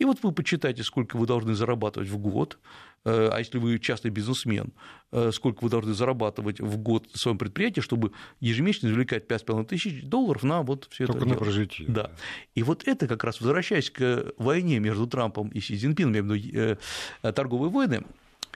И 0.03 0.05
вот 0.05 0.19
вы 0.25 0.33
почитайте, 0.33 0.83
сколько 0.83 1.17
вы 1.17 1.29
должны 1.29 1.55
зарабатывать 1.55 2.09
в 2.09 2.19
год, 2.19 2.59
э, 3.05 3.29
а 3.33 3.39
если 3.39 3.59
вы 3.59 3.79
частный 3.79 4.11
бизнесмен, 4.11 4.73
э, 5.13 5.31
сколько 5.33 5.63
вы 5.63 5.71
должны 5.71 5.95
зарабатывать 5.95 6.59
в 6.59 6.77
год 6.77 7.07
в 7.13 7.19
своем 7.19 7.39
предприятии, 7.39 7.81
чтобы 7.81 8.11
ежемесячно 8.41 8.89
извлекать 8.89 9.29
5,5 9.29 9.65
тысяч 9.65 10.03
долларов 10.03 10.43
на 10.43 10.63
вот 10.63 10.89
все 10.91 11.05
это. 11.05 11.13
Только 11.13 11.27
на 11.27 11.37
прожитие. 11.37 11.89
Да. 11.89 12.11
И 12.57 12.65
вот 12.65 12.89
это 12.89 13.07
как 13.07 13.23
раз, 13.23 13.41
возвращаясь 13.41 13.91
к 13.91 14.33
войне 14.39 14.81
между 14.81 15.07
Трампом 15.07 15.51
и 15.51 15.61
Си 15.61 15.77
Цзиньпином, 15.77 16.15
я 16.15 16.21
имею 16.21 16.35
в 16.35 16.45
виду 16.45 16.79
э, 17.23 17.33
торговые 17.33 17.71
войны, 17.71 18.03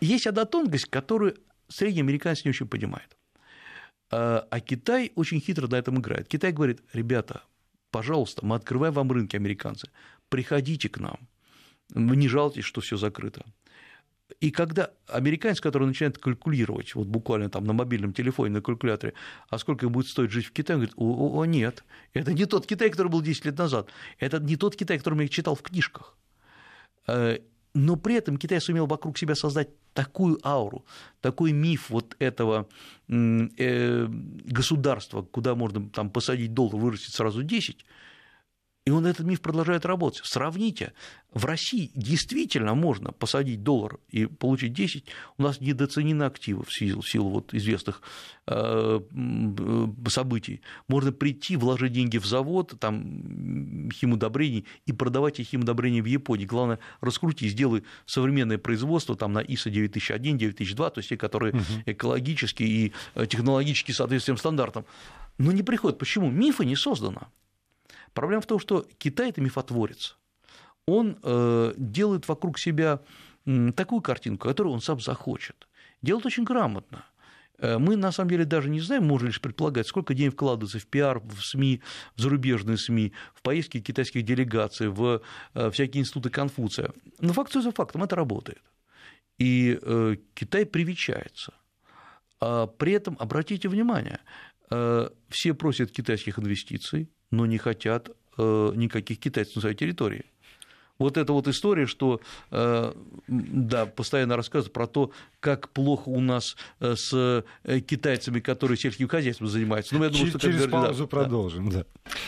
есть 0.00 0.26
одна 0.26 0.46
тонкость, 0.46 0.86
которую 0.86 1.36
средний 1.68 2.00
американец 2.00 2.44
не 2.44 2.48
очень 2.48 2.66
понимает. 2.66 3.16
А 4.10 4.60
Китай 4.60 5.12
очень 5.14 5.40
хитро 5.40 5.68
на 5.68 5.76
этом 5.76 6.00
играет. 6.00 6.26
Китай 6.26 6.50
говорит, 6.50 6.80
ребята, 6.92 7.42
пожалуйста, 7.92 8.44
мы 8.44 8.56
открываем 8.56 8.94
вам 8.94 9.12
рынки, 9.12 9.36
американцы, 9.36 9.88
приходите 10.28 10.88
к 10.88 10.98
нам, 10.98 11.18
вы 11.94 12.16
не 12.16 12.28
жалуйтесь, 12.28 12.64
что 12.64 12.80
все 12.80 12.96
закрыто. 12.96 13.44
И 14.40 14.50
когда 14.50 14.90
американец, 15.06 15.60
который 15.60 15.86
начинает 15.86 16.18
калькулировать, 16.18 16.94
вот 16.94 17.06
буквально 17.06 17.48
там 17.48 17.64
на 17.64 17.72
мобильном 17.72 18.12
телефоне, 18.12 18.54
на 18.54 18.60
калькуляторе, 18.60 19.14
а 19.48 19.58
сколько 19.58 19.88
будет 19.88 20.08
стоить 20.08 20.32
жить 20.32 20.46
в 20.46 20.52
Китае, 20.52 20.76
он 20.76 20.80
говорит, 20.80 20.94
о, 20.98 21.40
о, 21.40 21.44
нет, 21.44 21.84
это 22.12 22.32
не 22.32 22.44
тот 22.44 22.66
Китай, 22.66 22.90
который 22.90 23.08
был 23.08 23.22
10 23.22 23.44
лет 23.44 23.58
назад, 23.58 23.88
это 24.18 24.40
не 24.40 24.56
тот 24.56 24.76
Китай, 24.76 24.98
который 24.98 25.22
я 25.22 25.28
читал 25.28 25.54
в 25.54 25.62
книжках. 25.62 26.16
Э, 27.06 27.38
но 27.74 27.96
при 27.96 28.16
этом 28.16 28.36
Китай 28.36 28.60
сумел 28.60 28.86
вокруг 28.86 29.16
себя 29.16 29.34
создать 29.34 29.68
такую 29.92 30.38
ауру, 30.46 30.84
такой 31.20 31.52
миф 31.52 31.90
вот 31.90 32.16
этого 32.18 32.68
э, 33.08 34.06
государства, 34.08 35.22
куда 35.22 35.54
можно 35.54 35.88
там 35.90 36.10
посадить 36.10 36.52
доллар, 36.52 36.76
вырастить 36.76 37.14
сразу 37.14 37.42
10, 37.42 37.84
и 38.86 38.90
он 38.92 39.04
этот 39.04 39.26
миф 39.26 39.40
продолжает 39.40 39.84
работать. 39.84 40.20
Сравните, 40.24 40.92
в 41.34 41.44
России 41.44 41.90
действительно 41.96 42.76
можно 42.76 43.10
посадить 43.10 43.64
доллар 43.64 43.98
и 44.10 44.26
получить 44.26 44.74
10, 44.74 45.04
у 45.38 45.42
нас 45.42 45.60
недооценены 45.60 46.22
активы 46.22 46.62
в 46.62 46.72
силу, 46.72 47.02
в 47.02 47.10
силу 47.10 47.30
вот 47.30 47.52
известных 47.52 48.00
э, 48.46 49.00
событий. 50.06 50.60
Можно 50.86 51.10
прийти, 51.10 51.56
вложить 51.56 51.94
деньги 51.94 52.18
в 52.18 52.26
завод 52.26 52.74
там, 52.78 53.90
химудобрений 53.90 54.66
и 54.86 54.92
продавать 54.92 55.40
эти 55.40 55.48
химудобрения 55.48 56.00
в 56.00 56.06
Японии. 56.06 56.46
Главное, 56.46 56.78
раскрути, 57.00 57.48
сделай 57.48 57.82
современное 58.06 58.58
производство 58.58 59.16
там, 59.16 59.32
на 59.32 59.42
ISO 59.42 59.68
9001, 59.68 60.38
9002, 60.38 60.90
то 60.90 60.98
есть 61.00 61.08
те, 61.08 61.16
которые 61.16 61.54
угу. 61.54 61.62
экологически 61.86 62.62
и 62.62 62.92
технологически 63.26 63.90
соответствуют 63.90 64.38
стандартам. 64.38 64.84
Но 65.38 65.50
не 65.50 65.64
приходят. 65.64 65.98
Почему? 65.98 66.30
Мифы 66.30 66.64
не 66.64 66.76
создано. 66.76 67.32
Проблема 68.16 68.40
в 68.40 68.46
том, 68.46 68.58
что 68.58 68.86
Китай– 68.96 69.28
это 69.30 69.42
мифотворец. 69.42 70.16
Он 70.86 71.18
э, 71.22 71.74
делает 71.76 72.26
вокруг 72.28 72.58
себя 72.58 73.00
такую 73.74 74.00
картинку, 74.00 74.48
которую 74.48 74.72
он 74.72 74.80
сам 74.80 75.00
захочет. 75.00 75.68
Делает 76.00 76.24
очень 76.24 76.44
грамотно. 76.44 77.04
Э, 77.58 77.76
мы, 77.76 77.96
на 77.96 78.12
самом 78.12 78.30
деле, 78.30 78.46
даже 78.46 78.70
не 78.70 78.80
знаем, 78.80 79.04
можно 79.04 79.26
лишь 79.26 79.42
предполагать, 79.42 79.86
сколько 79.86 80.14
денег 80.14 80.32
вкладывается 80.32 80.78
в 80.78 80.86
пиар, 80.86 81.20
в 81.20 81.42
СМИ, 81.42 81.82
в 82.14 82.22
зарубежные 82.22 82.78
СМИ, 82.78 83.12
в 83.34 83.42
поездки 83.42 83.80
китайских 83.80 84.22
делегаций, 84.22 84.88
в 84.88 85.20
э, 85.52 85.70
всякие 85.70 86.00
институты 86.00 86.30
Конфуция. 86.30 86.92
Но 87.20 87.34
факт 87.34 87.52
за 87.52 87.70
фактом, 87.70 88.02
это 88.02 88.16
работает. 88.16 88.62
И 89.36 89.78
Китай 90.32 90.64
привечается. 90.64 91.52
А 92.40 92.66
при 92.66 92.92
этом, 92.92 93.18
обратите 93.20 93.68
внимание, 93.68 94.20
все 95.28 95.52
просят 95.52 95.90
китайских 95.90 96.38
инвестиций, 96.38 97.10
но 97.30 97.46
не 97.46 97.58
хотят 97.58 98.10
э, 98.38 98.72
никаких 98.74 99.18
китайцев 99.18 99.56
на 99.56 99.60
своей 99.62 99.76
территории 99.76 100.24
вот 100.98 101.16
эта 101.16 101.32
вот 101.32 101.48
история, 101.48 101.86
что, 101.86 102.20
э, 102.50 102.92
да, 103.28 103.86
постоянно 103.86 104.36
рассказывают 104.36 104.72
про 104.72 104.86
то, 104.86 105.10
как 105.40 105.68
плохо 105.68 106.08
у 106.08 106.20
нас 106.20 106.56
э, 106.80 106.94
с 106.96 107.44
э, 107.64 107.80
китайцами, 107.80 108.40
которые 108.40 108.78
сельским 108.78 109.08
хозяйством 109.08 109.48
занимаются. 109.48 109.94
Ну, 109.94 110.04
я 110.04 110.10
думаю, 110.10 110.28
что 110.28 110.38
Через 110.38 110.66
паузу 110.68 111.04
да. 111.04 111.08
продолжим. 111.08 111.70
Да. 111.70 111.84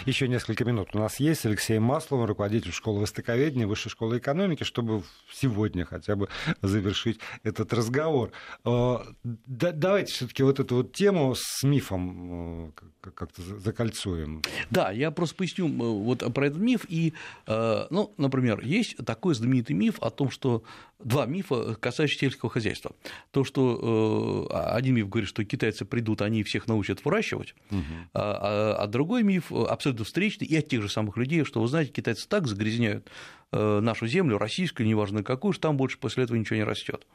Еще 0.07 0.29
несколько 0.29 0.65
минут 0.65 0.91
у 0.95 0.99
нас 0.99 1.19
есть. 1.21 1.47
Алексей 1.47 1.79
Маслов, 1.79 2.27
руководитель 2.27 2.73
школы 2.73 3.01
востоковедения, 3.01 3.67
Высшей 3.67 3.91
школы 3.91 4.19
экономики, 4.19 4.65
чтобы 4.65 5.03
сегодня 5.33 5.85
хотя 5.85 6.17
бы 6.17 6.29
завершить 6.63 7.21
этот 7.43 7.73
разговор. 7.73 8.31
Давайте 8.65 10.13
все-таки 10.13 10.43
вот 10.43 10.61
эту 10.61 10.77
вот 10.77 10.93
тему 10.93 11.35
с 11.37 11.63
мифом 11.63 12.75
как-то 13.01 13.43
закольцуем. 13.43 14.43
Да, 14.71 14.91
я 14.91 15.11
просто 15.11 15.37
поясню 15.37 15.69
вот 15.69 16.23
про 16.35 16.47
этот 16.47 16.61
миф. 16.61 16.85
И, 16.89 17.15
ну, 17.47 18.13
например, 18.17 18.58
Например, 18.59 18.77
есть 18.79 18.97
такой 19.05 19.35
знаменитый 19.35 19.77
миф 19.77 19.99
о 20.01 20.11
том, 20.11 20.31
что 20.31 20.62
два 20.99 21.27
мифа, 21.27 21.77
касающиеся 21.77 22.21
сельского 22.21 22.51
хозяйства. 22.51 22.92
То, 23.31 23.44
что 23.44 24.49
э, 24.51 24.55
один 24.75 24.97
миф 24.97 25.09
говорит, 25.09 25.29
что 25.29 25.44
китайцы 25.44 25.85
придут, 25.85 26.23
они 26.23 26.42
всех 26.42 26.66
научат 26.66 27.05
выращивать, 27.05 27.55
угу. 27.71 27.83
а, 28.14 28.77
а 28.81 28.87
другой 28.87 29.23
миф 29.23 29.53
абсолютно 29.53 30.05
встречный 30.05 30.47
и 30.47 30.57
от 30.57 30.68
тех 30.68 30.83
же 30.83 30.88
самых 30.88 31.16
людей, 31.16 31.44
что, 31.44 31.61
вы 31.61 31.68
знаете, 31.68 31.92
китайцы 31.92 32.29
так 32.29 32.47
загрязняют 32.47 33.09
э, 33.53 33.81
нашу 33.81 34.07
землю, 34.07 34.38
российскую, 34.38 34.87
неважно 34.87 35.23
какую, 35.23 35.53
что 35.53 35.62
там 35.62 35.77
больше 35.77 35.99
после 35.99 36.25
этого 36.25 36.37
ничего 36.37 36.57
не 36.57 36.64
растет. 36.64 37.07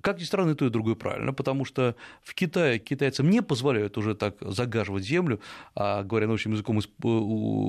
Как 0.00 0.18
ни 0.18 0.24
странно, 0.24 0.50
и 0.50 0.54
то, 0.54 0.66
и 0.66 0.70
другое 0.70 0.96
правильно, 0.96 1.32
потому 1.32 1.64
что 1.64 1.94
в 2.22 2.34
Китае 2.34 2.78
китайцам 2.78 3.30
не 3.30 3.42
позволяют 3.42 3.96
уже 3.96 4.14
так 4.14 4.36
загаживать 4.40 5.04
землю, 5.04 5.40
а, 5.74 6.02
говоря 6.02 6.26
научным 6.26 6.54
языком, 6.54 6.80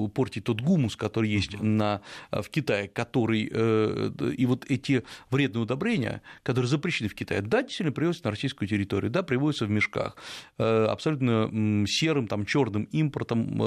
портить 0.09 0.45
тот 0.45 0.61
гумус, 0.61 0.95
который 0.95 1.29
есть 1.29 1.61
на, 1.61 2.01
в 2.31 2.49
Китае, 2.49 2.87
который, 2.87 3.49
э, 3.51 4.11
и 4.37 4.45
вот 4.45 4.65
эти 4.69 5.03
вредные 5.29 5.63
удобрения, 5.63 6.21
которые 6.43 6.67
запрещены 6.67 7.09
в 7.09 7.15
Китае, 7.15 7.41
да, 7.41 7.61
действительно 7.61 7.91
привозятся 7.91 8.25
на 8.25 8.31
российскую 8.31 8.67
территорию, 8.67 9.11
да, 9.11 9.21
привозятся 9.21 9.65
в 9.65 9.69
мешках, 9.69 10.15
э, 10.57 10.85
абсолютно 10.85 11.85
серым, 11.87 12.27
там, 12.27 12.45
черным 12.45 12.83
импортом, 12.85 13.61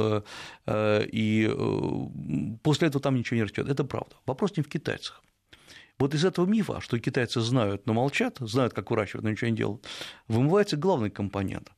э, 0.66 1.06
и 1.12 1.48
после 2.62 2.88
этого 2.88 3.02
там 3.02 3.14
ничего 3.14 3.36
не 3.36 3.44
растет. 3.44 3.68
Это 3.68 3.84
правда. 3.84 4.16
Вопрос 4.26 4.56
не 4.56 4.62
в 4.62 4.68
китайцах. 4.68 5.22
Вот 5.98 6.14
из 6.14 6.24
этого 6.24 6.46
мифа, 6.46 6.80
что 6.80 6.98
китайцы 6.98 7.40
знают, 7.40 7.86
но 7.86 7.92
молчат, 7.92 8.38
знают, 8.40 8.72
как 8.72 8.90
выращивать, 8.90 9.24
но 9.24 9.30
ничего 9.30 9.50
не 9.50 9.56
делают, 9.56 9.86
вымывается 10.28 10.76
главный 10.76 11.10
компонент. 11.10 11.72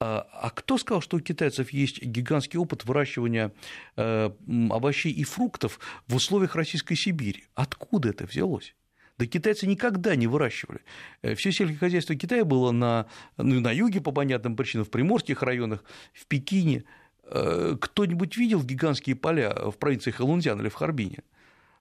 А, 0.00 0.26
а 0.32 0.50
кто 0.50 0.78
сказал, 0.78 1.00
что 1.00 1.16
у 1.16 1.20
китайцев 1.20 1.72
есть 1.72 2.02
гигантский 2.02 2.58
опыт 2.58 2.84
выращивания 2.84 3.52
э, 3.96 4.30
овощей 4.70 5.12
и 5.12 5.24
фруктов 5.24 5.80
в 6.06 6.14
условиях 6.14 6.54
Российской 6.54 6.94
Сибири? 6.94 7.44
Откуда 7.54 8.10
это 8.10 8.24
взялось? 8.24 8.74
Да 9.18 9.26
китайцы 9.26 9.66
никогда 9.66 10.14
не 10.14 10.28
выращивали. 10.28 10.80
Э, 11.22 11.34
Все 11.34 11.50
сельское 11.50 11.76
хозяйство 11.76 12.14
Китая 12.14 12.44
было 12.44 12.70
на, 12.70 13.06
ну, 13.36 13.60
на 13.60 13.72
юге 13.72 14.00
по 14.00 14.12
понятным 14.12 14.54
причинам, 14.54 14.86
в 14.86 14.90
приморских 14.90 15.42
районах, 15.42 15.82
в 16.12 16.26
Пекине. 16.26 16.84
Э, 17.24 17.76
кто-нибудь 17.78 18.36
видел 18.36 18.62
гигантские 18.62 19.16
поля 19.16 19.52
в 19.52 19.78
провинции 19.78 20.12
Хэлунцзян 20.12 20.60
или 20.60 20.68
в 20.68 20.74
Харбине? 20.74 21.24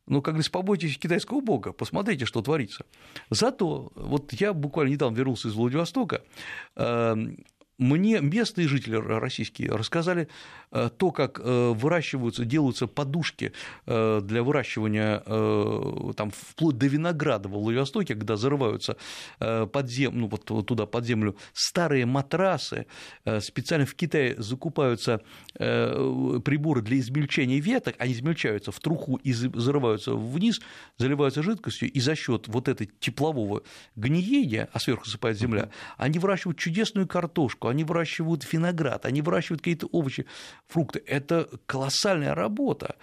Ну, 0.08 0.22
как 0.22 0.34
говорится, 0.36 0.52
побойтесь 0.52 0.98
китайского 0.98 1.42
бога, 1.42 1.74
посмотрите, 1.74 2.26
что 2.26 2.42
творится. 2.42 2.86
Зато, 3.30 3.92
вот 3.96 4.34
я 4.34 4.54
буквально 4.54 4.92
недавно 4.92 5.18
вернулся 5.18 5.50
из 5.50 5.54
Владивостока, 5.54 6.24
эм, 6.76 7.38
мне 7.78 8.20
местные 8.22 8.68
жители 8.68 8.96
российские 8.96 9.70
рассказали 9.70 10.28
э, 10.72 10.90
то, 10.98 11.12
как 11.12 11.40
э, 11.40 11.74
выращиваются, 11.76 12.44
делаются 12.44 12.88
подушки 12.88 13.54
э, 13.86 14.22
для 14.24 14.44
выращивания 14.44 15.20
там, 16.14 16.32
вплоть 16.32 16.78
до 16.78 16.88
винограда 16.88 17.50
в 17.50 17.52
Владивостоке, 17.52 18.16
когда 18.16 18.36
зарываются 18.36 18.98
под 19.40 19.90
зем... 19.90 20.20
ну, 20.20 20.28
вот 20.28 20.46
туда 20.66 20.86
под 20.86 21.06
землю. 21.06 21.36
Старые 21.54 22.06
матрасы, 22.06 22.88
специально 23.40 23.86
в 23.86 23.96
Китае 23.96 24.36
закупаются 24.38 25.22
приборы 25.54 26.82
для 26.82 27.00
измельчения 27.00 27.60
веток, 27.60 27.96
они 28.00 28.14
измельчаются 28.14 28.72
в 28.72 28.80
труху 28.80 29.18
и 29.18 29.34
зарываются 29.34 30.14
вниз, 30.14 30.62
заливаются 30.98 31.44
жидкостью, 31.44 31.92
и 31.92 32.00
за 32.00 32.16
счет 32.16 32.48
вот 32.48 32.68
этой 32.68 32.90
теплового 33.00 33.64
гниения, 33.96 34.70
а 34.74 34.80
сверху 34.80 35.06
засыпает 35.06 35.38
земля, 35.38 35.70
они 35.98 36.20
выращивают 36.20 36.58
чудесную 36.58 37.08
картошку, 37.08 37.67
они 37.70 37.84
выращивают 37.84 38.52
виноград, 38.52 39.06
они 39.06 39.22
выращивают 39.22 39.62
какие-то 39.62 39.88
овощи, 39.88 40.26
фрукты. 40.68 41.02
Это 41.06 41.50
колоссальная 41.66 42.36
работа. 42.36 42.96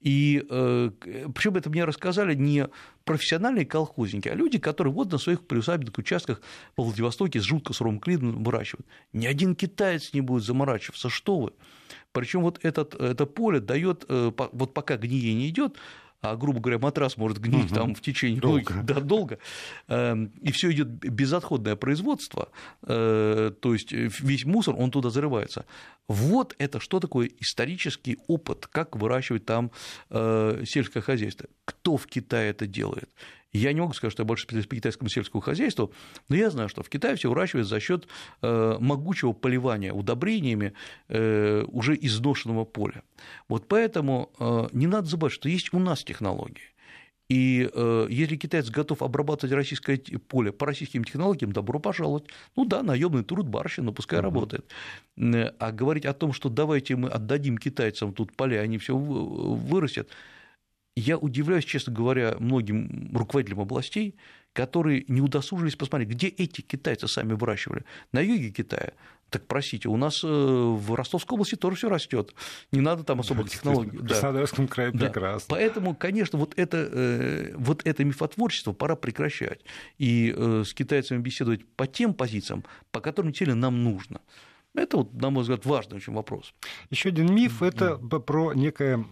И 0.00 0.44
э, 0.50 0.90
причем 1.32 1.54
это 1.54 1.70
мне 1.70 1.84
рассказали 1.84 2.34
не 2.34 2.68
профессиональные 3.04 3.64
колхозники, 3.64 4.28
а 4.28 4.34
люди, 4.34 4.58
которые 4.58 4.92
вот 4.92 5.12
на 5.12 5.18
своих 5.18 5.46
приусадебных 5.46 5.96
участках 5.96 6.40
во 6.76 6.84
Владивостоке 6.84 7.40
с 7.40 7.44
жутко 7.44 7.72
суровым 7.72 8.00
климатом 8.00 8.42
выращивают. 8.42 8.86
Ни 9.12 9.26
один 9.26 9.54
китаец 9.54 10.12
не 10.12 10.20
будет 10.20 10.42
заморачиваться, 10.42 11.08
что 11.08 11.38
вы. 11.38 11.52
Причем 12.10 12.42
вот 12.42 12.58
этот, 12.62 12.94
это 12.94 13.26
поле 13.26 13.60
дает, 13.60 14.04
э, 14.08 14.32
вот 14.36 14.74
пока 14.74 14.96
гниение 14.96 15.48
идет, 15.48 15.76
а, 16.22 16.36
грубо 16.36 16.60
говоря, 16.60 16.78
матрас 16.78 17.16
может 17.16 17.38
гнить 17.38 17.66
угу. 17.66 17.74
там 17.74 17.94
в 17.94 18.00
течение 18.00 18.40
долго. 18.40 18.72
Многих, 18.72 18.84
да, 18.84 19.00
долго, 19.00 19.38
эм, 19.88 20.26
и 20.40 20.52
все 20.52 20.70
идет 20.70 20.88
безотходное 20.88 21.76
производство, 21.76 22.48
э, 22.82 23.52
то 23.60 23.72
есть 23.72 23.92
весь 23.92 24.44
мусор, 24.44 24.76
он 24.78 24.90
туда 24.90 25.10
зарывается. 25.10 25.66
Вот 26.08 26.54
это 26.58 26.80
что 26.80 27.00
такое 27.00 27.30
исторический 27.40 28.18
опыт, 28.28 28.66
как 28.66 28.96
выращивать 28.96 29.44
там 29.44 29.72
э, 30.10 30.62
сельское 30.64 31.00
хозяйство. 31.00 31.48
Кто 31.64 31.96
в 31.96 32.06
Китае 32.06 32.50
это 32.50 32.66
делает? 32.66 33.10
Я 33.52 33.72
не 33.72 33.80
могу 33.80 33.92
сказать, 33.92 34.12
что 34.12 34.22
я 34.22 34.26
больше 34.26 34.44
специалист 34.44 34.68
по 34.68 34.76
китайскому 34.76 35.10
сельскому 35.10 35.42
хозяйству, 35.42 35.92
но 36.28 36.36
я 36.36 36.50
знаю, 36.50 36.68
что 36.68 36.82
в 36.82 36.88
Китае 36.88 37.16
все 37.16 37.28
выращивают 37.28 37.68
за 37.68 37.80
счет 37.80 38.08
э, 38.40 38.76
могучего 38.80 39.32
поливания 39.32 39.92
удобрениями 39.92 40.72
э, 41.08 41.64
уже 41.68 41.94
изношенного 42.00 42.64
поля. 42.64 43.02
Вот 43.48 43.68
поэтому 43.68 44.30
э, 44.38 44.68
не 44.72 44.86
надо 44.86 45.08
забывать, 45.08 45.34
что 45.34 45.50
есть 45.50 45.72
у 45.74 45.78
нас 45.78 46.02
технологии. 46.02 46.72
И 47.28 47.70
э, 47.72 48.06
если 48.10 48.36
китаец 48.36 48.68
готов 48.68 49.02
обрабатывать 49.02 49.54
российское 49.54 49.96
поле 49.96 50.52
по 50.52 50.66
российским 50.66 51.04
технологиям, 51.04 51.52
добро 51.52 51.78
пожаловать. 51.78 52.24
Ну 52.56 52.64
да, 52.66 52.82
наемный 52.82 53.24
труд 53.24 53.48
барщина, 53.48 53.86
но 53.86 53.92
пускай 53.92 54.18
uh-huh. 54.18 54.22
работает. 54.22 54.70
А 55.16 55.72
говорить 55.72 56.04
о 56.04 56.12
том, 56.12 56.32
что 56.34 56.48
давайте 56.50 56.96
мы 56.96 57.08
отдадим 57.08 57.56
китайцам 57.56 58.12
тут 58.12 58.36
поля, 58.36 58.60
они 58.60 58.76
все 58.76 58.96
вырастят, 58.96 60.08
я 60.96 61.16
удивляюсь, 61.18 61.64
честно 61.64 61.92
говоря, 61.92 62.36
многим 62.38 63.10
руководителям 63.14 63.60
областей, 63.60 64.16
которые 64.52 65.04
не 65.08 65.20
удосужились 65.20 65.76
посмотреть, 65.76 66.10
где 66.10 66.28
эти 66.28 66.60
китайцы 66.60 67.08
сами 67.08 67.32
выращивали. 67.32 67.84
На 68.12 68.20
юге 68.20 68.50
Китая. 68.50 68.92
Так 69.30 69.46
просите, 69.46 69.88
у 69.88 69.96
нас 69.96 70.22
э, 70.22 70.26
в 70.26 70.94
Ростовской 70.94 71.36
области 71.36 71.54
тоже 71.54 71.76
все 71.78 71.88
растет. 71.88 72.34
Не 72.70 72.82
надо 72.82 73.02
там 73.02 73.20
особых 73.20 73.48
технологий. 73.48 73.96
В 73.96 74.06
Краснодарском 74.06 74.66
да. 74.66 74.72
крае 74.72 74.92
прекрасно. 74.92 75.48
Да. 75.48 75.56
Поэтому, 75.56 75.94
конечно, 75.94 76.38
вот 76.38 76.52
это, 76.58 76.86
э, 76.92 77.54
вот 77.56 77.80
это 77.86 78.04
мифотворчество 78.04 78.74
пора 78.74 78.94
прекращать. 78.94 79.60
И 79.96 80.34
э, 80.36 80.64
с 80.66 80.74
китайцами 80.74 81.22
беседовать 81.22 81.66
по 81.76 81.86
тем 81.86 82.12
позициям, 82.12 82.62
по 82.90 83.00
которым 83.00 83.32
теле 83.32 83.54
нам 83.54 83.82
нужно. 83.82 84.20
Это, 84.74 84.98
вот, 84.98 85.12
на 85.12 85.28
мой 85.28 85.42
взгляд, 85.42 85.66
важный 85.66 85.98
очень 85.98 86.14
вопрос. 86.14 86.54
Еще 86.88 87.10
один 87.10 87.34
миф– 87.34 87.62
это 87.62 87.98
про 87.98 88.54
некую 88.54 89.06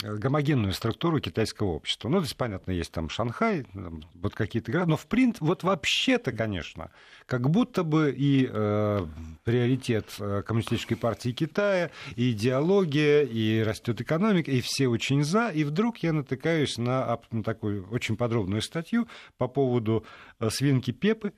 гомогенную 0.00 0.72
структуру 0.72 1.20
китайского 1.20 1.72
общества. 1.72 2.08
Ну, 2.08 2.18
то 2.18 2.24
есть, 2.24 2.36
понятно, 2.36 2.70
есть 2.70 2.92
там 2.92 3.10
Шанхай, 3.10 3.66
вот 4.14 4.34
какие-то 4.34 4.72
города, 4.72 4.90
но 4.90 4.96
в 4.96 5.06
принципе, 5.06 5.44
вот 5.44 5.64
вообще-то, 5.64 6.32
конечно, 6.32 6.90
как 7.26 7.50
будто 7.50 7.84
бы 7.84 8.14
и 8.16 8.48
э, 8.50 9.06
приоритет 9.44 10.14
э, 10.18 10.42
Коммунистической 10.46 10.96
партии 10.96 11.30
Китая, 11.30 11.90
и 12.14 12.30
идеология, 12.30 13.22
и 13.22 13.62
растет 13.62 14.00
экономика, 14.00 14.50
и 14.50 14.62
все 14.62 14.88
очень 14.88 15.22
за, 15.22 15.50
и 15.50 15.64
вдруг 15.64 15.98
я 15.98 16.14
натыкаюсь 16.14 16.78
на, 16.78 17.20
на 17.30 17.42
такую 17.42 17.86
очень 17.90 18.16
подробную 18.16 18.62
статью 18.62 19.08
по 19.36 19.46
поводу 19.46 20.06
э, 20.40 20.48
свинки 20.48 20.90
Пепы, 20.90 21.34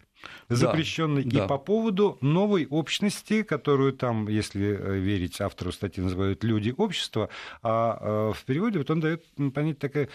запрещенной, 0.49 1.25
да, 1.25 1.29
и 1.29 1.41
да. 1.41 1.47
по 1.47 1.59
поводу 1.59 2.19
новой 2.21 2.67
общности, 2.67 3.43
которую 3.43 3.93
там, 3.93 4.29
если 4.29 4.67
э, 4.67 4.99
верить 4.99 5.41
автору 5.41 5.73
статьи, 5.73 6.03
называют 6.03 6.45
люди 6.45 6.75
общества, 6.77 7.29
а 7.63 8.31
э, 8.31 8.33
в 8.35 8.45
переводе 8.45 8.79
вот 8.79 8.91
он 8.91 9.01
дает 9.01 9.25
понять 9.55 9.79
такая 9.79 10.09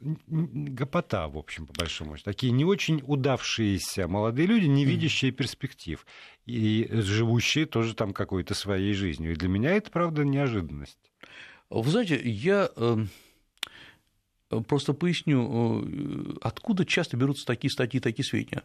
гопота, 0.00 1.28
в 1.28 1.36
общем, 1.36 1.66
по 1.66 1.74
большому 1.74 2.16
счету. 2.16 2.30
Такие 2.30 2.52
не 2.52 2.64
очень 2.64 3.02
удавшиеся 3.06 4.08
молодые 4.08 4.46
люди, 4.46 4.66
не 4.66 4.84
видящие 4.84 5.30
перспектив. 5.30 6.06
И 6.46 6.88
живущие 6.90 7.66
тоже 7.66 7.94
там 7.94 8.12
какой-то 8.12 8.54
своей 8.54 8.94
жизнью. 8.94 9.32
И 9.32 9.36
для 9.36 9.48
меня 9.48 9.72
это, 9.72 9.90
правда, 9.90 10.24
неожиданность. 10.24 10.98
Вы 11.68 11.88
знаете, 11.88 12.20
я 12.24 12.70
эм, 12.76 13.08
просто 14.66 14.94
поясню, 14.94 15.84
э, 15.84 16.38
откуда 16.42 16.84
часто 16.84 17.16
берутся 17.16 17.46
такие 17.46 17.70
статьи, 17.70 18.00
такие 18.00 18.24
сведения. 18.24 18.64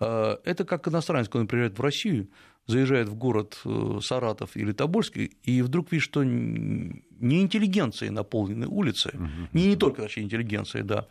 Э, 0.00 0.36
это 0.44 0.64
как 0.64 0.88
иностранец, 0.88 1.28
он 1.32 1.46
приезжает 1.46 1.78
в 1.78 1.82
Россию, 1.82 2.28
заезжает 2.66 3.08
в 3.08 3.14
город 3.14 3.58
э, 3.64 3.98
Саратов 4.02 4.56
или 4.56 4.72
Тобольск, 4.72 5.16
и 5.16 5.62
вдруг 5.62 5.92
видит, 5.92 6.04
что 6.04 6.24
не 6.24 7.42
интеллигенцией 7.42 8.10
наполнены 8.10 8.66
улицы, 8.66 9.12
не, 9.52 9.68
не 9.68 9.76
только, 9.76 10.02
точнее, 10.02 10.24
интеллигенцией, 10.24 10.84
да, 10.84 11.06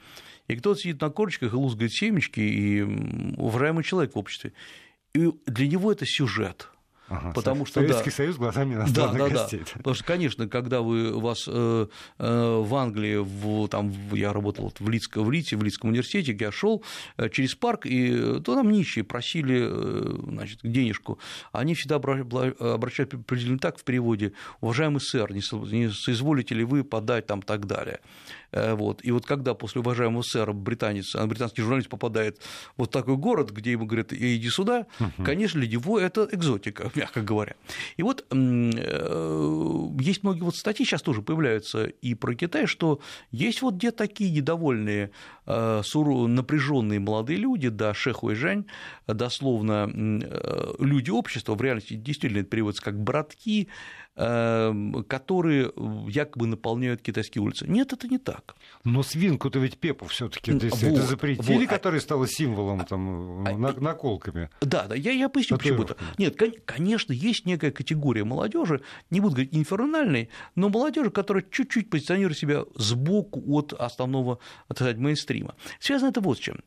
и 0.48 0.56
кто-то 0.56 0.80
сидит 0.80 1.02
на 1.02 1.10
корочках 1.10 1.54
и 1.54 1.56
лузгает 1.56 1.92
семечки, 1.92 2.40
и 2.40 2.82
уважаемый 3.38 3.84
человек 3.84 4.16
в 4.16 4.20
обществе. 4.20 4.54
И 5.14 5.32
для 5.46 5.68
него 5.68 5.92
это 5.92 6.06
сюжет– 6.06 6.70
Ага, 7.08 7.34
потому 7.34 7.66
что 7.66 7.82
Советский 7.82 8.10
да, 8.10 8.16
Союз 8.16 8.36
глазами 8.38 8.74
иностранных 8.74 9.18
да, 9.18 9.30
да, 9.30 9.36
гостей. 9.36 9.60
Да. 9.60 9.72
Потому 9.78 9.94
что, 9.94 10.04
конечно, 10.04 10.48
когда 10.48 10.82
вы 10.82 11.20
вас 11.20 11.46
э, 11.48 11.88
э, 12.18 12.62
в 12.64 12.76
Англии, 12.76 13.18
в, 13.18 13.68
там, 13.68 13.94
я 14.12 14.34
работал 14.34 14.74
в, 14.80 14.90
Лицко, 14.90 15.22
в 15.22 15.32
Лите, 15.32 15.56
в 15.56 15.64
Литском 15.64 15.92
университете, 15.92 16.36
я 16.40 16.52
шел 16.52 16.84
э, 17.18 17.30
через 17.30 17.54
парк, 17.54 17.86
и 17.86 18.40
то 18.44 18.56
там 18.56 18.72
нищие 18.72 19.04
просили 19.04 19.70
значит, 20.32 20.60
денежку. 20.64 21.20
Они 21.52 21.76
всегда 21.76 21.96
обращают 21.96 23.14
определенно 23.14 23.60
так 23.60 23.78
в 23.78 23.84
переводе, 23.84 24.34
уважаемый 24.62 25.00
сэр, 25.00 25.32
не 25.32 25.42
соизволите 25.42 26.56
ли 26.56 26.64
вы 26.64 26.84
подать 26.84 27.28
там 27.28 27.42
так 27.42 27.68
далее. 27.68 28.00
Вот. 28.56 29.04
И 29.04 29.12
вот 29.12 29.26
когда 29.26 29.54
после 29.54 29.82
уважаемого 29.82 30.22
сэра 30.22 30.54
британец, 30.54 31.14
британский 31.14 31.62
журналист 31.62 31.90
попадает 31.90 32.42
в 32.78 32.86
вот 32.86 32.92
такой 32.92 33.18
город, 33.18 33.50
где 33.50 33.72
ему 33.72 33.86
говорят, 33.86 34.14
иди 34.14 34.50
сюда, 34.50 34.86
угу. 35.00 35.24
конечно, 35.24 35.60
для 35.60 35.70
него 35.70 36.00
это 36.00 36.28
экзотика 36.32 36.92
мягко 36.96 37.22
говоря. 37.22 37.56
И 37.98 38.04
вот 38.04 38.26
э, 38.30 38.72
есть 40.00 40.24
многие 40.24 40.42
вот 40.42 40.56
статьи 40.56 40.86
сейчас 40.86 41.02
тоже 41.02 41.22
появляются 41.24 41.86
и 41.86 42.14
про 42.14 42.36
Китай, 42.36 42.68
что 42.68 43.00
есть 43.32 43.62
вот 43.64 43.76
где 43.76 43.92
такие 43.92 44.32
недовольные, 44.32 45.10
э, 45.48 45.82
напряженные 45.94 47.00
молодые 47.00 47.40
люди, 47.40 47.70
да, 47.70 47.94
Шеху 47.94 48.32
и 48.32 48.36
Жень, 48.36 48.68
дословно 49.08 49.90
э, 49.92 50.74
люди 50.80 51.10
общества, 51.10 51.56
в 51.56 51.62
реальности 51.62 51.96
действительно 51.96 52.42
это 52.42 52.50
переводится 52.50 52.84
как 52.84 53.00
братки, 53.00 53.68
которые 54.16 55.74
якобы 56.08 56.48
наполняют 56.48 57.02
китайские 57.02 57.44
улицы. 57.44 57.68
Нет, 57.68 57.92
это 57.92 58.08
не 58.08 58.18
так. 58.18 58.56
Но 58.84 59.04
свинку-то 59.04 59.60
ведь 59.60 59.78
Пепу 59.78 60.06
все 60.06 60.30
таки 60.30 60.54
вот, 60.54 60.64
это 60.64 61.02
запретили, 61.02 61.66
вот. 61.66 61.70
которая 61.70 62.00
стала 62.00 62.28
символом 62.28 62.86
там, 62.86 63.46
а, 63.46 63.58
наколками. 63.58 64.50
Да, 64.62 64.88
да, 64.88 64.96
я, 64.96 65.12
я 65.12 65.28
поясню, 65.28 65.58
почему 65.58 65.84
это. 65.84 65.98
Нет, 66.18 66.40
конечно, 66.66 67.12
есть 67.12 67.46
некая 67.46 67.72
категория 67.72 68.24
молодежи, 68.24 68.82
не 69.10 69.20
буду 69.20 69.36
говорить 69.36 69.54
инфернальной, 69.54 70.30
но 70.56 70.70
молодежи, 70.70 71.10
которая 71.10 71.44
чуть-чуть 71.50 71.90
позиционирует 71.90 72.38
себя 72.38 72.64
сбоку 72.76 73.44
от 73.54 73.74
основного, 73.74 74.40
так 74.70 74.78
сказать, 74.78 74.98
мейнстрима. 74.98 75.26
мейнстрима. 75.26 75.56
Связано 75.80 76.10
это 76.10 76.22
вот 76.22 76.38
с 76.38 76.42
чем 76.42 76.60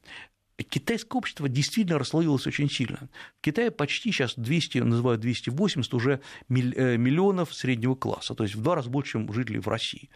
китайское 0.65 1.19
общество 1.19 1.49
действительно 1.49 1.99
расслоилось 1.99 2.47
очень 2.47 2.71
сильно. 2.71 3.09
В 3.39 3.43
Китае 3.43 3.71
почти 3.71 4.11
сейчас 4.11 4.35
200, 4.37 4.79
называют 4.79 5.21
280 5.21 5.95
уже 5.95 6.21
э, 6.49 6.97
миллионов 6.97 7.55
среднего 7.55 7.95
класса, 7.95 8.35
то 8.35 8.45
есть 8.45 8.55
в 8.57 8.63
два 8.63 8.75
раза 8.75 8.91
больше, 8.91 9.13
чем 9.13 9.33
жителей 9.33 9.61
в 9.61 9.69
России. 9.69 10.11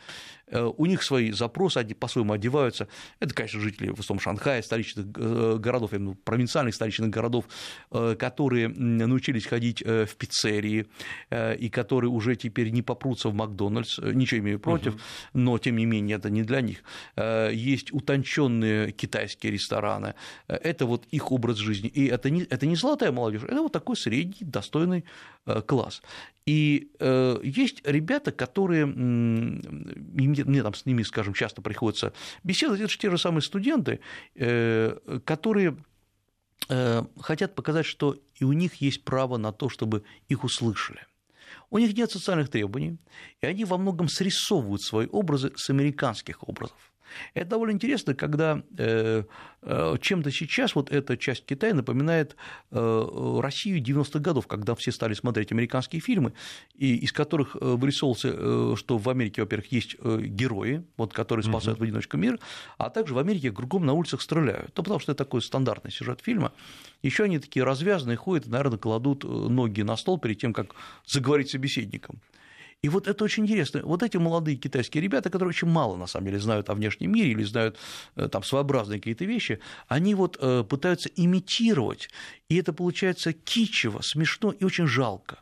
Э, 0.53 0.71
у 0.77 0.87
них 0.87 1.03
свои 1.03 1.33
запросы, 1.33 1.79
они 1.79 1.95
по-своему 1.95 2.33
одеваются. 2.33 2.89
Это, 3.21 3.35
конечно, 3.35 3.61
жители 3.61 3.91
в 3.91 4.01
основном 4.01 4.21
Шанхая, 4.21 4.63
столичных 4.63 5.07
э, 5.17 5.57
городов, 5.59 5.93
именно 5.93 6.15
провинциальных 6.25 6.75
столичных 6.75 7.11
городов, 7.11 7.47
которые 7.91 8.69
научились 8.69 9.47
ходить 9.47 9.83
в 9.83 10.17
пиццерии 10.17 10.87
и 11.31 11.69
которые 11.71 12.11
уже 12.11 12.37
теперь 12.37 12.71
не 12.71 12.83
попрутся 12.83 13.29
в 13.29 13.35
Макдональдс, 13.35 13.99
ничего 13.99 14.41
имею 14.41 14.61
против, 14.61 14.95
угу. 14.95 15.01
но 15.35 15.59
тем 15.59 15.77
не 15.77 15.87
менее 15.87 16.17
это 16.17 16.31
не 16.31 16.43
для 16.43 16.61
них. 16.61 16.83
Есть 17.17 17.93
утонченные 17.93 18.93
китайские 18.93 19.53
рестораны, 19.53 20.15
это 20.49 20.87
вот 20.87 21.07
их 21.11 21.33
образ 21.33 21.57
жизни. 21.57 21.89
И 21.89 22.07
это 22.07 22.31
не, 22.31 22.43
это 22.43 22.67
не 22.67 22.77
золотая 22.77 23.13
молодежь, 23.13 23.43
это 23.45 23.63
вот 23.63 23.73
такой 23.73 23.97
средний, 23.97 24.47
достойный 24.47 25.05
э, 25.47 25.63
класс. 25.63 26.03
И 26.47 26.91
э, 26.99 27.41
есть 27.43 27.87
ребята, 27.87 28.33
которые, 28.33 28.87
мне, 28.87 30.45
мне 30.45 30.63
там 30.63 30.75
с 30.75 30.87
ними, 30.87 31.03
скажем, 31.03 31.35
часто 31.35 31.63
приходится 31.63 32.13
беседовать, 32.43 32.81
это 32.81 32.91
же 32.91 32.99
те 32.99 33.11
же 33.11 33.19
самые 33.19 33.43
студенты, 33.43 34.01
э, 34.35 34.99
которые 35.25 35.77
хотят 37.21 37.57
показать, 37.57 37.85
что 37.85 38.17
и 38.37 38.45
у 38.45 38.53
них 38.53 38.77
есть 38.77 39.05
право 39.05 39.37
на 39.37 39.53
то, 39.53 39.69
чтобы 39.69 40.05
их 40.29 40.45
услышали. 40.45 41.01
У 41.71 41.79
них 41.79 41.95
нет 41.97 42.11
социальных 42.11 42.51
требований, 42.51 42.99
и 43.41 43.47
они 43.47 43.65
во 43.65 43.79
многом 43.79 44.09
срисовывают 44.09 44.81
свои 44.81 45.09
образы 45.11 45.53
с 45.57 45.71
американских 45.71 46.49
образов. 46.49 46.92
Это 47.35 47.51
довольно 47.51 47.73
интересно, 47.73 48.15
когда 48.15 48.63
э, 48.77 49.25
э, 49.63 49.97
чем-то 50.01 50.31
сейчас 50.31 50.75
вот 50.75 50.91
эта 50.93 51.17
часть 51.17 51.47
Китая 51.47 51.75
напоминает 51.75 52.37
э, 52.71 53.39
Россию 53.41 53.83
90-х 53.83 54.19
годов, 54.19 54.47
когда 54.47 54.75
все 54.75 54.93
стали 54.93 55.15
смотреть 55.15 55.53
американские 55.53 56.01
фильмы, 56.01 56.33
и 56.75 56.97
из 56.97 57.13
которых 57.13 57.55
вырисовывался, 57.55 58.77
что 58.77 58.99
в 58.99 59.09
Америке, 59.09 59.43
во-первых, 59.43 59.73
есть 59.73 59.97
герои, 60.01 60.85
вот, 60.97 61.13
которые 61.13 61.45
спасают 61.45 61.79
в 61.79 61.83
одиночку 61.83 62.17
мир, 62.17 62.39
а 62.79 62.91
также 62.91 63.15
в 63.15 63.19
Америке 63.19 63.51
кругом 63.51 63.87
на 63.87 63.93
улицах 63.93 64.23
стреляют. 64.23 64.73
Ну, 64.77 64.83
потому 64.83 65.01
что 65.01 65.13
это 65.13 65.25
такой 65.25 65.43
стандартный 65.43 65.91
сюжет 65.91 66.21
фильма. 66.23 66.53
Еще 67.03 67.25
они 67.25 67.39
такие 67.39 67.65
развязанные 67.65 68.17
ходят, 68.17 68.47
наверное, 68.47 68.79
кладут 68.79 69.25
ноги 69.25 69.83
на 69.83 69.97
стол 69.97 70.19
перед 70.19 70.39
тем, 70.39 70.53
как 70.53 70.75
заговорить 71.07 71.49
с 71.49 71.53
собеседником. 71.53 72.21
И 72.83 72.89
вот 72.89 73.07
это 73.07 73.25
очень 73.25 73.45
интересно. 73.45 73.81
Вот 73.85 74.03
эти 74.03 74.17
молодые 74.17 74.57
китайские 74.57 75.03
ребята, 75.03 75.31
которые 75.31 75.51
очень 75.51 75.69
мало, 75.69 75.97
на 75.97 76.09
самом 76.09 76.27
деле, 76.27 76.41
знают 76.41 76.69
о 76.69 76.75
внешнем 76.75 77.13
мире 77.13 77.31
или 77.31 77.45
знают 77.45 77.79
э, 78.17 78.29
там 78.29 78.43
своеобразные 78.43 78.99
какие-то 78.99 79.25
вещи, 79.25 79.61
они 79.87 80.17
вот 80.17 80.37
э, 80.41 80.65
пытаются 80.69 81.09
имитировать, 81.15 82.11
и 82.49 82.57
это 82.57 82.73
получается 82.73 83.33
кичево, 83.33 84.01
смешно 84.03 84.51
и 84.51 84.65
очень 84.65 84.89
жалко. 84.89 85.39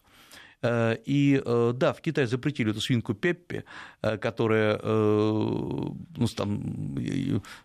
Э, 0.60 0.98
и 1.06 1.42
да, 1.74 1.94
в 1.94 2.02
Китае 2.02 2.26
запретили 2.26 2.72
эту 2.72 2.82
свинку 2.82 3.14
Пеппи, 3.14 3.64
которая 4.02 4.78
ну, 4.82 6.26
там, 6.36 7.02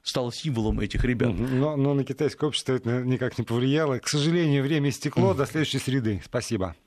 стала 0.04 0.32
символом 0.32 0.80
этих 0.80 1.04
ребят. 1.04 1.34
Но, 1.38 1.76
но 1.76 1.94
на 1.94 2.06
китайское 2.06 2.48
общество 2.48 2.76
это 2.76 3.02
никак 3.02 3.38
не 3.38 3.44
повлияло. 3.44 4.00
К 4.00 4.08
сожалению, 4.08 4.64
время 4.64 4.90
истекло. 4.90 5.34
До 5.34 5.46
следующей 5.46 5.80
среды. 5.80 6.22
Спасибо. 6.24 6.78